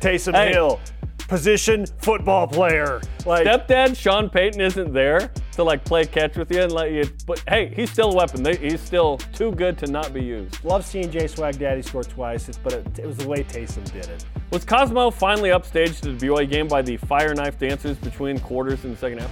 Taysom 0.00 0.32
Hey. 0.34 0.52
Hill, 0.52 0.80
position 1.28 1.86
football 1.98 2.46
player. 2.48 3.00
Like 3.24 3.46
Stepdad 3.46 3.96
Sean 3.96 4.28
Payton 4.28 4.60
isn't 4.60 4.92
there 4.92 5.30
to 5.52 5.62
like 5.62 5.84
play 5.84 6.06
catch 6.06 6.36
with 6.36 6.50
you 6.50 6.62
and 6.62 6.72
let 6.72 6.90
you. 6.90 7.08
But 7.26 7.44
hey, 7.46 7.72
he's 7.76 7.90
still 7.92 8.10
a 8.10 8.14
weapon. 8.14 8.42
They, 8.42 8.56
he's 8.56 8.80
still 8.80 9.18
too 9.34 9.52
good 9.52 9.78
to 9.78 9.86
not 9.86 10.12
be 10.12 10.24
used. 10.24 10.64
love 10.64 10.84
seeing 10.84 11.10
Jay 11.10 11.26
Swag 11.26 11.58
Daddy 11.58 11.82
score 11.82 12.02
twice, 12.02 12.48
but 12.64 12.72
it, 12.72 12.98
it 12.98 13.06
was 13.06 13.18
the 13.18 13.28
way 13.28 13.44
Taysom 13.44 13.84
did 13.92 14.08
it. 14.08 14.24
Was 14.50 14.64
Cosmo 14.64 15.10
finally 15.10 15.50
upstaged 15.50 16.00
to 16.00 16.14
the 16.14 16.26
BYU 16.26 16.48
game 16.48 16.66
by 16.66 16.80
the 16.80 16.96
fire 16.96 17.34
knife 17.34 17.58
dances 17.58 17.98
between 17.98 18.40
quarters 18.40 18.84
in 18.84 18.90
the 18.90 18.96
second 18.96 19.20
half? 19.20 19.30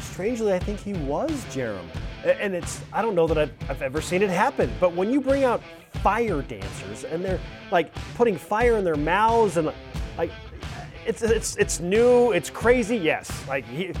Strangely, 0.00 0.52
I 0.54 0.58
think 0.58 0.80
he 0.80 0.94
was 0.94 1.30
Jarom. 1.46 1.84
And 2.24 2.54
it's, 2.54 2.80
I 2.92 3.02
don't 3.02 3.14
know 3.14 3.26
that 3.26 3.38
I've, 3.38 3.52
I've 3.68 3.82
ever 3.82 4.00
seen 4.00 4.22
it 4.22 4.30
happen, 4.30 4.72
but 4.80 4.94
when 4.94 5.10
you 5.10 5.20
bring 5.20 5.44
out 5.44 5.62
fire 6.02 6.42
dancers 6.42 7.04
and 7.04 7.24
they're 7.24 7.40
like 7.70 7.92
putting 8.14 8.36
fire 8.36 8.78
in 8.78 8.84
their 8.84 8.96
mouths 8.96 9.58
and 9.58 9.70
like, 10.16 10.30
it's, 11.06 11.22
it's, 11.22 11.56
it's 11.56 11.80
new, 11.80 12.32
it's 12.32 12.50
crazy, 12.50 12.96
yes. 12.96 13.30
Like, 13.48 13.66
he, 13.66 13.92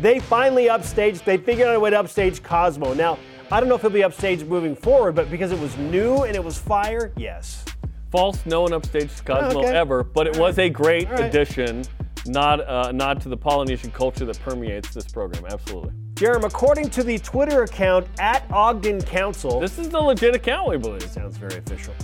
they 0.00 0.20
finally 0.20 0.66
upstaged, 0.66 1.24
they 1.24 1.36
figured 1.36 1.68
out 1.68 1.74
a 1.74 1.80
way 1.80 1.90
to 1.90 1.98
upstage 1.98 2.42
Cosmo. 2.42 2.94
Now, 2.94 3.18
I 3.50 3.60
don't 3.60 3.68
know 3.68 3.74
if 3.74 3.82
he'll 3.82 3.90
be 3.90 4.00
upstaged 4.00 4.46
moving 4.46 4.74
forward, 4.74 5.14
but 5.14 5.30
because 5.30 5.52
it 5.52 5.58
was 5.58 5.76
new 5.76 6.22
and 6.22 6.34
it 6.34 6.42
was 6.42 6.58
fire, 6.58 7.12
yes. 7.16 7.64
False, 8.10 8.44
no 8.46 8.62
one 8.62 8.72
upstaged 8.72 9.24
Cosmo 9.24 9.60
okay. 9.60 9.76
ever, 9.76 10.02
but 10.04 10.26
it 10.26 10.36
was 10.36 10.58
a 10.58 10.68
great 10.68 11.08
right. 11.10 11.20
addition. 11.20 11.84
Nod, 12.26 12.60
uh, 12.60 12.92
nod 12.92 13.20
to 13.22 13.28
the 13.28 13.36
Polynesian 13.36 13.90
culture 13.90 14.24
that 14.24 14.38
permeates 14.40 14.94
this 14.94 15.06
program. 15.06 15.44
Absolutely. 15.46 15.92
Jarom, 16.14 16.44
according 16.44 16.88
to 16.90 17.02
the 17.02 17.18
Twitter 17.18 17.64
account 17.64 18.06
at 18.20 18.44
Ogden 18.52 19.02
Council, 19.02 19.58
This 19.58 19.78
is 19.78 19.88
the 19.88 20.00
legit 20.00 20.34
account, 20.34 20.68
we 20.68 20.76
believe. 20.76 21.02
it 21.02 21.10
sounds 21.10 21.36
very 21.36 21.56
official. 21.56 21.94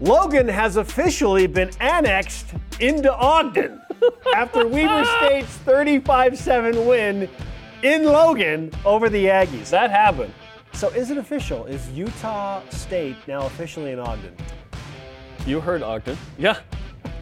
Logan 0.00 0.48
has 0.48 0.76
officially 0.76 1.46
been 1.46 1.70
annexed 1.80 2.46
into 2.80 3.14
Ogden 3.14 3.80
after 4.34 4.66
Weber 4.66 5.04
State's 5.18 5.56
35 5.58 6.36
7 6.38 6.86
win 6.86 7.28
in 7.82 8.04
Logan 8.04 8.72
over 8.84 9.08
the 9.08 9.26
Aggies. 9.26 9.70
That 9.70 9.90
happened. 9.90 10.34
So 10.72 10.88
is 10.88 11.10
it 11.10 11.18
official? 11.18 11.66
Is 11.66 11.88
Utah 11.90 12.60
State 12.70 13.16
now 13.28 13.46
officially 13.46 13.92
in 13.92 14.00
Ogden? 14.00 14.34
You 15.46 15.60
heard 15.60 15.82
Ogden. 15.82 16.18
Yeah. 16.38 16.58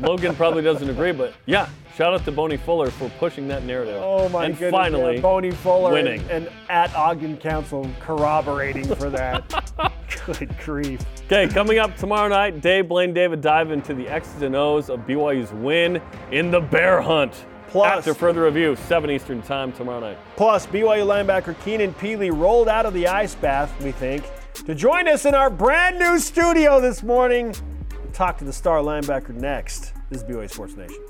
Logan 0.00 0.34
probably 0.34 0.62
doesn't 0.62 0.88
agree, 0.88 1.12
but 1.12 1.34
yeah. 1.44 1.68
Shout 1.96 2.14
out 2.14 2.24
to 2.24 2.32
Boney 2.32 2.56
Fuller 2.56 2.90
for 2.90 3.10
pushing 3.18 3.46
that 3.48 3.64
narrative. 3.64 4.00
Oh 4.02 4.28
my 4.30 4.46
and 4.46 4.54
goodness! 4.54 4.70
finally, 4.70 5.16
yeah, 5.16 5.20
Boney 5.20 5.50
Fuller 5.50 5.92
winning. 5.92 6.20
And, 6.22 6.46
and 6.46 6.48
at 6.70 6.94
Ogden 6.94 7.36
Council 7.36 7.88
corroborating 8.00 8.84
for 8.94 9.10
that. 9.10 9.72
Good 10.26 10.56
grief. 10.58 11.00
Okay, 11.26 11.48
coming 11.48 11.78
up 11.78 11.96
tomorrow 11.96 12.28
night, 12.28 12.62
Dave, 12.62 12.88
Blaine, 12.88 13.12
David 13.12 13.42
dive 13.42 13.70
into 13.70 13.92
the 13.92 14.08
X's 14.08 14.40
and 14.40 14.56
O's 14.56 14.88
of 14.88 15.00
BYU's 15.00 15.52
win 15.52 16.00
in 16.30 16.50
the 16.50 16.60
Bear 16.60 17.02
Hunt. 17.02 17.44
Plus- 17.68 17.98
after 17.98 18.14
further 18.14 18.44
review, 18.44 18.76
7 18.76 19.10
Eastern 19.10 19.42
Time 19.42 19.72
tomorrow 19.72 20.00
night. 20.00 20.18
Plus, 20.36 20.66
BYU 20.66 21.06
linebacker 21.06 21.58
Keenan 21.62 21.92
Pili 21.94 22.34
rolled 22.34 22.68
out 22.68 22.86
of 22.86 22.94
the 22.94 23.06
ice 23.06 23.34
bath, 23.34 23.72
we 23.82 23.92
think, 23.92 24.24
to 24.66 24.74
join 24.74 25.08
us 25.08 25.24
in 25.24 25.34
our 25.34 25.50
brand 25.50 25.98
new 25.98 26.18
studio 26.18 26.80
this 26.80 27.02
morning. 27.02 27.54
We'll 28.02 28.12
talk 28.12 28.38
to 28.38 28.44
the 28.44 28.52
star 28.52 28.78
linebacker 28.80 29.34
next. 29.34 29.92
This 30.10 30.22
is 30.22 30.28
BYU 30.28 30.50
Sports 30.50 30.76
Nation. 30.76 31.02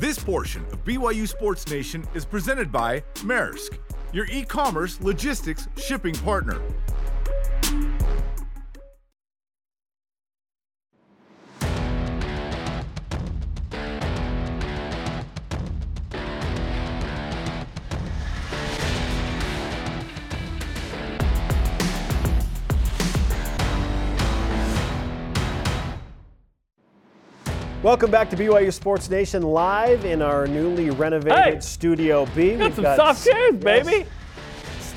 This 0.00 0.18
portion 0.18 0.64
of 0.72 0.82
BYU 0.82 1.28
Sports 1.28 1.68
Nation 1.68 2.08
is 2.14 2.24
presented 2.24 2.72
by 2.72 3.00
Maersk, 3.16 3.76
your 4.14 4.24
e 4.32 4.46
commerce 4.46 4.98
logistics 5.02 5.68
shipping 5.76 6.14
partner. 6.14 6.58
Welcome 27.82 28.10
back 28.10 28.28
to 28.28 28.36
BYU 28.36 28.70
Sports 28.70 29.08
Nation 29.08 29.42
live 29.42 30.04
in 30.04 30.20
our 30.20 30.46
newly 30.46 30.90
renovated 30.90 31.54
Hey! 31.54 31.60
Studio 31.60 32.26
B. 32.34 32.56
Got 32.56 32.74
some 32.74 32.84
soft 32.84 33.24
chairs, 33.24 33.54
baby. 33.54 34.04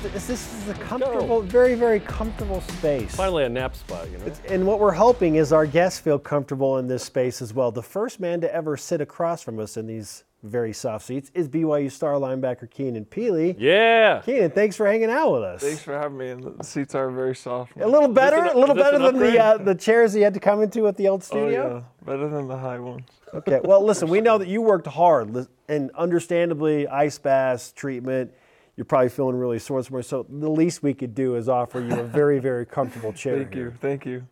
This, 0.02 0.26
this 0.26 0.30
is 0.30 0.68
a 0.68 0.74
comfortable, 0.74 1.40
very, 1.40 1.76
very 1.76 1.98
comfortable 1.98 2.60
space. 2.60 3.14
Finally, 3.14 3.44
a 3.44 3.48
nap 3.48 3.74
spot, 3.74 4.10
you 4.10 4.18
know? 4.18 4.30
And 4.50 4.66
what 4.66 4.80
we're 4.80 4.92
hoping 4.92 5.36
is 5.36 5.50
our 5.50 5.64
guests 5.64 5.98
feel 5.98 6.18
comfortable 6.18 6.76
in 6.76 6.86
this 6.86 7.02
space 7.02 7.40
as 7.40 7.54
well. 7.54 7.72
The 7.72 7.82
first 7.82 8.20
man 8.20 8.42
to 8.42 8.54
ever 8.54 8.76
sit 8.76 9.00
across 9.00 9.40
from 9.40 9.58
us 9.60 9.78
in 9.78 9.86
these 9.86 10.24
very 10.44 10.72
soft 10.72 11.06
seats 11.06 11.30
is 11.34 11.48
BYU 11.48 11.90
star 11.90 12.14
linebacker 12.14 12.70
Keenan 12.70 13.06
Pili. 13.06 13.56
Yeah. 13.58 14.20
Keenan, 14.24 14.50
thanks 14.50 14.76
for 14.76 14.86
hanging 14.86 15.10
out 15.10 15.32
with 15.32 15.42
us. 15.42 15.62
Thanks 15.62 15.82
for 15.82 15.98
having 15.98 16.18
me. 16.18 16.28
And 16.28 16.58
the 16.58 16.64
seats 16.64 16.94
are 16.94 17.10
very 17.10 17.34
soft. 17.34 17.76
A 17.80 17.88
little 17.88 18.08
better, 18.08 18.36
an- 18.36 18.54
a 18.54 18.58
little 18.58 18.74
better 18.74 18.96
an 18.96 19.02
than 19.02 19.18
the 19.18 19.38
uh, 19.38 19.52
upgrade? 19.52 19.66
the 19.66 19.74
chairs 19.74 20.14
you 20.14 20.22
had 20.22 20.34
to 20.34 20.40
come 20.40 20.62
into 20.62 20.86
at 20.86 20.96
the 20.96 21.08
old 21.08 21.24
studio. 21.24 21.62
Oh, 21.62 21.76
yeah. 21.76 22.06
Better 22.06 22.28
than 22.28 22.46
the 22.46 22.58
high 22.58 22.78
ones. 22.78 23.08
Okay. 23.32 23.60
Well, 23.64 23.84
listen, 23.84 24.08
we 24.08 24.20
know 24.20 24.38
that 24.38 24.48
you 24.48 24.62
worked 24.62 24.86
hard, 24.86 25.48
and 25.68 25.90
understandably, 25.92 26.86
ice 26.86 27.18
baths 27.18 27.72
treatment. 27.72 28.32
You're 28.76 28.84
probably 28.84 29.08
feeling 29.08 29.36
really 29.36 29.58
sore 29.58 29.82
somewhere. 29.82 30.02
So 30.02 30.26
the 30.28 30.50
least 30.50 30.82
we 30.82 30.94
could 30.94 31.14
do 31.14 31.36
is 31.36 31.48
offer 31.48 31.80
you 31.80 31.98
a 31.98 32.04
very, 32.04 32.38
very 32.38 32.66
comfortable 32.66 33.12
chair. 33.12 33.38
Thank 33.38 33.54
here. 33.54 33.64
you. 33.64 33.74
Thank 33.80 34.04
you. 34.06 34.26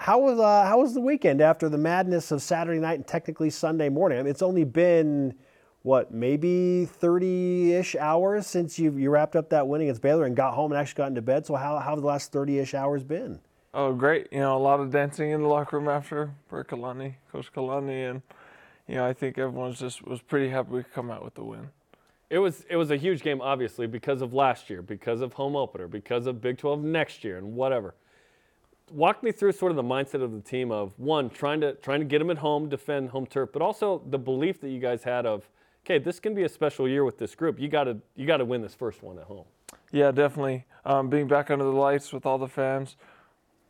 How 0.00 0.18
was 0.18 0.40
uh, 0.40 0.64
how 0.64 0.80
was 0.80 0.94
the 0.94 1.00
weekend 1.02 1.42
after 1.42 1.68
the 1.68 1.76
madness 1.76 2.30
of 2.32 2.40
Saturday 2.40 2.80
night 2.80 2.94
and 2.94 3.06
technically 3.06 3.50
Sunday 3.50 3.90
morning? 3.90 4.18
I 4.18 4.22
mean, 4.22 4.30
it's 4.30 4.40
only 4.40 4.64
been 4.64 5.34
what 5.82 6.10
maybe 6.10 6.88
30-ish 7.02 7.96
hours 7.96 8.46
since 8.46 8.78
you 8.78 8.96
you 8.96 9.10
wrapped 9.10 9.36
up 9.36 9.50
that 9.50 9.68
win 9.68 9.82
against 9.82 10.00
Baylor 10.00 10.24
and 10.24 10.34
got 10.34 10.54
home 10.54 10.72
and 10.72 10.80
actually 10.80 10.96
got 10.96 11.08
into 11.08 11.20
bed. 11.20 11.44
So 11.44 11.54
how 11.54 11.78
how 11.80 11.90
have 11.90 12.00
the 12.00 12.06
last 12.06 12.32
30-ish 12.32 12.72
hours 12.72 13.04
been? 13.04 13.40
Oh, 13.74 13.92
great. 13.92 14.28
You 14.32 14.38
know, 14.38 14.56
a 14.56 14.58
lot 14.58 14.80
of 14.80 14.90
dancing 14.90 15.32
in 15.32 15.42
the 15.42 15.48
locker 15.48 15.78
room 15.78 15.90
after 15.90 16.30
for 16.48 16.64
Kalani, 16.64 17.16
Coach 17.30 17.52
Kalani. 17.52 18.10
And, 18.10 18.22
you 18.88 18.94
know, 18.94 19.04
I 19.04 19.12
think 19.12 19.36
everyone's 19.36 19.78
just 19.78 20.06
was 20.06 20.22
pretty 20.22 20.48
happy 20.48 20.70
we 20.70 20.82
could 20.82 20.94
come 20.94 21.10
out 21.10 21.22
with 21.22 21.34
the 21.34 21.44
win. 21.44 21.68
It 22.30 22.38
was 22.38 22.64
it 22.70 22.76
was 22.76 22.90
a 22.90 22.96
huge 22.96 23.20
game, 23.20 23.42
obviously, 23.42 23.86
because 23.86 24.22
of 24.22 24.32
last 24.32 24.70
year, 24.70 24.80
because 24.80 25.20
of 25.20 25.34
home 25.34 25.56
opener, 25.56 25.88
because 25.88 26.26
of 26.26 26.40
Big 26.40 26.56
12 26.56 26.82
next 26.82 27.22
year, 27.22 27.36
and 27.36 27.52
whatever. 27.52 27.94
Walk 28.90 29.22
me 29.22 29.32
through 29.32 29.52
sort 29.52 29.70
of 29.72 29.76
the 29.76 29.82
mindset 29.82 30.22
of 30.22 30.32
the 30.32 30.40
team 30.40 30.70
of 30.72 30.92
one 30.98 31.30
trying 31.30 31.60
to 31.60 31.74
trying 31.74 32.00
to 32.00 32.06
get 32.06 32.18
them 32.18 32.30
at 32.30 32.38
home, 32.38 32.68
defend 32.68 33.10
home 33.10 33.26
turf, 33.26 33.50
but 33.52 33.62
also 33.62 34.02
the 34.06 34.18
belief 34.18 34.60
that 34.60 34.70
you 34.70 34.80
guys 34.80 35.04
had 35.04 35.26
of, 35.26 35.48
okay, 35.84 35.98
this 35.98 36.18
can 36.18 36.34
be 36.34 36.42
a 36.42 36.48
special 36.48 36.88
year 36.88 37.04
with 37.04 37.18
this 37.18 37.34
group. 37.34 37.60
You 37.60 37.68
got 37.68 37.84
to 37.84 37.98
you 38.16 38.26
got 38.26 38.38
to 38.38 38.44
win 38.44 38.62
this 38.62 38.74
first 38.74 39.02
one 39.02 39.18
at 39.18 39.24
home. 39.24 39.44
Yeah, 39.92 40.10
definitely. 40.10 40.66
Um, 40.84 41.08
being 41.08 41.26
back 41.28 41.50
under 41.50 41.64
the 41.64 41.70
lights 41.70 42.12
with 42.12 42.26
all 42.26 42.38
the 42.38 42.48
fans, 42.48 42.96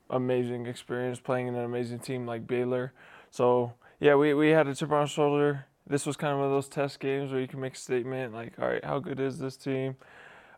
amazing 0.09 0.67
experience 0.67 1.21
playing 1.21 1.49
in 1.49 1.55
an 1.55 1.65
amazing 1.65 1.99
team 1.99 2.27
like 2.27 2.47
Baylor. 2.47 2.93
So 3.31 3.75
yeah, 4.01 4.15
we, 4.15 4.33
we 4.35 4.49
had 4.51 4.67
a 4.67 4.75
chip 4.75 4.91
on 4.91 4.99
our 4.99 5.07
shoulder. 5.07 5.67
This 5.87 6.07
was 6.07 6.17
kind 6.17 6.33
of 6.33 6.39
one 6.39 6.47
of 6.47 6.53
those 6.53 6.69
test 6.69 7.01
games 7.01 7.31
where 7.33 7.41
you 7.41 7.49
can 7.49 7.61
make 7.61 7.75
a 7.75 7.79
statement 7.79 8.33
like, 8.33 8.53
all 8.61 8.69
right, 8.69 8.85
how 8.85 8.99
good 9.01 9.21
is 9.21 9.39
this 9.39 9.57
team? 9.57 9.97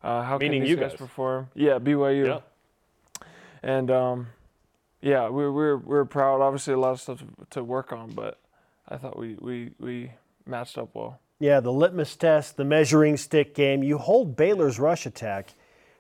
Uh, 0.03 0.23
how 0.23 0.39
Meaning 0.39 0.61
can 0.61 0.63
these 0.63 0.71
you 0.71 0.77
guys, 0.77 0.91
guys. 0.93 0.99
perform? 0.99 1.49
Yeah, 1.55 1.79
BYU. 1.79 2.27
Yeah. 2.27 2.39
And 3.63 3.91
um, 3.91 4.27
yeah, 5.03 5.29
we're, 5.29 5.53
we're 5.53 5.77
we're 5.77 6.05
proud. 6.05 6.41
Obviously, 6.41 6.75
a 6.75 6.79
lot 6.79 6.93
of 6.93 7.01
stuff 7.01 7.19
to, 7.19 7.27
to 7.51 7.65
work 7.65 7.93
on, 7.93 8.13
but 8.13 8.41
I 8.89 8.97
thought 8.97 9.19
we, 9.19 9.37
we 9.41 9.73
we 9.79 10.13
matched 10.47 10.79
up 10.79 10.91
well. 10.95 11.21
Yeah, 11.41 11.59
the 11.59 11.73
litmus 11.73 12.15
test, 12.15 12.57
the 12.57 12.65
measuring 12.65 13.17
stick 13.17 13.55
game. 13.55 13.83
You 13.83 13.99
hold 13.99 14.37
Baylor's 14.37 14.79
rush 14.79 15.07
attack 15.07 15.55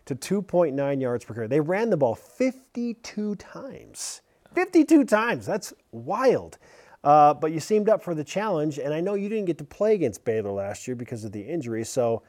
to 0.05 0.15
2.9 0.15 1.01
yards 1.01 1.25
per 1.25 1.35
carry. 1.35 1.49
They 1.49 1.61
ran 1.61 1.91
the 1.91 1.97
ball 1.97 2.15
52 2.15 3.35
times. 3.37 4.21
52 4.55 5.05
times. 5.05 5.45
That's 5.45 5.73
wild. 5.91 6.59
Uh, 7.03 7.35
but 7.35 7.51
you 7.51 7.59
seemed 7.59 7.89
up 7.89 8.03
for 8.03 8.15
the 8.15 8.23
challenge, 8.23 8.79
and 8.79 8.95
I 8.95 9.01
know 9.01 9.15
you 9.15 9.29
didn't 9.29 9.47
get 9.47 9.59
to 9.59 9.65
play 9.65 9.95
against 9.95 10.25
Baylor 10.25 10.53
last 10.53 10.87
year 10.87 10.95
because 10.95 11.25
of 11.25 11.33
the 11.33 11.41
injury. 11.41 11.85
So, 11.85 12.23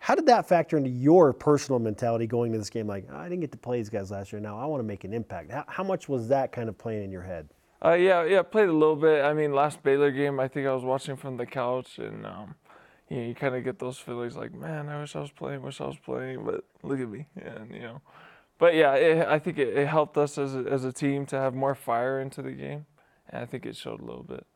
how 0.00 0.14
did 0.14 0.26
that 0.26 0.48
factor 0.48 0.78
into 0.78 0.88
your 0.88 1.34
personal 1.34 1.78
mentality 1.78 2.26
going 2.26 2.52
to 2.52 2.58
this 2.58 2.70
game? 2.70 2.86
Like, 2.86 3.08
I 3.12 3.24
didn't 3.24 3.40
get 3.40 3.52
to 3.52 3.58
play 3.58 3.76
these 3.76 3.90
guys 3.90 4.10
last 4.10 4.32
year. 4.32 4.40
Now 4.40 4.58
I 4.58 4.64
want 4.64 4.80
to 4.80 4.86
make 4.86 5.04
an 5.04 5.12
impact. 5.12 5.52
How, 5.52 5.64
how 5.68 5.84
much 5.84 6.08
was 6.08 6.28
that 6.28 6.52
kind 6.52 6.70
of 6.70 6.78
playing 6.78 7.04
in 7.04 7.12
your 7.12 7.22
head? 7.22 7.50
Uh, 7.84 7.92
yeah, 7.92 8.24
yeah, 8.24 8.42
played 8.42 8.70
a 8.70 8.72
little 8.72 8.96
bit. 8.96 9.22
I 9.22 9.34
mean, 9.34 9.52
last 9.52 9.82
Baylor 9.82 10.10
game, 10.10 10.40
I 10.40 10.48
think 10.48 10.66
I 10.66 10.72
was 10.72 10.84
watching 10.84 11.16
from 11.16 11.36
the 11.36 11.44
couch, 11.44 11.98
and 11.98 12.24
um, 12.24 12.54
you 13.10 13.16
know, 13.18 13.26
you 13.26 13.34
kind 13.34 13.54
of 13.54 13.62
get 13.62 13.78
those 13.78 13.98
feelings 13.98 14.36
like, 14.36 14.54
man, 14.54 14.88
I 14.88 15.00
wish 15.00 15.14
I 15.14 15.20
was 15.20 15.30
playing, 15.30 15.60
wish 15.62 15.82
I 15.82 15.86
was 15.86 15.98
playing, 15.98 16.44
but 16.44 16.64
look 16.82 16.98
at 16.98 17.08
me, 17.08 17.26
and 17.36 17.70
you 17.70 17.80
know, 17.80 18.00
but 18.58 18.74
yeah, 18.74 18.94
it, 18.94 19.26
I 19.26 19.38
think 19.38 19.58
it, 19.58 19.68
it 19.76 19.86
helped 19.86 20.16
us 20.18 20.36
as 20.38 20.54
a, 20.54 20.60
as 20.60 20.84
a 20.84 20.92
team 20.92 21.26
to 21.26 21.36
have 21.36 21.54
more 21.54 21.74
fire 21.74 22.20
into 22.20 22.40
the 22.40 22.52
game, 22.52 22.86
and 23.28 23.42
I 23.42 23.46
think 23.46 23.64
it 23.66 23.76
showed 23.76 24.00
a 24.00 24.04
little 24.04 24.24
bit. 24.24 24.46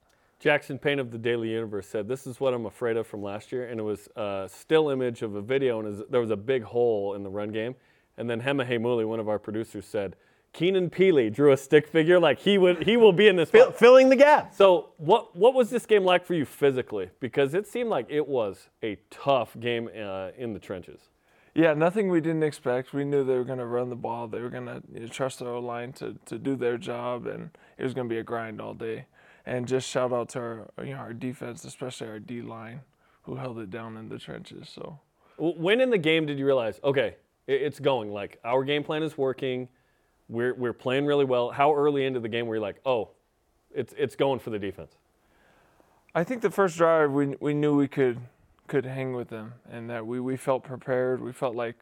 Jackson 0.44 0.78
Payne 0.78 0.98
of 0.98 1.10
the 1.10 1.16
Daily 1.16 1.48
Universe 1.48 1.86
said, 1.86 2.06
"This 2.06 2.26
is 2.26 2.38
what 2.38 2.52
I'm 2.52 2.66
afraid 2.66 2.98
of 2.98 3.06
from 3.06 3.22
last 3.22 3.50
year," 3.50 3.66
and 3.66 3.80
it 3.80 3.82
was 3.82 4.10
a 4.14 4.46
still 4.52 4.90
image 4.90 5.22
of 5.22 5.36
a 5.36 5.40
video, 5.40 5.78
and 5.78 5.88
was- 5.88 6.06
there 6.10 6.20
was 6.20 6.30
a 6.30 6.36
big 6.36 6.64
hole 6.64 7.14
in 7.14 7.22
the 7.22 7.30
run 7.30 7.48
game. 7.48 7.76
And 8.18 8.28
then 8.28 8.42
Hema 8.42 8.68
Hamuli, 8.68 9.08
one 9.08 9.20
of 9.20 9.26
our 9.26 9.38
producers, 9.38 9.86
said, 9.86 10.16
"Keenan 10.52 10.90
Pili 10.90 11.32
drew 11.32 11.50
a 11.50 11.56
stick 11.56 11.88
figure 11.88 12.20
like 12.20 12.40
he 12.40 12.58
would 12.58 12.82
he 12.82 12.98
will 12.98 13.14
be 13.14 13.26
in 13.26 13.36
this." 13.36 13.48
Fill, 13.48 13.72
filling 13.72 14.10
the 14.10 14.16
gap. 14.16 14.52
So 14.52 14.90
what 14.98 15.34
what 15.34 15.54
was 15.54 15.70
this 15.70 15.86
game 15.86 16.04
like 16.04 16.26
for 16.26 16.34
you 16.34 16.44
physically? 16.44 17.08
Because 17.20 17.54
it 17.54 17.66
seemed 17.66 17.88
like 17.88 18.04
it 18.10 18.28
was 18.28 18.68
a 18.82 18.98
tough 19.08 19.58
game 19.58 19.88
uh, 19.98 20.32
in 20.36 20.52
the 20.52 20.60
trenches. 20.60 21.08
Yeah, 21.54 21.72
nothing 21.72 22.10
we 22.10 22.20
didn't 22.20 22.42
expect. 22.42 22.92
We 22.92 23.04
knew 23.04 23.24
they 23.24 23.36
were 23.36 23.44
going 23.44 23.60
to 23.60 23.66
run 23.66 23.88
the 23.88 23.96
ball. 23.96 24.28
They 24.28 24.42
were 24.42 24.50
going 24.50 24.66
to 24.66 24.82
you 24.92 25.00
know, 25.00 25.06
trust 25.06 25.38
their 25.38 25.48
O 25.48 25.60
line 25.60 25.94
to, 25.94 26.16
to 26.26 26.38
do 26.38 26.54
their 26.54 26.76
job, 26.76 27.26
and 27.26 27.48
it 27.78 27.82
was 27.84 27.94
going 27.94 28.08
to 28.10 28.12
be 28.12 28.18
a 28.18 28.24
grind 28.24 28.60
all 28.60 28.74
day. 28.74 29.06
And 29.46 29.68
just 29.68 29.88
shout 29.88 30.12
out 30.12 30.30
to 30.30 30.38
our 30.38 30.70
you 30.84 30.94
know 30.94 30.98
our 31.00 31.12
defense, 31.12 31.64
especially 31.64 32.08
our 32.08 32.18
D 32.18 32.40
line, 32.40 32.80
who 33.22 33.36
held 33.36 33.58
it 33.58 33.70
down 33.70 33.96
in 33.96 34.08
the 34.08 34.18
trenches. 34.18 34.68
So 34.68 34.98
When 35.36 35.80
in 35.80 35.90
the 35.90 35.98
game 35.98 36.26
did 36.26 36.38
you 36.38 36.46
realize, 36.46 36.80
okay, 36.82 37.16
it's 37.46 37.78
going? 37.78 38.12
Like 38.12 38.38
our 38.44 38.64
game 38.64 38.82
plan 38.82 39.02
is 39.02 39.18
working. 39.18 39.68
We're 40.28 40.54
we're 40.54 40.72
playing 40.72 41.04
really 41.06 41.26
well. 41.26 41.50
How 41.50 41.74
early 41.74 42.06
into 42.06 42.20
the 42.20 42.28
game 42.28 42.46
were 42.46 42.56
you 42.56 42.62
like, 42.62 42.80
oh, 42.86 43.10
it's 43.74 43.94
it's 43.98 44.16
going 44.16 44.38
for 44.38 44.50
the 44.50 44.58
defense? 44.58 44.96
I 46.14 46.24
think 46.24 46.40
the 46.42 46.50
first 46.50 46.76
drive 46.76 47.10
we 47.10 47.34
we 47.40 47.52
knew 47.52 47.76
we 47.76 47.88
could 47.88 48.18
could 48.66 48.86
hang 48.86 49.12
with 49.12 49.28
them, 49.28 49.52
and 49.70 49.90
that 49.90 50.06
we 50.06 50.20
we 50.20 50.36
felt 50.36 50.64
prepared. 50.64 51.20
We 51.20 51.32
felt 51.32 51.54
like 51.54 51.76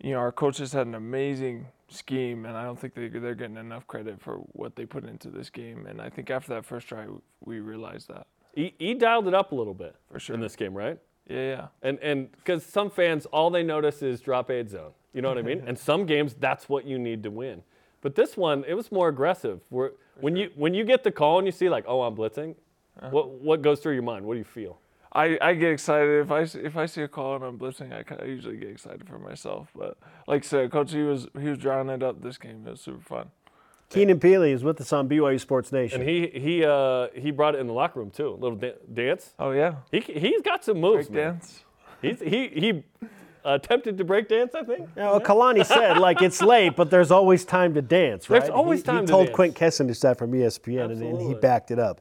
you 0.00 0.12
know 0.12 0.18
our 0.18 0.32
coaches 0.32 0.72
had 0.72 0.86
an 0.86 0.94
amazing 0.94 1.66
scheme, 1.88 2.46
and 2.46 2.56
I 2.56 2.64
don't 2.64 2.78
think 2.78 2.94
they 2.94 3.08
they're 3.08 3.34
getting 3.34 3.56
enough 3.56 3.86
credit 3.86 4.20
for 4.20 4.36
what 4.52 4.76
they 4.76 4.86
put 4.86 5.04
into 5.04 5.28
this 5.30 5.50
game. 5.50 5.86
And 5.86 6.00
I 6.00 6.08
think 6.08 6.30
after 6.30 6.54
that 6.54 6.64
first 6.64 6.86
drive, 6.88 7.10
we 7.44 7.60
realized 7.60 8.08
that. 8.08 8.26
He, 8.54 8.74
he 8.78 8.94
dialed 8.94 9.28
it 9.28 9.34
up 9.34 9.52
a 9.52 9.54
little 9.54 9.74
bit 9.74 9.94
For 10.10 10.18
sure. 10.18 10.34
in 10.34 10.40
this 10.40 10.56
game, 10.56 10.74
right? 10.76 10.98
Yeah, 11.28 11.36
yeah. 11.36 11.66
And 11.82 11.98
and 12.00 12.32
because 12.32 12.64
some 12.66 12.90
fans 12.90 13.26
all 13.26 13.50
they 13.50 13.62
notice 13.62 14.02
is 14.02 14.20
drop 14.20 14.50
aid 14.50 14.68
zone. 14.70 14.90
You 15.12 15.22
know 15.22 15.28
what 15.28 15.38
I 15.38 15.42
mean? 15.42 15.62
And 15.66 15.78
some 15.78 16.04
games 16.06 16.34
that's 16.34 16.68
what 16.68 16.84
you 16.84 16.98
need 16.98 17.22
to 17.24 17.30
win. 17.30 17.62
But 18.00 18.14
this 18.14 18.36
one, 18.36 18.64
it 18.66 18.74
was 18.74 18.90
more 18.90 19.08
aggressive. 19.08 19.60
Where, 19.68 19.92
when 20.20 20.34
you 20.34 20.50
when 20.56 20.74
you 20.74 20.84
get 20.84 21.04
the 21.04 21.12
call 21.12 21.38
and 21.38 21.46
you 21.46 21.52
see 21.52 21.68
like, 21.68 21.84
oh, 21.86 22.02
I'm 22.02 22.16
blitzing, 22.16 22.56
Uh-huh. 23.00 23.10
what 23.10 23.28
what 23.30 23.62
goes 23.62 23.78
through 23.80 23.94
your 23.94 24.02
mind? 24.02 24.24
What 24.24 24.34
do 24.34 24.38
you 24.38 24.44
feel? 24.44 24.79
I, 25.12 25.38
I 25.40 25.54
get 25.54 25.72
excited 25.72 26.22
if 26.24 26.30
I 26.30 26.42
s- 26.42 26.54
if 26.54 26.76
I 26.76 26.86
see 26.86 27.02
a 27.02 27.08
call 27.08 27.34
and 27.36 27.44
I'm 27.44 27.58
blitzing. 27.58 27.92
I, 27.92 28.02
kinda- 28.04 28.22
I 28.22 28.26
usually 28.26 28.56
get 28.56 28.68
excited 28.70 29.06
for 29.08 29.18
myself. 29.18 29.68
But 29.76 29.98
like 30.28 30.44
I 30.44 30.46
said, 30.46 30.70
coach, 30.70 30.92
he 30.92 31.02
was 31.02 31.26
he 31.40 31.48
was 31.48 31.58
drawing 31.58 31.88
it 31.88 32.02
up 32.02 32.22
this 32.22 32.38
game. 32.38 32.64
It 32.66 32.70
was 32.70 32.80
super 32.80 33.02
fun. 33.02 33.30
Keenan 33.88 34.20
Pili 34.20 34.52
is 34.52 34.62
with 34.62 34.80
us 34.80 34.92
on 34.92 35.08
BYU 35.08 35.40
Sports 35.40 35.72
Nation. 35.72 36.00
And 36.00 36.08
he 36.08 36.28
he 36.28 36.64
uh, 36.64 37.08
he 37.12 37.32
brought 37.32 37.56
it 37.56 37.58
in 37.60 37.66
the 37.66 37.72
locker 37.72 37.98
room 37.98 38.10
too. 38.10 38.28
A 38.28 38.38
little 38.38 38.56
da- 38.56 38.74
dance. 38.92 39.34
Oh 39.38 39.50
yeah, 39.50 39.76
He 39.90 39.98
he's 40.00 40.42
got 40.42 40.62
some 40.64 40.78
moves. 40.80 41.08
break 41.08 41.16
man. 41.24 41.32
dance. 41.32 41.64
He's 42.00 42.20
he 42.20 42.48
he 42.48 42.84
attempted 43.44 43.98
to 43.98 44.04
break 44.04 44.28
dance. 44.28 44.54
I 44.54 44.62
think. 44.62 44.88
Yeah, 44.96 45.10
well, 45.10 45.20
Kalani 45.20 45.66
said, 45.66 45.98
like, 45.98 46.22
it's 46.22 46.40
late, 46.40 46.76
but 46.76 46.90
there's 46.90 47.10
always 47.10 47.44
time 47.44 47.74
to 47.74 47.82
dance, 47.82 48.30
right? 48.30 48.38
There's 48.40 48.50
always 48.50 48.80
He- 48.80 48.84
time 48.86 49.00
He 49.00 49.06
to 49.06 49.10
told 49.10 49.26
dance. 49.26 49.34
Quint 49.34 49.54
Kessenich 49.56 50.00
that 50.02 50.18
from 50.18 50.30
ESPN, 50.32 50.92
and, 50.92 51.02
and 51.02 51.20
he 51.20 51.34
backed 51.34 51.70
it 51.70 51.78
up. 51.78 52.00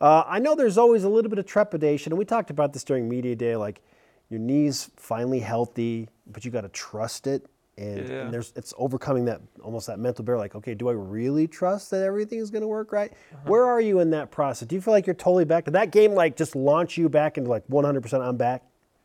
Uh, 0.00 0.24
I 0.26 0.38
know 0.38 0.54
there's 0.54 0.78
always 0.78 1.04
a 1.04 1.08
little 1.08 1.28
bit 1.28 1.38
of 1.38 1.46
trepidation, 1.46 2.12
and 2.12 2.18
we 2.18 2.24
talked 2.24 2.50
about 2.50 2.72
this 2.72 2.84
during 2.84 3.08
media 3.08 3.36
day. 3.36 3.56
Like, 3.56 3.82
your 4.30 4.40
knees 4.40 4.90
finally 4.96 5.40
healthy, 5.40 6.08
but 6.26 6.44
you 6.44 6.50
got 6.50 6.62
to 6.62 6.68
trust 6.68 7.26
it, 7.26 7.46
and, 7.76 8.08
Yeah. 8.08 8.22
and 8.22 8.32
there's 8.32 8.52
it's 8.56 8.72
overcoming 8.78 9.24
that 9.26 9.40
almost 9.62 9.86
that 9.88 9.98
mental 9.98 10.24
barrier. 10.24 10.38
Like, 10.38 10.54
okay, 10.54 10.74
do 10.74 10.88
I 10.88 10.92
really 10.92 11.46
trust 11.46 11.90
that 11.90 12.02
everything 12.02 12.38
is 12.38 12.50
going 12.50 12.62
to 12.62 12.68
work 12.68 12.92
right? 12.92 13.10
Uh-huh. 13.12 13.50
Where 13.50 13.64
are 13.66 13.80
you 13.80 13.98
in 14.00 14.10
that 14.10 14.30
process? 14.30 14.68
Do 14.68 14.74
you 14.74 14.80
feel 14.80 14.92
like 14.94 15.06
you're 15.06 15.14
totally 15.14 15.44
back? 15.44 15.64
Did 15.64 15.74
that 15.74 15.90
game 15.90 16.12
like 16.14 16.36
just 16.36 16.54
launch 16.56 16.96
you 16.96 17.08
back 17.08 17.36
into 17.38 17.50
like 17.50 17.66
100%? 17.68 18.22
I'm 18.22 18.36
back. 18.36 18.62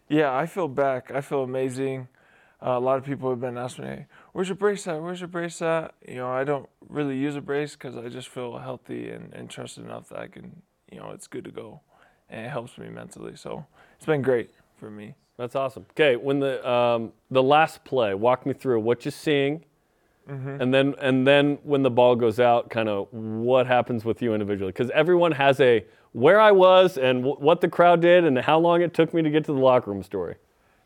Yeah, 0.07 0.33
I 0.35 0.45
feel 0.45 0.67
back. 0.67 1.11
I 1.11 1.21
feel 1.21 1.41
amazing. 1.43 2.07
Uh, 2.65 2.77
a 2.77 2.79
lot 2.79 2.97
of 2.97 3.03
people 3.03 3.29
have 3.29 3.41
been 3.41 3.57
asking 3.57 3.85
me, 3.85 4.05
"Where's 4.31 4.47
your 4.47 4.55
brace 4.55 4.87
at? 4.87 5.01
Where's 5.01 5.19
your 5.19 5.27
brace 5.27 5.61
at?" 5.61 5.93
You 6.07 6.15
know, 6.15 6.29
I 6.29 6.43
don't 6.43 6.69
really 6.87 7.17
use 7.17 7.35
a 7.35 7.41
brace 7.41 7.73
because 7.73 7.97
I 7.97 8.07
just 8.09 8.27
feel 8.29 8.57
healthy 8.59 9.09
and, 9.09 9.33
and 9.33 9.49
trusted 9.49 9.83
enough 9.83 10.09
that 10.09 10.19
I 10.19 10.27
can, 10.27 10.61
you 10.91 10.99
know, 10.99 11.11
it's 11.11 11.27
good 11.27 11.43
to 11.45 11.51
go, 11.51 11.81
and 12.29 12.45
it 12.45 12.49
helps 12.49 12.77
me 12.77 12.89
mentally. 12.89 13.35
So 13.35 13.65
it's 13.97 14.05
been 14.05 14.21
great 14.21 14.51
for 14.77 14.89
me. 14.89 15.15
That's 15.37 15.55
awesome. 15.55 15.85
Okay, 15.91 16.15
when 16.15 16.39
the 16.39 16.67
um, 16.69 17.11
the 17.29 17.43
last 17.43 17.83
play, 17.83 18.13
walk 18.13 18.45
me 18.45 18.53
through 18.53 18.79
what 18.79 19.03
you're 19.05 19.11
seeing, 19.11 19.65
and 20.27 20.73
then 20.73 20.95
and 20.99 21.27
then 21.27 21.59
when 21.63 21.83
the 21.83 21.91
ball 21.91 22.15
goes 22.15 22.39
out, 22.39 22.69
kind 22.69 22.87
of 22.89 23.11
what 23.11 23.67
happens 23.67 24.05
with 24.05 24.21
you 24.21 24.33
individually, 24.33 24.71
because 24.71 24.89
everyone 24.91 25.33
has 25.33 25.59
a 25.59 25.85
where 26.13 26.39
I 26.39 26.51
was 26.51 26.97
and 26.97 27.23
w- 27.23 27.35
what 27.37 27.59
the 27.59 27.67
crowd 27.67 28.01
did 28.01 28.23
and 28.23 28.37
how 28.39 28.57
long 28.57 28.81
it 28.81 28.93
took 28.93 29.13
me 29.13 29.21
to 29.21 29.29
get 29.29 29.43
to 29.45 29.53
the 29.53 29.59
locker 29.59 29.91
room 29.91 30.01
story. 30.01 30.35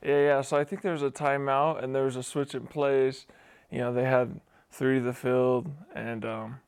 Yeah, 0.03 0.19
yeah. 0.23 0.41
So 0.41 0.57
I 0.57 0.63
think 0.63 0.81
there 0.81 0.91
was 0.93 1.03
a 1.03 1.11
timeout 1.11 1.83
and 1.83 1.93
there 1.93 2.03
was 2.05 2.15
a 2.15 2.23
switch 2.23 2.55
in 2.55 2.65
plays. 2.65 3.27
You 3.69 3.77
know, 3.77 3.93
they 3.93 4.05
had 4.05 4.41
three 4.71 4.97
to 4.97 5.05
the 5.05 5.13
field, 5.13 5.69
and 5.93 6.25
um, 6.25 6.59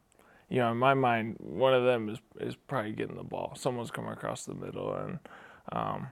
you 0.52 0.58
know, 0.58 0.72
in 0.72 0.78
my 0.78 0.94
mind, 0.94 1.38
one 1.40 1.74
of 1.74 1.86
them 1.86 2.10
is 2.10 2.20
is 2.42 2.56
probably 2.56 2.92
getting 2.92 3.16
the 3.16 3.24
ball. 3.24 3.54
Someone's 3.56 3.90
coming 3.90 4.12
across 4.12 4.44
the 4.44 4.54
middle, 4.54 4.94
and 4.94 5.20
um, 5.72 6.08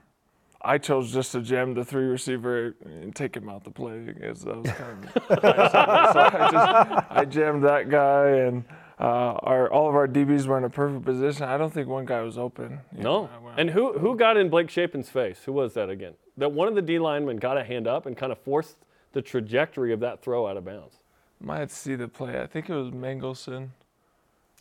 I 0.62 0.78
chose 0.78 1.12
just 1.12 1.32
to 1.32 1.42
jam 1.42 1.74
the 1.74 1.84
three 1.84 2.06
receiver 2.06 2.74
and 2.84 3.14
take 3.14 3.36
him 3.36 3.50
out 3.50 3.64
the 3.64 3.70
play 3.70 3.98
because 3.98 4.42
that 4.44 4.56
was 4.56 4.70
kind 4.72 5.04
of 5.04 5.12
so 5.28 5.38
I 5.44 6.48
just 6.50 7.06
I 7.10 7.24
jammed 7.26 7.64
that 7.64 7.88
guy 7.90 8.28
and. 8.30 8.64
Uh, 8.98 9.32
our 9.44 9.72
all 9.72 9.88
of 9.88 9.94
our 9.94 10.06
DBs 10.06 10.44
were 10.46 10.58
in 10.58 10.64
a 10.64 10.68
perfect 10.68 11.06
position. 11.06 11.44
I 11.44 11.56
don't 11.56 11.72
think 11.72 11.88
one 11.88 12.04
guy 12.04 12.20
was 12.20 12.36
open. 12.36 12.80
You 12.94 13.02
know, 13.02 13.22
No. 13.22 13.48
I 13.48 13.58
And 13.58 13.70
who 13.70 13.98
who 13.98 14.14
got 14.14 14.36
in 14.36 14.50
Blake 14.50 14.68
Shapen's 14.68 15.08
face? 15.08 15.40
Who 15.46 15.54
was 15.54 15.72
that 15.72 15.88
again? 15.88 16.12
That 16.36 16.52
one 16.52 16.68
of 16.68 16.74
the 16.74 16.82
D 16.82 16.98
linemen 16.98 17.38
got 17.38 17.56
a 17.56 17.64
hand 17.64 17.86
up 17.86 18.04
and 18.04 18.14
kind 18.14 18.30
of 18.30 18.36
forced 18.40 18.76
the 19.12 19.22
trajectory 19.22 19.94
of 19.94 20.00
that 20.00 20.20
throw 20.20 20.46
out 20.46 20.58
of 20.58 20.66
bounds. 20.66 20.96
might 21.40 21.60
have 21.60 21.70
to 21.70 21.74
see 21.74 21.94
the 21.94 22.08
play. 22.08 22.42
I 22.42 22.46
think 22.46 22.68
it 22.68 22.74
was 22.74 22.92
Mangelson. 22.92 23.72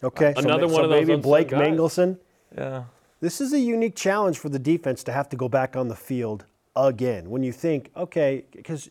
Okay, 0.04 0.34
so 0.36 0.42
Another 0.42 0.68
ma- 0.68 0.74
one 0.74 0.82
so 0.82 0.84
of 0.86 0.90
those 0.90 1.00
maybe 1.02 1.14
unsung 1.14 1.30
Blake 1.30 1.48
guys. 1.50 1.60
Mangelson. 1.60 2.18
Yeah. 2.58 2.84
This 3.22 3.42
is 3.42 3.52
a 3.54 3.60
unique 3.60 3.96
challenge 3.96 4.38
for 4.38 4.50
the 4.50 4.60
defense 4.60 5.04
to 5.04 5.12
have 5.12 5.28
to 5.30 5.36
go 5.36 5.50
back 5.50 5.76
on 5.76 5.90
the 5.90 5.96
field 5.96 6.46
again. 6.76 7.30
When 7.30 7.44
you 7.44 7.52
think, 7.52 7.92
okay, 7.98 8.46
because 8.54 8.90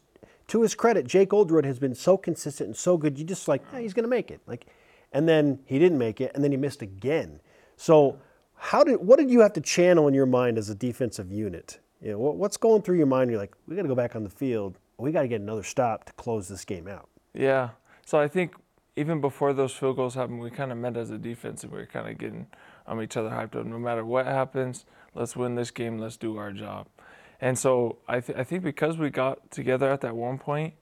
to 0.49 0.63
his 0.63 0.75
credit, 0.75 1.07
Jake 1.07 1.33
Oldroyd 1.33 1.65
has 1.65 1.79
been 1.79 1.95
so 1.95 2.17
consistent 2.19 2.69
and 2.69 2.77
so 2.77 2.97
good. 2.99 3.19
You 3.19 3.25
just 3.25 3.49
like, 3.49 3.63
"Eh, 3.73 3.81
he's 3.81 3.95
going 3.95 4.05
to 4.05 4.09
make 4.11 4.31
it. 4.31 4.41
Like, 4.47 4.67
and 5.13 5.27
then 5.29 5.61
he 5.65 5.79
didn't 5.79 5.99
make 5.99 6.21
it, 6.21 6.33
and 6.35 6.45
then 6.45 6.51
he 6.51 6.57
missed 6.59 6.83
again. 6.83 7.41
So, 7.77 8.19
how 8.55 8.85
did 8.85 8.97
what 8.97 9.19
did 9.19 9.31
you 9.31 9.41
have 9.41 9.55
to 9.55 9.61
channel 9.63 10.09
in 10.09 10.15
your 10.15 10.27
mind 10.27 10.59
as 10.59 10.69
a 10.69 10.75
defensive 10.75 11.33
unit? 11.33 11.79
You 12.03 12.13
know, 12.13 12.19
what's 12.19 12.57
going 12.59 12.83
through 12.83 12.99
your 12.99 13.07
mind? 13.07 13.31
You're 13.31 13.41
like, 13.41 13.55
we 13.67 13.77
got 13.77 13.83
to 13.83 13.89
go 13.89 13.95
back 13.95 14.15
on 14.15 14.25
the 14.25 14.31
field. 14.31 14.79
We 14.99 15.11
got 15.11 15.23
to 15.23 15.29
get 15.29 15.41
another 15.41 15.63
stop 15.63 16.05
to 16.05 16.13
close 16.15 16.49
this 16.49 16.65
game 16.65 16.87
out. 16.87 17.09
Yeah. 17.35 17.71
So 18.05 18.19
I 18.19 18.29
think 18.29 18.53
even 18.99 19.21
before 19.21 19.53
those 19.53 19.73
field 19.73 19.97
goals 19.97 20.15
happened, 20.15 20.41
we 20.41 20.51
kind 20.51 20.73
of 20.73 20.79
met 20.79 20.97
as 20.97 21.11
a 21.11 21.19
defense 21.19 21.63
and 21.63 21.73
we 21.73 21.79
were 21.79 21.87
kind 21.87 22.09
of 22.09 22.19
getting 22.19 22.47
um, 22.87 23.01
each 23.03 23.17
other 23.17 23.31
hyped 23.31 23.55
up. 23.57 23.65
No 23.67 23.79
matter 23.79 24.05
what 24.05 24.27
happens, 24.27 24.85
let's 25.15 25.37
win 25.37 25.55
this 25.55 25.71
game. 25.71 25.99
Let's 25.99 26.17
do 26.17 26.37
our 26.37 26.53
job. 26.53 26.87
And 27.41 27.57
so 27.59 27.99
I, 28.09 28.21
th- 28.21 28.37
I 28.39 28.45
think 28.45 28.65
because 28.65 28.99
we 28.99 29.11
got 29.11 29.51
together 29.51 29.91
at 29.91 30.01
that 30.01 30.17
one 30.17 30.39
point, 30.39 30.75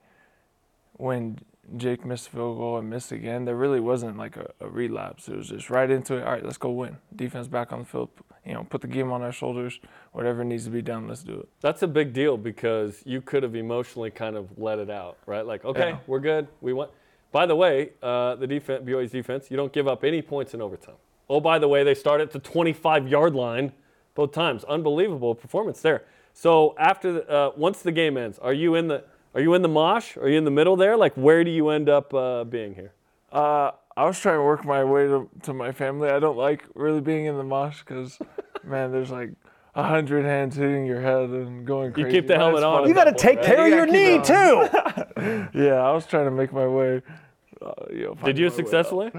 when 0.95 1.39
Jake 1.77 2.05
missed 2.05 2.29
a 2.29 2.31
field 2.31 2.57
goal 2.59 2.79
and 2.79 2.89
missed 2.89 3.12
again, 3.12 3.45
there 3.45 3.57
really 3.57 3.81
wasn't 3.81 4.17
like 4.17 4.37
a, 4.37 4.51
a 4.61 4.69
relapse. 4.69 5.29
It 5.29 5.37
was 5.37 5.49
just 5.49 5.69
right 5.69 5.91
into 5.91 6.14
it. 6.17 6.25
All 6.25 6.33
right, 6.33 6.45
let's 6.45 6.57
go 6.59 6.71
win. 6.71 6.97
Defense 7.14 7.49
back 7.49 7.73
on 7.73 7.81
the 7.81 7.85
field. 7.85 8.09
You 8.47 8.55
know, 8.55 8.64
put 8.64 8.81
the 8.81 8.87
game 8.87 9.11
on 9.11 9.23
our 9.23 9.33
shoulders. 9.33 9.81
Whatever 10.12 10.45
needs 10.45 10.64
to 10.64 10.71
be 10.71 10.81
done, 10.81 11.09
let's 11.09 11.25
do 11.25 11.35
it. 11.41 11.49
That's 11.61 11.83
a 11.83 11.89
big 11.89 12.12
deal 12.12 12.37
because 12.37 13.03
you 13.05 13.21
could 13.21 13.43
have 13.43 13.57
emotionally 13.57 14.11
kind 14.11 14.37
of 14.37 14.57
let 14.57 14.79
it 14.79 14.89
out, 14.89 15.19
right? 15.27 15.45
Like, 15.45 15.64
okay, 15.64 15.91
Yeah. 15.91 15.99
we're 16.07 16.21
good. 16.21 16.47
We 16.61 16.73
won. 16.73 16.89
By 17.37 17.45
the 17.45 17.55
way, 17.55 17.91
uh, 18.03 18.37
the 18.37 18.47
defense, 18.47 18.82
BYU's 18.82 19.11
defense, 19.11 19.51
you 19.51 19.59
don't 19.59 19.70
give 19.70 19.87
up 19.87 20.05
any 20.05 20.22
points 20.22 20.55
in 20.55 20.62
overtime. 20.62 20.95
Oh, 21.28 21.39
by 21.39 21.59
the 21.59 21.68
way, 21.68 21.84
they 21.84 21.95
start 21.95 22.22
at 22.22 22.30
the 22.30 22.39
25 22.39 23.09
yard 23.09 23.34
line 23.34 23.72
both 24.14 24.32
times. 24.32 24.64
Unbelievable 24.64 25.34
performance 25.34 25.82
there. 25.82 26.05
So 26.32 26.74
after 26.78 27.12
the, 27.12 27.28
uh, 27.28 27.51
once 27.55 27.82
the 27.82 27.93
game 27.93 28.16
ends, 28.16 28.39
are 28.39 28.55
you 28.55 28.74
in 28.74 28.89
the 28.89 29.05
are 29.34 29.43
you 29.43 29.53
in 29.53 29.61
the 29.61 29.68
mosh? 29.68 30.16
Are 30.16 30.30
you 30.30 30.39
in 30.39 30.45
the 30.45 30.51
middle 30.51 30.76
there? 30.76 30.97
Like, 30.97 31.12
where 31.12 31.45
do 31.45 31.51
you 31.51 31.68
end 31.68 31.91
up 31.91 32.14
uh, 32.14 32.45
being 32.45 32.74
here? 32.74 32.95
Uh, 33.30 33.72
I 33.95 34.07
was 34.07 34.18
trying 34.18 34.39
to 34.39 34.43
work 34.43 34.64
my 34.64 34.82
way 34.82 35.07
to, 35.07 35.28
to 35.43 35.53
my 35.53 35.72
family. 35.72 36.09
I 36.09 36.18
don't 36.18 36.39
like 36.39 36.64
really 36.74 37.03
being 37.03 37.26
in 37.26 37.37
the 37.37 37.45
mosh 37.45 37.80
because, 37.80 38.18
man, 38.64 38.93
there's 38.93 39.11
like 39.11 39.32
a 39.74 39.82
hundred 39.82 40.24
hands 40.24 40.57
hitting 40.57 40.87
your 40.87 41.03
head 41.03 41.28
and 41.28 41.66
going 41.66 41.93
crazy. 41.93 42.09
You 42.09 42.14
keep 42.14 42.28
the 42.28 42.37
helmet 42.37 42.62
on. 42.62 42.89
You 42.89 42.95
got 42.95 43.05
to 43.05 43.11
point, 43.11 43.18
take 43.18 43.37
right? 43.41 43.47
care 43.47 43.64
of 43.64 43.68
You 43.68 43.74
your 43.74 43.87
knee 43.87 44.22
too. 44.24 44.68
Yeah, 45.53 45.74
I 45.82 45.93
was 45.93 46.07
trying 46.07 46.24
to 46.26 46.30
make 46.30 46.53
my 46.53 46.66
way. 46.66 47.03
Uh, 47.63 47.73
you 47.91 48.05
know, 48.05 48.15
Did 48.25 48.39
you 48.39 48.45
my 48.47 48.51
way 48.51 48.53
out. 48.53 48.57
successfully? 48.57 49.11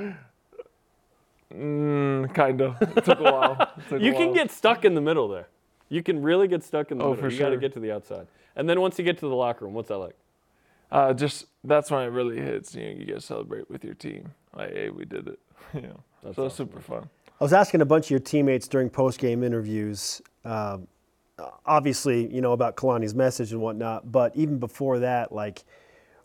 Mm, 1.53 2.33
kind 2.33 2.61
of. 2.61 2.75
It 2.97 3.05
took 3.05 3.19
a 3.19 3.23
while. 3.23 3.53
It 3.77 3.89
took 3.89 4.01
a 4.01 4.03
You 4.03 4.13
can 4.13 4.27
while. 4.27 4.33
get 4.35 4.51
stuck 4.51 4.85
in 4.85 4.95
the 4.95 5.01
middle 5.01 5.27
there. 5.27 5.47
You 5.89 6.03
can 6.03 6.21
really 6.21 6.47
get 6.47 6.63
stuck 6.63 6.91
in 6.91 6.97
the 6.97 7.03
Oh, 7.05 7.11
middle. 7.11 7.23
for 7.29 7.33
you 7.33 7.39
got 7.39 7.49
to 7.49 7.57
get 7.57 7.73
to 7.73 7.79
the 7.79 7.91
outside. 7.91 8.27
And 8.55 8.69
then 8.69 8.81
once 8.81 8.97
you 8.99 9.05
get 9.05 9.17
to 9.19 9.27
the 9.29 9.35
locker 9.35 9.65
room, 9.65 9.73
what's 9.73 9.87
that 9.89 9.97
like? 9.97 10.15
Uh, 10.91 11.13
just 11.13 11.45
that's 11.63 11.89
when 11.91 12.03
it 12.03 12.07
really 12.11 12.37
hits. 12.37 12.75
You 12.75 12.83
know, 12.83 12.89
you 12.99 13.05
get 13.05 13.15
to 13.15 13.21
celebrate 13.21 13.69
with 13.69 13.83
your 13.83 13.93
team. 13.93 14.33
Like, 14.55 14.73
hey, 14.73 14.89
we 14.89 15.05
did 15.05 15.27
it. 15.27 15.39
You 15.73 15.81
know, 15.81 15.99
That's 16.23 16.35
so 16.37 16.45
it's 16.45 16.53
awesome, 16.53 16.67
super 16.69 16.79
fun. 16.81 17.09
I 17.39 17.43
was 17.43 17.51
asking 17.53 17.81
a 17.81 17.85
bunch 17.85 18.05
of 18.05 18.11
your 18.11 18.19
teammates 18.19 18.67
during 18.69 18.89
post-game 18.89 19.43
interviews, 19.43 20.21
um, 20.45 20.87
obviously, 21.65 22.33
you 22.33 22.39
know 22.41 22.53
about 22.53 22.77
Kalani's 22.77 23.13
message 23.13 23.51
and 23.51 23.61
whatnot, 23.61 24.11
but 24.11 24.33
even 24.35 24.57
before 24.59 24.99
that, 24.99 25.31
like 25.33 25.65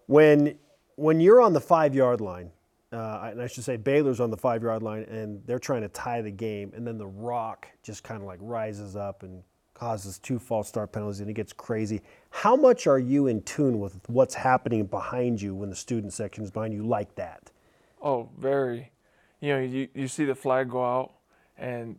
when 0.06 0.56
when 1.02 1.18
you're 1.18 1.42
on 1.42 1.52
the 1.52 1.60
five-yard 1.60 2.20
line, 2.20 2.50
uh, 2.92 3.30
and 3.32 3.42
I 3.42 3.48
should 3.48 3.64
say 3.64 3.76
Baylor's 3.76 4.20
on 4.20 4.30
the 4.30 4.36
five-yard 4.36 4.84
line, 4.84 5.02
and 5.04 5.42
they're 5.46 5.58
trying 5.58 5.82
to 5.82 5.88
tie 5.88 6.22
the 6.22 6.30
game, 6.30 6.72
and 6.76 6.86
then 6.86 6.96
the 6.96 7.08
Rock 7.08 7.66
just 7.82 8.04
kind 8.04 8.20
of 8.20 8.26
like 8.26 8.38
rises 8.40 8.94
up 8.94 9.24
and 9.24 9.42
causes 9.74 10.20
two 10.20 10.38
false 10.38 10.68
start 10.68 10.92
penalties, 10.92 11.18
and 11.18 11.28
it 11.28 11.32
gets 11.32 11.52
crazy. 11.52 12.02
How 12.30 12.54
much 12.54 12.86
are 12.86 13.00
you 13.00 13.26
in 13.26 13.42
tune 13.42 13.80
with 13.80 13.98
what's 14.08 14.34
happening 14.34 14.86
behind 14.86 15.42
you 15.42 15.56
when 15.56 15.70
the 15.70 15.76
student 15.76 16.12
section 16.12 16.44
is 16.44 16.52
behind 16.52 16.72
you 16.72 16.86
like 16.86 17.12
that? 17.16 17.50
Oh, 18.00 18.28
very. 18.38 18.92
You 19.40 19.54
know, 19.54 19.60
you, 19.60 19.88
you 19.94 20.06
see 20.06 20.24
the 20.24 20.36
flag 20.36 20.70
go 20.70 20.84
out, 20.84 21.14
and 21.58 21.98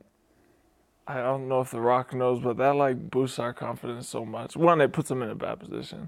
I 1.06 1.18
don't 1.18 1.49
know 1.49 1.60
if 1.60 1.72
The 1.72 1.82
Rock 1.82 2.14
knows, 2.14 2.39
but 2.39 2.56
that 2.56 2.78
like 2.78 3.12
boosts 3.12 3.38
our 3.38 3.51
confidence 3.51 4.08
so 4.08 4.24
much. 4.24 4.56
One, 4.56 4.80
it 4.80 4.93
puts 4.93 5.10
them 5.10 5.22
in 5.22 5.30
a 5.30 5.36
bad 5.36 5.60
position, 5.60 6.08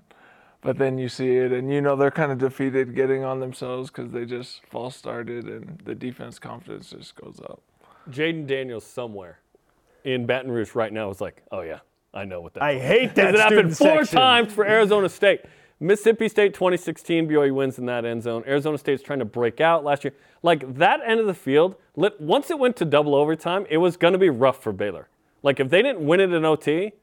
but 0.65 0.77
then 0.77 0.97
you 0.97 1.07
see 1.09 1.37
it, 1.37 1.51
and 1.51 1.71
you 1.71 1.79
know 1.81 1.95
they're 1.95 2.11
kind 2.11 2.31
of 2.31 2.37
defeated, 2.39 2.95
getting 2.95 3.23
on 3.23 3.39
themselves 3.39 3.89
because 3.89 4.11
they 4.11 4.25
just 4.25 4.65
false 4.65 4.95
started, 4.95 5.45
and 5.45 5.79
the 5.85 5.95
defense 5.95 6.39
confidence 6.39 6.89
just 6.89 7.15
goes 7.15 7.39
up. 7.49 7.61
Jayden 8.09 8.45
Daniels 8.47 8.85
somewhere 8.85 9.39
in 10.03 10.25
Baton 10.25 10.51
Rouge 10.51 10.75
right 10.75 10.91
now 10.91 11.09
is 11.09 11.21
like, 11.21 11.43
oh 11.51 11.61
yeah, 11.61 11.79
I 12.13 12.25
know 12.25 12.41
what 12.41 12.53
that. 12.55 12.63
I 12.63 12.71
is." 12.71 12.81
hate 12.83 13.15
that 13.15 13.33
It 13.35 13.39
happened 13.39 13.75
student 13.75 13.77
four 13.77 14.03
section. 14.05 14.17
times 14.17 14.53
for 14.53 14.65
Arizona 14.65 15.09
State. 15.09 15.41
Mississippi 15.79 16.29
State 16.29 16.53
2016, 16.53 17.27
BYU 17.27 17.53
wins 17.53 17.77
in 17.77 17.85
that 17.87 18.05
end 18.05 18.23
zone. 18.23 18.43
Arizona 18.47 18.77
State's 18.77 19.03
trying 19.03 19.19
to 19.19 19.25
break 19.25 19.59
out 19.59 19.83
last 19.83 20.03
year. 20.05 20.13
Like 20.41 20.75
that 20.75 21.01
end 21.05 21.19
of 21.19 21.25
the 21.27 21.33
field, 21.33 21.75
once 21.95 22.49
it 22.49 22.57
went 22.57 22.77
to 22.77 22.85
double 22.85 23.13
overtime, 23.13 23.65
it 23.69 23.77
was 23.77 23.97
going 23.97 24.13
to 24.13 24.19
be 24.19 24.29
rough 24.29 24.63
for 24.63 24.71
Baylor. 24.71 25.09
Like 25.43 25.59
if 25.59 25.69
they 25.69 25.81
didn't 25.81 26.05
win 26.05 26.21
it 26.21 26.31
in 26.31 26.45
OT, 26.45 26.93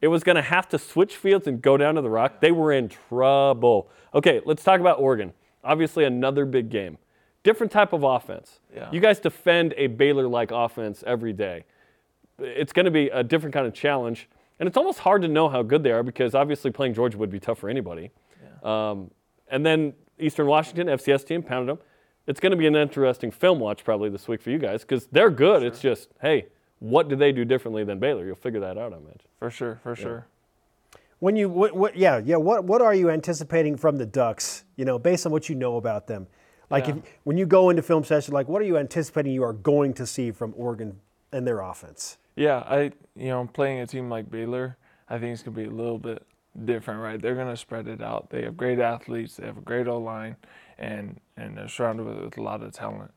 it 0.00 0.08
was 0.08 0.22
going 0.22 0.36
to 0.36 0.42
have 0.42 0.68
to 0.68 0.78
switch 0.78 1.16
fields 1.16 1.46
and 1.46 1.62
go 1.62 1.76
down 1.76 1.94
to 1.94 2.02
the 2.02 2.10
rock. 2.10 2.40
They 2.40 2.52
were 2.52 2.72
in 2.72 2.88
trouble. 2.88 3.88
Okay, 4.14 4.40
let's 4.44 4.62
talk 4.62 4.80
about 4.80 4.98
Oregon. 4.98 5.32
Obviously, 5.64 6.04
another 6.04 6.44
big 6.44 6.70
game. 6.70 6.98
Different 7.42 7.72
type 7.72 7.92
of 7.92 8.02
offense. 8.02 8.60
Yeah. 8.74 8.90
You 8.90 9.00
guys 9.00 9.20
defend 9.20 9.74
a 9.76 9.86
Baylor 9.86 10.26
like 10.26 10.50
offense 10.50 11.02
every 11.06 11.32
day. 11.32 11.64
It's 12.38 12.72
going 12.72 12.84
to 12.84 12.90
be 12.90 13.08
a 13.08 13.22
different 13.22 13.54
kind 13.54 13.66
of 13.66 13.72
challenge. 13.72 14.28
And 14.58 14.66
it's 14.66 14.76
almost 14.76 14.98
hard 15.00 15.22
to 15.22 15.28
know 15.28 15.48
how 15.48 15.62
good 15.62 15.82
they 15.82 15.92
are 15.92 16.02
because 16.02 16.34
obviously 16.34 16.70
playing 16.70 16.94
Georgia 16.94 17.18
would 17.18 17.30
be 17.30 17.40
tough 17.40 17.58
for 17.58 17.68
anybody. 17.68 18.10
Um, 18.62 19.10
and 19.48 19.64
then 19.64 19.94
Eastern 20.18 20.46
Washington, 20.46 20.88
FCS 20.88 21.26
team, 21.26 21.42
pounded 21.42 21.76
them. 21.76 21.84
It's 22.26 22.40
going 22.40 22.50
to 22.50 22.56
be 22.56 22.66
an 22.66 22.74
interesting 22.74 23.30
film 23.30 23.60
watch 23.60 23.84
probably 23.84 24.10
this 24.10 24.26
week 24.26 24.42
for 24.42 24.50
you 24.50 24.58
guys 24.58 24.80
because 24.80 25.06
they're 25.06 25.30
good. 25.30 25.62
It's 25.62 25.78
just, 25.80 26.08
hey, 26.20 26.46
what 26.78 27.08
do 27.08 27.16
they 27.16 27.32
do 27.32 27.44
differently 27.44 27.84
than 27.84 27.98
Baylor? 27.98 28.24
You'll 28.26 28.36
figure 28.36 28.60
that 28.60 28.76
out, 28.78 28.92
I 28.92 28.96
imagine. 28.96 29.20
For 29.38 29.50
sure, 29.50 29.80
for 29.82 29.96
sure. 29.96 30.26
When 31.18 31.34
you, 31.34 31.48
what, 31.48 31.74
what, 31.74 31.96
yeah, 31.96 32.20
yeah. 32.24 32.36
What, 32.36 32.64
what 32.64 32.82
are 32.82 32.94
you 32.94 33.08
anticipating 33.10 33.76
from 33.76 33.96
the 33.96 34.04
Ducks? 34.04 34.64
You 34.76 34.84
know, 34.84 34.98
based 34.98 35.24
on 35.24 35.32
what 35.32 35.48
you 35.48 35.54
know 35.54 35.76
about 35.76 36.06
them, 36.06 36.26
like 36.68 36.86
Yeah. 36.88 36.96
if, 36.96 37.02
when 37.24 37.38
you 37.38 37.46
go 37.46 37.70
into 37.70 37.80
film 37.82 38.04
session, 38.04 38.34
like 38.34 38.48
what 38.48 38.60
are 38.60 38.66
you 38.66 38.76
anticipating 38.76 39.32
you 39.32 39.42
are 39.42 39.54
going 39.54 39.94
to 39.94 40.06
see 40.06 40.30
from 40.30 40.52
Oregon 40.56 41.00
and 41.32 41.46
their 41.46 41.60
offense? 41.60 42.18
Yeah, 42.34 42.58
I 42.58 42.92
you 43.16 43.28
know 43.28 43.48
playing 43.50 43.80
a 43.80 43.86
team 43.86 44.10
like 44.10 44.30
Baylor, 44.30 44.76
I 45.08 45.18
think 45.18 45.32
it's 45.32 45.42
gonna 45.42 45.56
be 45.56 45.64
a 45.64 45.70
little 45.70 45.98
bit 45.98 46.22
different, 46.66 47.00
right? 47.00 47.20
They're 47.20 47.34
gonna 47.34 47.56
spread 47.56 47.88
it 47.88 48.02
out. 48.02 48.28
They 48.28 48.42
have 48.42 48.56
great 48.58 48.78
athletes. 48.78 49.36
They 49.36 49.46
have 49.46 49.56
a 49.56 49.62
great 49.62 49.88
O 49.88 49.96
line, 49.98 50.36
and 50.78 51.18
and 51.38 51.56
they're 51.56 51.68
surrounded 51.68 52.04
with, 52.04 52.18
with 52.18 52.36
a 52.36 52.42
lot 52.42 52.62
of 52.62 52.72
talent. 52.72 53.10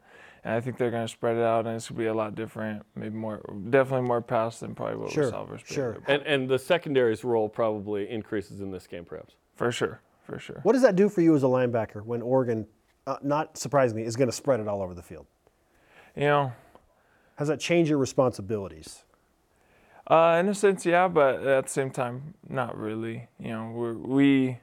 And 0.44 0.54
I 0.54 0.62
think 0.62 0.78
they're 0.78 0.92
gonna 0.92 1.08
spread 1.08 1.36
it 1.36 1.44
out, 1.44 1.66
and 1.68 1.76
it's 1.76 1.90
gonna 1.90 2.00
be 2.00 2.06
a 2.06 2.14
lot 2.14 2.36
different. 2.36 2.84
Maybe 2.96 3.16
more, 3.16 3.42
definitely 3.70 4.08
more 4.08 4.22
pass 4.22 4.60
than 4.60 4.74
probably 4.74 4.96
what 4.98 5.12
Sure, 5.12 5.26
we 5.26 5.30
saw 5.32 5.46
versus 5.46 5.68
sure. 5.68 5.94
Baylor. 5.94 6.04
And, 6.08 6.24
and 6.28 6.50
the 6.50 6.58
secondary's 6.60 7.24
role 7.24 7.50
probably 7.50 8.10
increases 8.10 8.62
in 8.62 8.72
this 8.72 8.88
game, 8.88 9.04
perhaps. 9.06 9.36
For 9.56 9.72
sure, 9.72 10.02
for 10.24 10.40
sure. 10.40 10.60
What 10.64 10.74
does 10.74 10.82
that 10.84 10.96
do 10.96 11.10
for 11.10 11.22
you 11.22 11.36
as 11.36 11.44
a 11.44 11.48
linebacker 11.48 12.04
when 12.06 12.22
Oregon, 12.22 12.66
uh, 13.06 13.18
not 13.22 13.58
surprisingly, 13.58 14.04
is 14.04 14.16
going 14.16 14.30
to 14.30 14.36
spread 14.36 14.60
it 14.62 14.68
all 14.68 14.82
over 14.82 14.94
the 14.94 15.02
field? 15.04 15.26
You 16.16 16.24
know, 16.24 16.44
How 17.36 17.40
does 17.40 17.48
that 17.50 17.60
change 17.60 17.90
your 17.90 17.98
responsibilities? 17.98 19.04
Uh, 20.08 20.38
in 20.40 20.48
a 20.48 20.56
sense, 20.56 20.86
yeah, 20.86 21.08
but 21.08 21.46
at 21.46 21.66
the 21.66 21.70
same 21.70 21.92
time, 21.92 22.34
not 22.48 22.76
really. 22.78 23.28
You 23.40 23.50
know, 23.50 23.72
we're, 23.74 23.94
we 23.94 24.58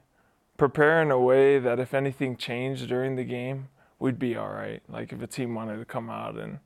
prepare 0.57 1.01
in 1.01 1.09
a 1.11 1.19
way 1.19 1.57
that 1.59 1.79
if 1.79 1.93
anything 1.93 2.35
changed 2.35 2.87
during 2.89 3.15
the 3.15 3.23
game, 3.23 3.69
we'd 3.99 4.19
be 4.19 4.35
all 4.35 4.49
right. 4.49 4.81
Like 4.89 5.11
if 5.13 5.21
a 5.21 5.27
team 5.27 5.55
wanted 5.55 5.77
to 5.77 5.85
come 5.85 6.09
out 6.09 6.35
and 6.37 6.59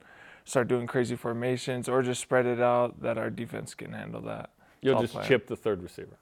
start 0.45 0.67
doing 0.67 0.87
crazy 0.87 1.15
formations 1.15 1.87
or 1.87 2.01
just 2.01 2.21
spread 2.21 2.45
it 2.45 2.59
out, 2.59 3.01
that 3.01 3.17
our 3.17 3.29
defense 3.29 3.73
can 3.73 3.93
handle 3.93 4.21
that. 4.21 4.49
You'll 4.81 4.95
All 4.95 5.01
just 5.01 5.13
plan. 5.13 5.27
chip 5.27 5.47
the 5.47 5.55
third 5.55 5.83
receiver. 5.83 6.17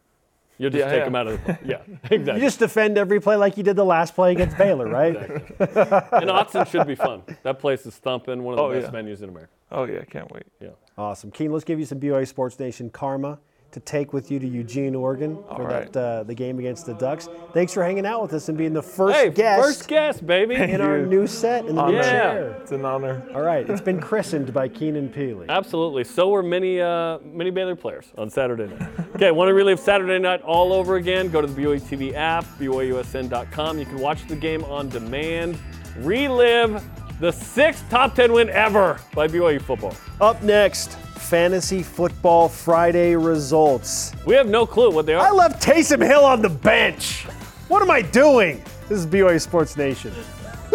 You'll 0.57 0.71
just 0.71 0.79
Yeah, 0.85 0.91
take 0.91 0.99
yeah. 1.01 1.07
him 1.07 1.15
out 1.15 1.27
of 1.27 1.43
the 1.45 1.57
Yeah, 1.65 1.81
exactly. 2.11 2.33
You 2.33 2.39
just 2.47 2.59
defend 2.59 2.97
every 2.97 3.21
play 3.21 3.37
like 3.37 3.55
you 3.55 3.63
did 3.63 3.77
the 3.77 3.85
last 3.85 4.13
play 4.13 4.33
against 4.33 4.57
Baylor, 4.57 4.87
right? 4.89 5.15
and 5.15 6.29
Autzen 6.29 6.67
should 6.67 6.85
be 6.85 6.95
fun. 6.95 7.23
That 7.43 7.59
place 7.59 7.85
is 7.85 7.95
thumping, 7.95 8.43
one 8.43 8.53
of 8.53 8.57
the 8.57 8.63
Oh, 8.63 8.81
best 8.81 8.93
yeah. 8.93 8.99
venues 9.01 9.23
in 9.23 9.29
America. 9.29 9.51
Oh 9.71 9.85
yeah, 9.85 10.03
can't 10.03 10.29
wait. 10.31 10.43
Yeah. 10.59 10.69
Awesome. 10.97 11.31
Keen, 11.31 11.53
let's 11.53 11.63
give 11.63 11.79
you 11.79 11.85
some 11.85 11.99
BYU 11.99 12.27
Sports 12.27 12.59
Nation 12.59 12.89
karma 12.89 13.39
to 13.71 13.79
take 13.79 14.13
with 14.13 14.31
you 14.31 14.39
to 14.39 14.47
Eugene, 14.47 14.95
Oregon 14.95 15.35
for 15.47 15.53
All 15.53 15.59
right. 15.61 15.91
that, 15.93 15.99
uh, 15.99 16.23
the 16.23 16.33
game 16.33 16.57
against 16.57 16.85
the 16.87 16.93
Ducks. 16.95 17.29
Thanks 17.53 17.71
for 17.73 17.83
hanging 17.83 18.05
out 18.05 18.21
with 18.21 18.33
us 18.33 18.49
and 18.49 18.57
being 18.57 18.73
the 18.73 18.81
first 18.81 19.15
Hey, 19.15 19.29
guest 19.29 19.61
first 19.61 19.87
guest, 19.87 20.25
baby. 20.25 20.55
in 20.55 20.81
our 20.81 20.99
new 21.05 21.27
set 21.27 21.65
in 21.67 21.75
the 21.75 21.85
new 21.85 21.95
Yeah. 21.97 22.01
chair. 22.03 22.57
It's 22.61 22.71
an 22.71 22.83
honor. 22.83 23.21
All 23.35 23.41
right, 23.41 23.69
it's 23.69 23.81
been 23.81 23.99
christened 23.99 24.53
by 24.53 24.67
Keenan 24.69 25.09
Pili. 25.09 25.47
Absolutely. 25.49 26.03
So 26.03 26.29
were 26.29 26.41
many 26.41 26.81
uh, 26.81 27.19
many 27.23 27.51
Baylor 27.51 27.75
players 27.75 28.11
on 28.17 28.29
Saturday 28.29 28.67
night. 28.67 28.89
okay, 29.15 29.31
want 29.31 29.49
to 29.49 29.53
relive 29.53 29.79
Saturday 29.79 30.17
night 30.19 30.41
all 30.41 30.73
over 30.73 30.95
again? 30.95 31.29
Go 31.29 31.39
to 31.41 31.47
the 31.47 31.61
BYU 31.61 31.79
TV 31.79 32.15
app, 32.15 32.45
BYUSN.com. 32.59 33.77
You 33.77 33.85
can 33.85 33.99
watch 33.99 34.27
the 34.27 34.35
game 34.35 34.63
on 34.65 34.89
demand. 34.89 35.57
Relive 35.99 36.83
the 37.19 37.31
sixth 37.31 37.83
top 37.89 38.15
10 38.15 38.31
win 38.31 38.49
ever 38.49 38.99
by 39.13 39.27
BYU 39.27 39.61
football. 39.61 39.93
Up 40.21 40.41
next, 40.41 40.97
Fantasy 41.29 41.83
Football 41.83 42.49
Friday 42.49 43.15
results. 43.15 44.13
We 44.25 44.33
have 44.33 44.49
no 44.49 44.65
clue 44.65 44.89
what 44.89 45.05
they 45.05 45.13
are. 45.13 45.27
I 45.27 45.29
left 45.29 45.61
Taysom 45.61 46.03
Hill 46.03 46.25
on 46.25 46.41
the 46.41 46.49
bench. 46.49 47.25
What 47.67 47.83
am 47.83 47.91
I 47.91 48.01
doing? 48.01 48.63
This 48.87 48.97
is 48.97 49.05
BYU 49.05 49.39
Sports 49.39 49.77
Nation. 49.77 50.11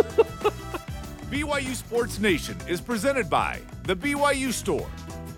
BYU 1.29 1.75
Sports 1.75 2.21
Nation 2.21 2.57
is 2.69 2.81
presented 2.81 3.29
by 3.29 3.61
The 3.83 3.97
BYU 3.97 4.53
Store, 4.53 4.89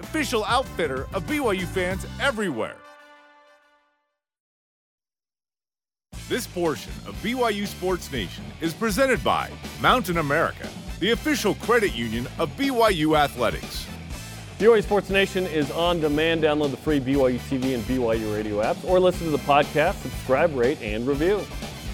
official 0.00 0.44
outfitter 0.44 1.04
of 1.14 1.26
BYU 1.26 1.64
fans 1.64 2.04
everywhere. 2.20 2.76
This 6.28 6.46
portion 6.46 6.92
of 7.06 7.14
BYU 7.22 7.66
Sports 7.66 8.12
Nation 8.12 8.44
is 8.60 8.74
presented 8.74 9.24
by 9.24 9.50
Mountain 9.80 10.18
America, 10.18 10.68
the 11.00 11.12
official 11.12 11.54
credit 11.54 11.94
union 11.94 12.26
of 12.38 12.50
BYU 12.58 13.18
Athletics. 13.18 13.86
BYU 14.58 14.82
Sports 14.82 15.10
Nation 15.10 15.44
is 15.44 15.70
on 15.70 16.00
demand. 16.00 16.42
Download 16.42 16.70
the 16.70 16.78
free 16.78 16.98
BYU 16.98 17.38
TV 17.40 17.74
and 17.74 17.84
BYU 17.84 18.34
radio 18.34 18.62
apps 18.62 18.82
or 18.88 18.98
listen 18.98 19.26
to 19.26 19.30
the 19.30 19.38
podcast, 19.38 19.96
subscribe, 20.00 20.54
rate, 20.56 20.80
and 20.80 21.06
review. 21.06 21.44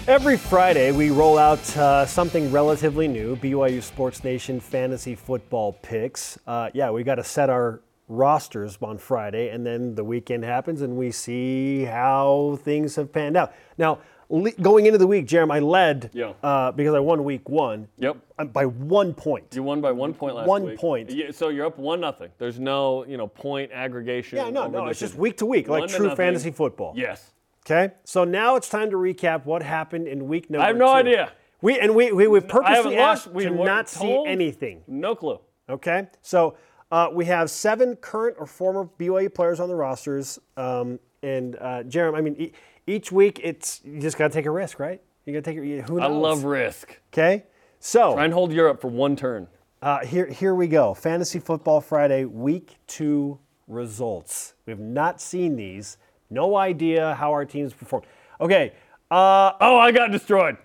Every 0.07 0.37
Friday, 0.37 0.93
we 0.93 1.09
roll 1.09 1.37
out 1.37 1.75
uh, 1.75 2.05
something 2.05 2.49
relatively 2.53 3.09
new 3.09 3.35
BYU 3.35 3.83
Sports 3.83 4.23
Nation 4.23 4.61
fantasy 4.61 5.13
football 5.13 5.73
picks. 5.81 6.39
Uh, 6.47 6.69
yeah, 6.73 6.89
we 6.89 7.03
got 7.03 7.15
to 7.15 7.23
set 7.25 7.49
our 7.49 7.81
rosters 8.07 8.77
on 8.81 8.97
Friday, 8.97 9.49
and 9.49 9.65
then 9.65 9.95
the 9.95 10.03
weekend 10.05 10.45
happens, 10.45 10.81
and 10.81 10.95
we 10.95 11.11
see 11.11 11.83
how 11.83 12.57
things 12.63 12.95
have 12.95 13.11
panned 13.11 13.35
out. 13.35 13.53
Now, 13.77 13.99
going 14.41 14.85
into 14.87 14.97
the 14.97 15.05
week, 15.07 15.27
Jeremy, 15.27 15.53
I 15.53 15.59
led 15.59 16.09
Yeah. 16.13 16.33
uh, 16.41 16.71
because 16.71 16.93
I 16.95 16.99
won 16.99 17.23
week 17.23 17.47
one 17.49 17.87
Yep. 17.99 18.17
by 18.51 18.65
one 18.65 19.13
point. 19.13 19.53
You 19.53 19.63
won 19.63 19.79
by 19.81 19.91
one 19.91 20.13
point 20.13 20.35
last 20.35 20.47
One 20.47 20.63
week. 20.63 20.71
One 20.71 20.77
point. 20.77 21.11
Yeah, 21.11 21.31
so 21.31 21.49
you're 21.49 21.65
up 21.65 21.77
one 21.77 21.99
nothing. 22.01 22.29
There's 22.39 22.59
no, 22.59 23.05
you 23.05 23.17
know, 23.17 23.27
point 23.27 23.71
aggregation. 23.71 24.37
Yeah, 24.37 24.49
no, 24.49 24.67
no, 24.67 24.87
it's 24.87 24.99
just 24.99 25.15
week 25.15 25.37
to 25.37 25.45
week, 25.45 25.67
like 25.67 25.87
true 25.89 26.05
nothing. 26.07 26.17
fantasy 26.17 26.51
football. 26.51 26.93
Yes. 26.95 27.31
Okay, 27.65 27.93
so 28.03 28.23
now 28.25 28.55
it's 28.57 28.67
time 28.67 28.89
to 28.89 28.97
recap 28.97 29.45
what 29.45 29.63
happened 29.63 30.07
in 30.07 30.27
week 30.27 30.49
number 30.49 30.63
I 30.65 30.67
have 30.67 30.77
no 30.77 30.87
two. 30.87 30.91
idea. 30.91 31.31
We 31.61 31.79
and 31.79 31.95
we 31.95 32.11
we, 32.11 32.27
we 32.27 32.41
purposely 32.41 32.97
asked 32.97 33.27
lost. 33.27 33.35
We 33.35 33.45
to 33.45 33.51
not 33.51 33.87
see 33.87 34.23
anything. 34.27 34.83
No 34.85 35.15
clue. 35.15 35.39
Okay, 35.69 36.07
so 36.21 36.55
uh, 36.91 37.07
we 37.13 37.23
have 37.25 37.49
seven 37.49 37.95
current 37.95 38.35
or 38.37 38.45
former 38.45 38.89
BYU 38.99 39.33
players 39.33 39.61
on 39.61 39.69
the 39.69 39.75
rosters, 39.75 40.39
um, 40.57 40.99
and 41.21 41.55
uh, 41.61 41.83
Jeremy, 41.83 42.17
I 42.17 42.21
mean, 42.21 42.35
e- 42.37 42.51
each 42.87 43.11
week 43.11 43.39
it's 43.43 43.81
you 43.83 43.99
just 43.99 44.17
got 44.17 44.29
to 44.29 44.33
take 44.33 44.45
a 44.45 44.51
risk, 44.51 44.79
right? 44.79 45.01
You 45.25 45.33
got 45.33 45.43
to 45.43 45.51
take 45.51 45.57
a 45.57 45.81
who 45.87 45.99
knows? 45.99 46.03
I 46.03 46.07
love 46.07 46.43
risk. 46.43 46.99
Okay, 47.13 47.43
so 47.79 48.13
Try 48.13 48.25
and 48.25 48.33
hold 48.33 48.51
Europe 48.51 48.81
for 48.81 48.89
one 48.89 49.15
turn. 49.15 49.47
uh, 49.81 50.05
here, 50.05 50.25
here 50.27 50.53
we 50.55 50.67
go. 50.67 50.93
Fantasy 50.93 51.39
Football 51.39 51.81
Friday, 51.81 52.25
Week 52.25 52.75
Two 52.87 53.39
results. 53.67 54.53
We 54.65 54.71
have 54.71 54.79
not 54.79 55.21
seen 55.21 55.55
these. 55.55 55.97
No 56.29 56.55
idea 56.57 57.13
how 57.15 57.31
our 57.31 57.45
teams 57.45 57.73
performed. 57.73 58.05
Okay, 58.41 58.73
uh, 59.11 59.53
Oh, 59.61 59.77
I 59.77 59.91
got 59.91 60.11
destroyed. 60.11 60.57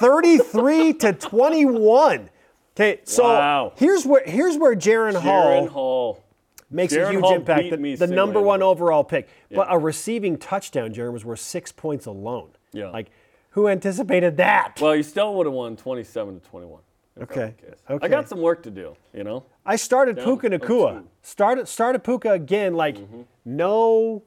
33 0.00 0.92
to 0.94 1.12
21. 1.12 2.30
Okay, 2.76 3.00
so 3.04 3.24
Wow. 3.24 3.72
here's 3.76 4.04
where 4.06 4.22
here's 4.24 4.56
where 4.56 4.74
Jaren 4.76 5.14
Hall 5.20 5.62
Jaren 5.62 5.68
Hall. 5.68 6.24
Makes 6.70 6.92
a 6.94 7.10
huge 7.10 7.22
Hall 7.22 7.34
impact. 7.34 7.70
The, 7.70 7.94
the 7.96 8.06
number 8.06 8.40
one 8.40 8.62
overall 8.62 9.04
pick, 9.04 9.28
but 9.50 9.66
a 9.70 9.78
receiving 9.78 10.36
touchdown, 10.36 10.92
Jaren, 10.92 11.12
was 11.12 11.24
worth 11.24 11.40
six 11.40 11.72
points 11.72 12.06
alone. 12.06 12.50
Yeah. 12.72 12.90
Like, 12.90 13.10
who 13.50 13.68
anticipated 13.68 14.36
that? 14.36 14.78
Well, 14.80 14.94
you 14.94 15.02
still 15.02 15.34
would 15.34 15.46
have 15.46 15.54
won 15.54 15.76
27 15.76 16.40
to 16.40 16.46
21. 16.46 16.80
Okay, 17.22 17.54
okay. 17.90 18.04
I 18.04 18.08
got 18.08 18.28
some 18.28 18.40
work 18.40 18.62
to 18.62 18.70
do, 18.70 18.94
you 19.12 19.24
know? 19.24 19.44
I 19.66 19.74
started 19.76 20.16
Down 20.16 20.24
Puka 20.24 20.54
oh, 20.54 20.58
Nacua. 20.58 21.04
Started 21.22 21.66
started 21.66 22.04
Puka 22.04 22.30
again. 22.30 22.74
Like, 22.74 22.98
no, 23.44 24.22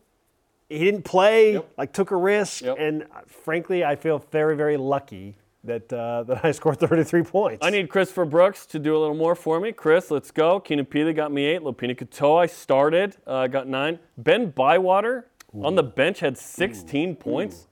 he 0.68 0.80
didn't 0.80 1.04
play. 1.04 1.54
Mm-hmm. 1.54 1.56
Yep. 1.58 1.72
Like, 1.78 1.94
took 1.94 2.12
a 2.12 2.18
risk, 2.18 2.64
Yep. 2.64 2.76
and 2.80 3.04
uh, 3.04 3.22
frankly, 3.28 3.86
I 3.86 3.96
feel 3.96 4.20
very 4.32 4.58
very 4.58 4.76
lucky 4.76 5.38
that 5.64 5.92
uh, 5.94 6.24
that 6.28 6.46
I 6.46 6.52
scored 6.52 6.80
33 6.80 7.24
points. 7.24 7.66
I 7.66 7.70
need 7.70 7.90
Christopher 7.90 8.26
Brooks 8.26 8.66
to 8.68 8.80
do 8.80 8.96
a 8.96 9.00
little 9.00 9.16
more 9.16 9.36
for 9.36 9.60
me. 9.60 9.72
Chris, 9.72 10.12
let's 10.12 10.32
go. 10.32 10.60
Keenan 10.60 10.86
Pili 10.86 11.16
got 11.16 11.32
me 11.32 11.46
eight. 11.46 11.62
Lopini 11.62 11.96
Katoa, 11.96 12.44
I 12.44 12.46
started, 12.48 13.18
uh, 13.28 13.48
got 13.48 13.68
nine. 13.68 14.00
Ben 14.18 14.50
Bywater 14.50 15.28
on 15.54 15.76
the 15.76 15.84
bench 15.84 16.22
had 16.22 16.38
16 16.38 17.16
points. 17.18 17.68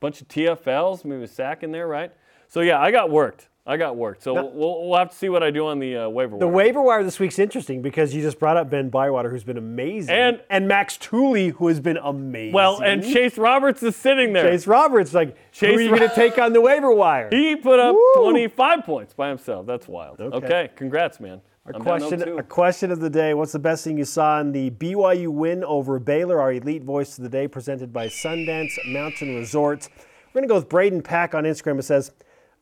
Bunch 0.00 0.20
of 0.20 0.28
TFLs, 0.28 1.04
maybe 1.04 1.22
a 1.22 1.28
sack 1.28 1.62
in 1.62 1.70
there, 1.70 1.86
right? 1.86 2.12
So 2.48 2.60
yeah, 2.60 2.80
I 2.80 2.90
got 2.90 3.10
worked. 3.10 3.48
I 3.64 3.76
got 3.76 3.96
worked. 3.96 4.24
So 4.24 4.34
we'll, 4.34 4.88
we'll 4.88 4.98
have 4.98 5.10
to 5.10 5.16
see 5.16 5.28
what 5.28 5.44
I 5.44 5.52
do 5.52 5.68
on 5.68 5.78
the 5.78 5.96
uh, 5.96 6.08
waiver 6.08 6.34
wire. 6.36 6.40
The 6.40 6.48
waiver 6.48 6.82
wire 6.82 7.04
this 7.04 7.20
week's 7.20 7.38
interesting 7.38 7.80
because 7.80 8.12
you 8.12 8.20
just 8.20 8.40
brought 8.40 8.56
up 8.56 8.68
Ben 8.70 8.90
Bywater, 8.90 9.30
who's 9.30 9.44
been 9.44 9.56
amazing, 9.56 10.12
And- 10.14 10.40
and 10.50 10.66
Max 10.66 10.96
Tooley, 10.96 11.50
who 11.50 11.68
has 11.68 11.78
been 11.78 11.96
amazing. 11.98 12.52
well, 12.54 12.80
and 12.82 13.04
Chase 13.04 13.38
Roberts 13.38 13.80
is 13.84 13.94
sitting 13.94 14.32
there. 14.32 14.50
Chase 14.50 14.66
Roberts, 14.66 15.14
like, 15.14 15.28
who 15.28 15.34
Chase 15.52 15.78
are 15.78 15.80
you 15.80 15.88
going 15.90 16.08
to 16.08 16.14
take 16.14 16.38
on 16.38 16.52
the 16.52 16.60
waiver 16.60 16.92
wire? 16.92 17.28
He 17.42 17.54
put 17.54 17.78
up 17.78 17.94
Woo! 17.94 18.22
25 18.22 18.84
points 18.84 19.14
by 19.14 19.28
himself. 19.28 19.64
That's 19.66 19.86
wild. 19.86 20.20
Okay. 20.20 20.36
Okay, 20.44 20.70
congrats, 20.74 21.20
man. 21.20 21.40
Our 21.64 21.76
I'm 21.76 21.82
question, 21.82 22.18
0-2. 22.18 22.38
a 22.40 22.42
question 22.42 22.90
of 22.90 22.98
the 22.98 23.08
day: 23.08 23.34
What's 23.34 23.52
the 23.52 23.60
best 23.60 23.84
thing 23.84 23.96
you 23.96 24.04
saw 24.04 24.40
in 24.40 24.50
the 24.50 24.70
BYU 24.70 25.28
win 25.28 25.62
over 25.62 26.00
Baylor? 26.00 26.40
Our 26.40 26.54
elite 26.54 26.82
voice 26.82 27.16
of 27.18 27.22
the 27.22 27.30
day, 27.30 27.46
presented 27.46 27.92
by 27.92 28.08
Sundance 28.08 28.72
Mountain 28.88 29.36
Resort. 29.36 29.88
We're 30.34 30.40
going 30.40 30.48
to 30.48 30.52
go 30.52 30.56
with 30.56 30.68
Braden 30.68 31.02
Pack 31.02 31.36
on 31.36 31.44
Instagram. 31.44 31.78
It 31.78 31.84
says, 31.84 32.10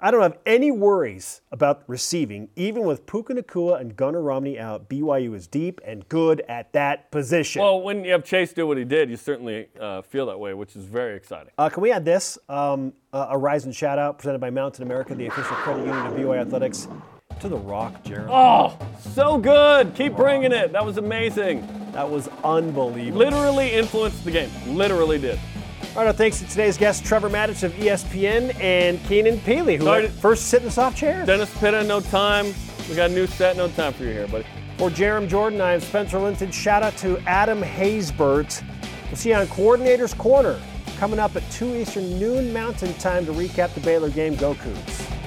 I 0.02 0.10
don't 0.10 0.22
have 0.22 0.38
any 0.46 0.70
worries 0.70 1.42
about 1.52 1.82
receiving. 1.86 2.48
Even 2.56 2.84
with 2.84 3.04
Puka 3.04 3.34
Nacua 3.34 3.80
and 3.82 3.94
Gunnar 3.94 4.22
Romney 4.22 4.58
out, 4.58 4.88
BYU 4.88 5.34
is 5.34 5.46
deep 5.46 5.78
and 5.84 6.08
good 6.08 6.40
at 6.48 6.72
that 6.72 7.10
position. 7.10 7.60
Well, 7.60 7.82
when 7.82 8.02
you 8.04 8.12
have 8.12 8.24
Chase 8.24 8.54
do 8.54 8.66
what 8.66 8.78
he 8.78 8.84
did, 8.84 9.10
you 9.10 9.18
certainly 9.18 9.68
uh, 9.78 10.00
feel 10.00 10.24
that 10.26 10.40
way, 10.40 10.54
which 10.54 10.74
is 10.74 10.86
very 10.86 11.16
exciting. 11.16 11.52
Uh, 11.58 11.68
can 11.68 11.82
we 11.82 11.92
add 11.92 12.06
this? 12.06 12.38
Um, 12.48 12.94
uh, 13.12 13.26
a 13.28 13.36
Rising 13.36 13.72
shout 13.72 13.98
out 13.98 14.18
presented 14.18 14.38
by 14.38 14.48
Mountain 14.48 14.84
America, 14.84 15.14
the 15.14 15.26
official 15.26 15.56
credit 15.56 15.84
union 15.84 16.06
of 16.06 16.14
BYU 16.14 16.40
Athletics, 16.40 16.88
to 17.40 17.48
The 17.48 17.58
Rock, 17.58 18.02
Jarom. 18.02 18.28
Oh, 18.30 18.78
so 19.00 19.36
good. 19.36 19.94
Keep 19.94 20.16
bringing 20.16 20.52
it. 20.52 20.72
That 20.72 20.84
was 20.84 20.96
amazing. 20.96 21.66
That 21.92 22.08
was 22.08 22.28
unbelievable. 22.42 23.18
Literally 23.18 23.72
influenced 23.72 24.24
the 24.24 24.30
game. 24.30 24.50
Literally 24.66 25.18
did. 25.18 25.38
All 25.96 26.04
right, 26.04 26.14
thanks 26.14 26.38
to 26.38 26.46
today's 26.46 26.78
guests, 26.78 27.06
Trevor 27.06 27.28
Matich 27.28 27.64
of 27.64 27.72
ESPN 27.72 28.54
and 28.60 29.02
Keenan 29.06 29.38
Pili, 29.38 29.76
who 29.76 29.82
Sorry 29.82 30.06
first 30.06 30.46
sit 30.46 30.60
in 30.60 30.66
the 30.66 30.70
soft 30.70 30.96
chair. 30.96 31.26
Dennis 31.26 31.52
Pitta, 31.58 31.82
no 31.82 32.00
time. 32.00 32.54
We 32.88 32.94
got 32.94 33.10
a 33.10 33.12
new 33.12 33.26
set, 33.26 33.56
no 33.56 33.66
time 33.66 33.92
for 33.94 34.04
you 34.04 34.12
here, 34.12 34.28
buddy. 34.28 34.46
For 34.78 34.88
Jarom 34.88 35.28
Jordan, 35.28 35.60
I 35.60 35.72
am 35.72 35.80
Spencer 35.80 36.20
Linton. 36.20 36.52
Shout 36.52 36.84
out 36.84 36.96
to 36.98 37.18
Adam 37.26 37.60
Haysbert. 37.60 38.62
We'll 39.08 39.16
see 39.16 39.30
you 39.30 39.34
on 39.34 39.48
Coordinator's 39.48 40.14
Corner 40.14 40.60
coming 40.96 41.18
up 41.18 41.34
at 41.34 41.42
2 41.50 41.74
Eastern, 41.74 42.20
noon 42.20 42.52
Mountain 42.52 42.94
time 42.94 43.26
to 43.26 43.32
recap 43.32 43.74
the 43.74 43.80
Baylor 43.80 44.10
game. 44.10 44.36
Go 44.36 44.54
Cougs. 44.54 45.19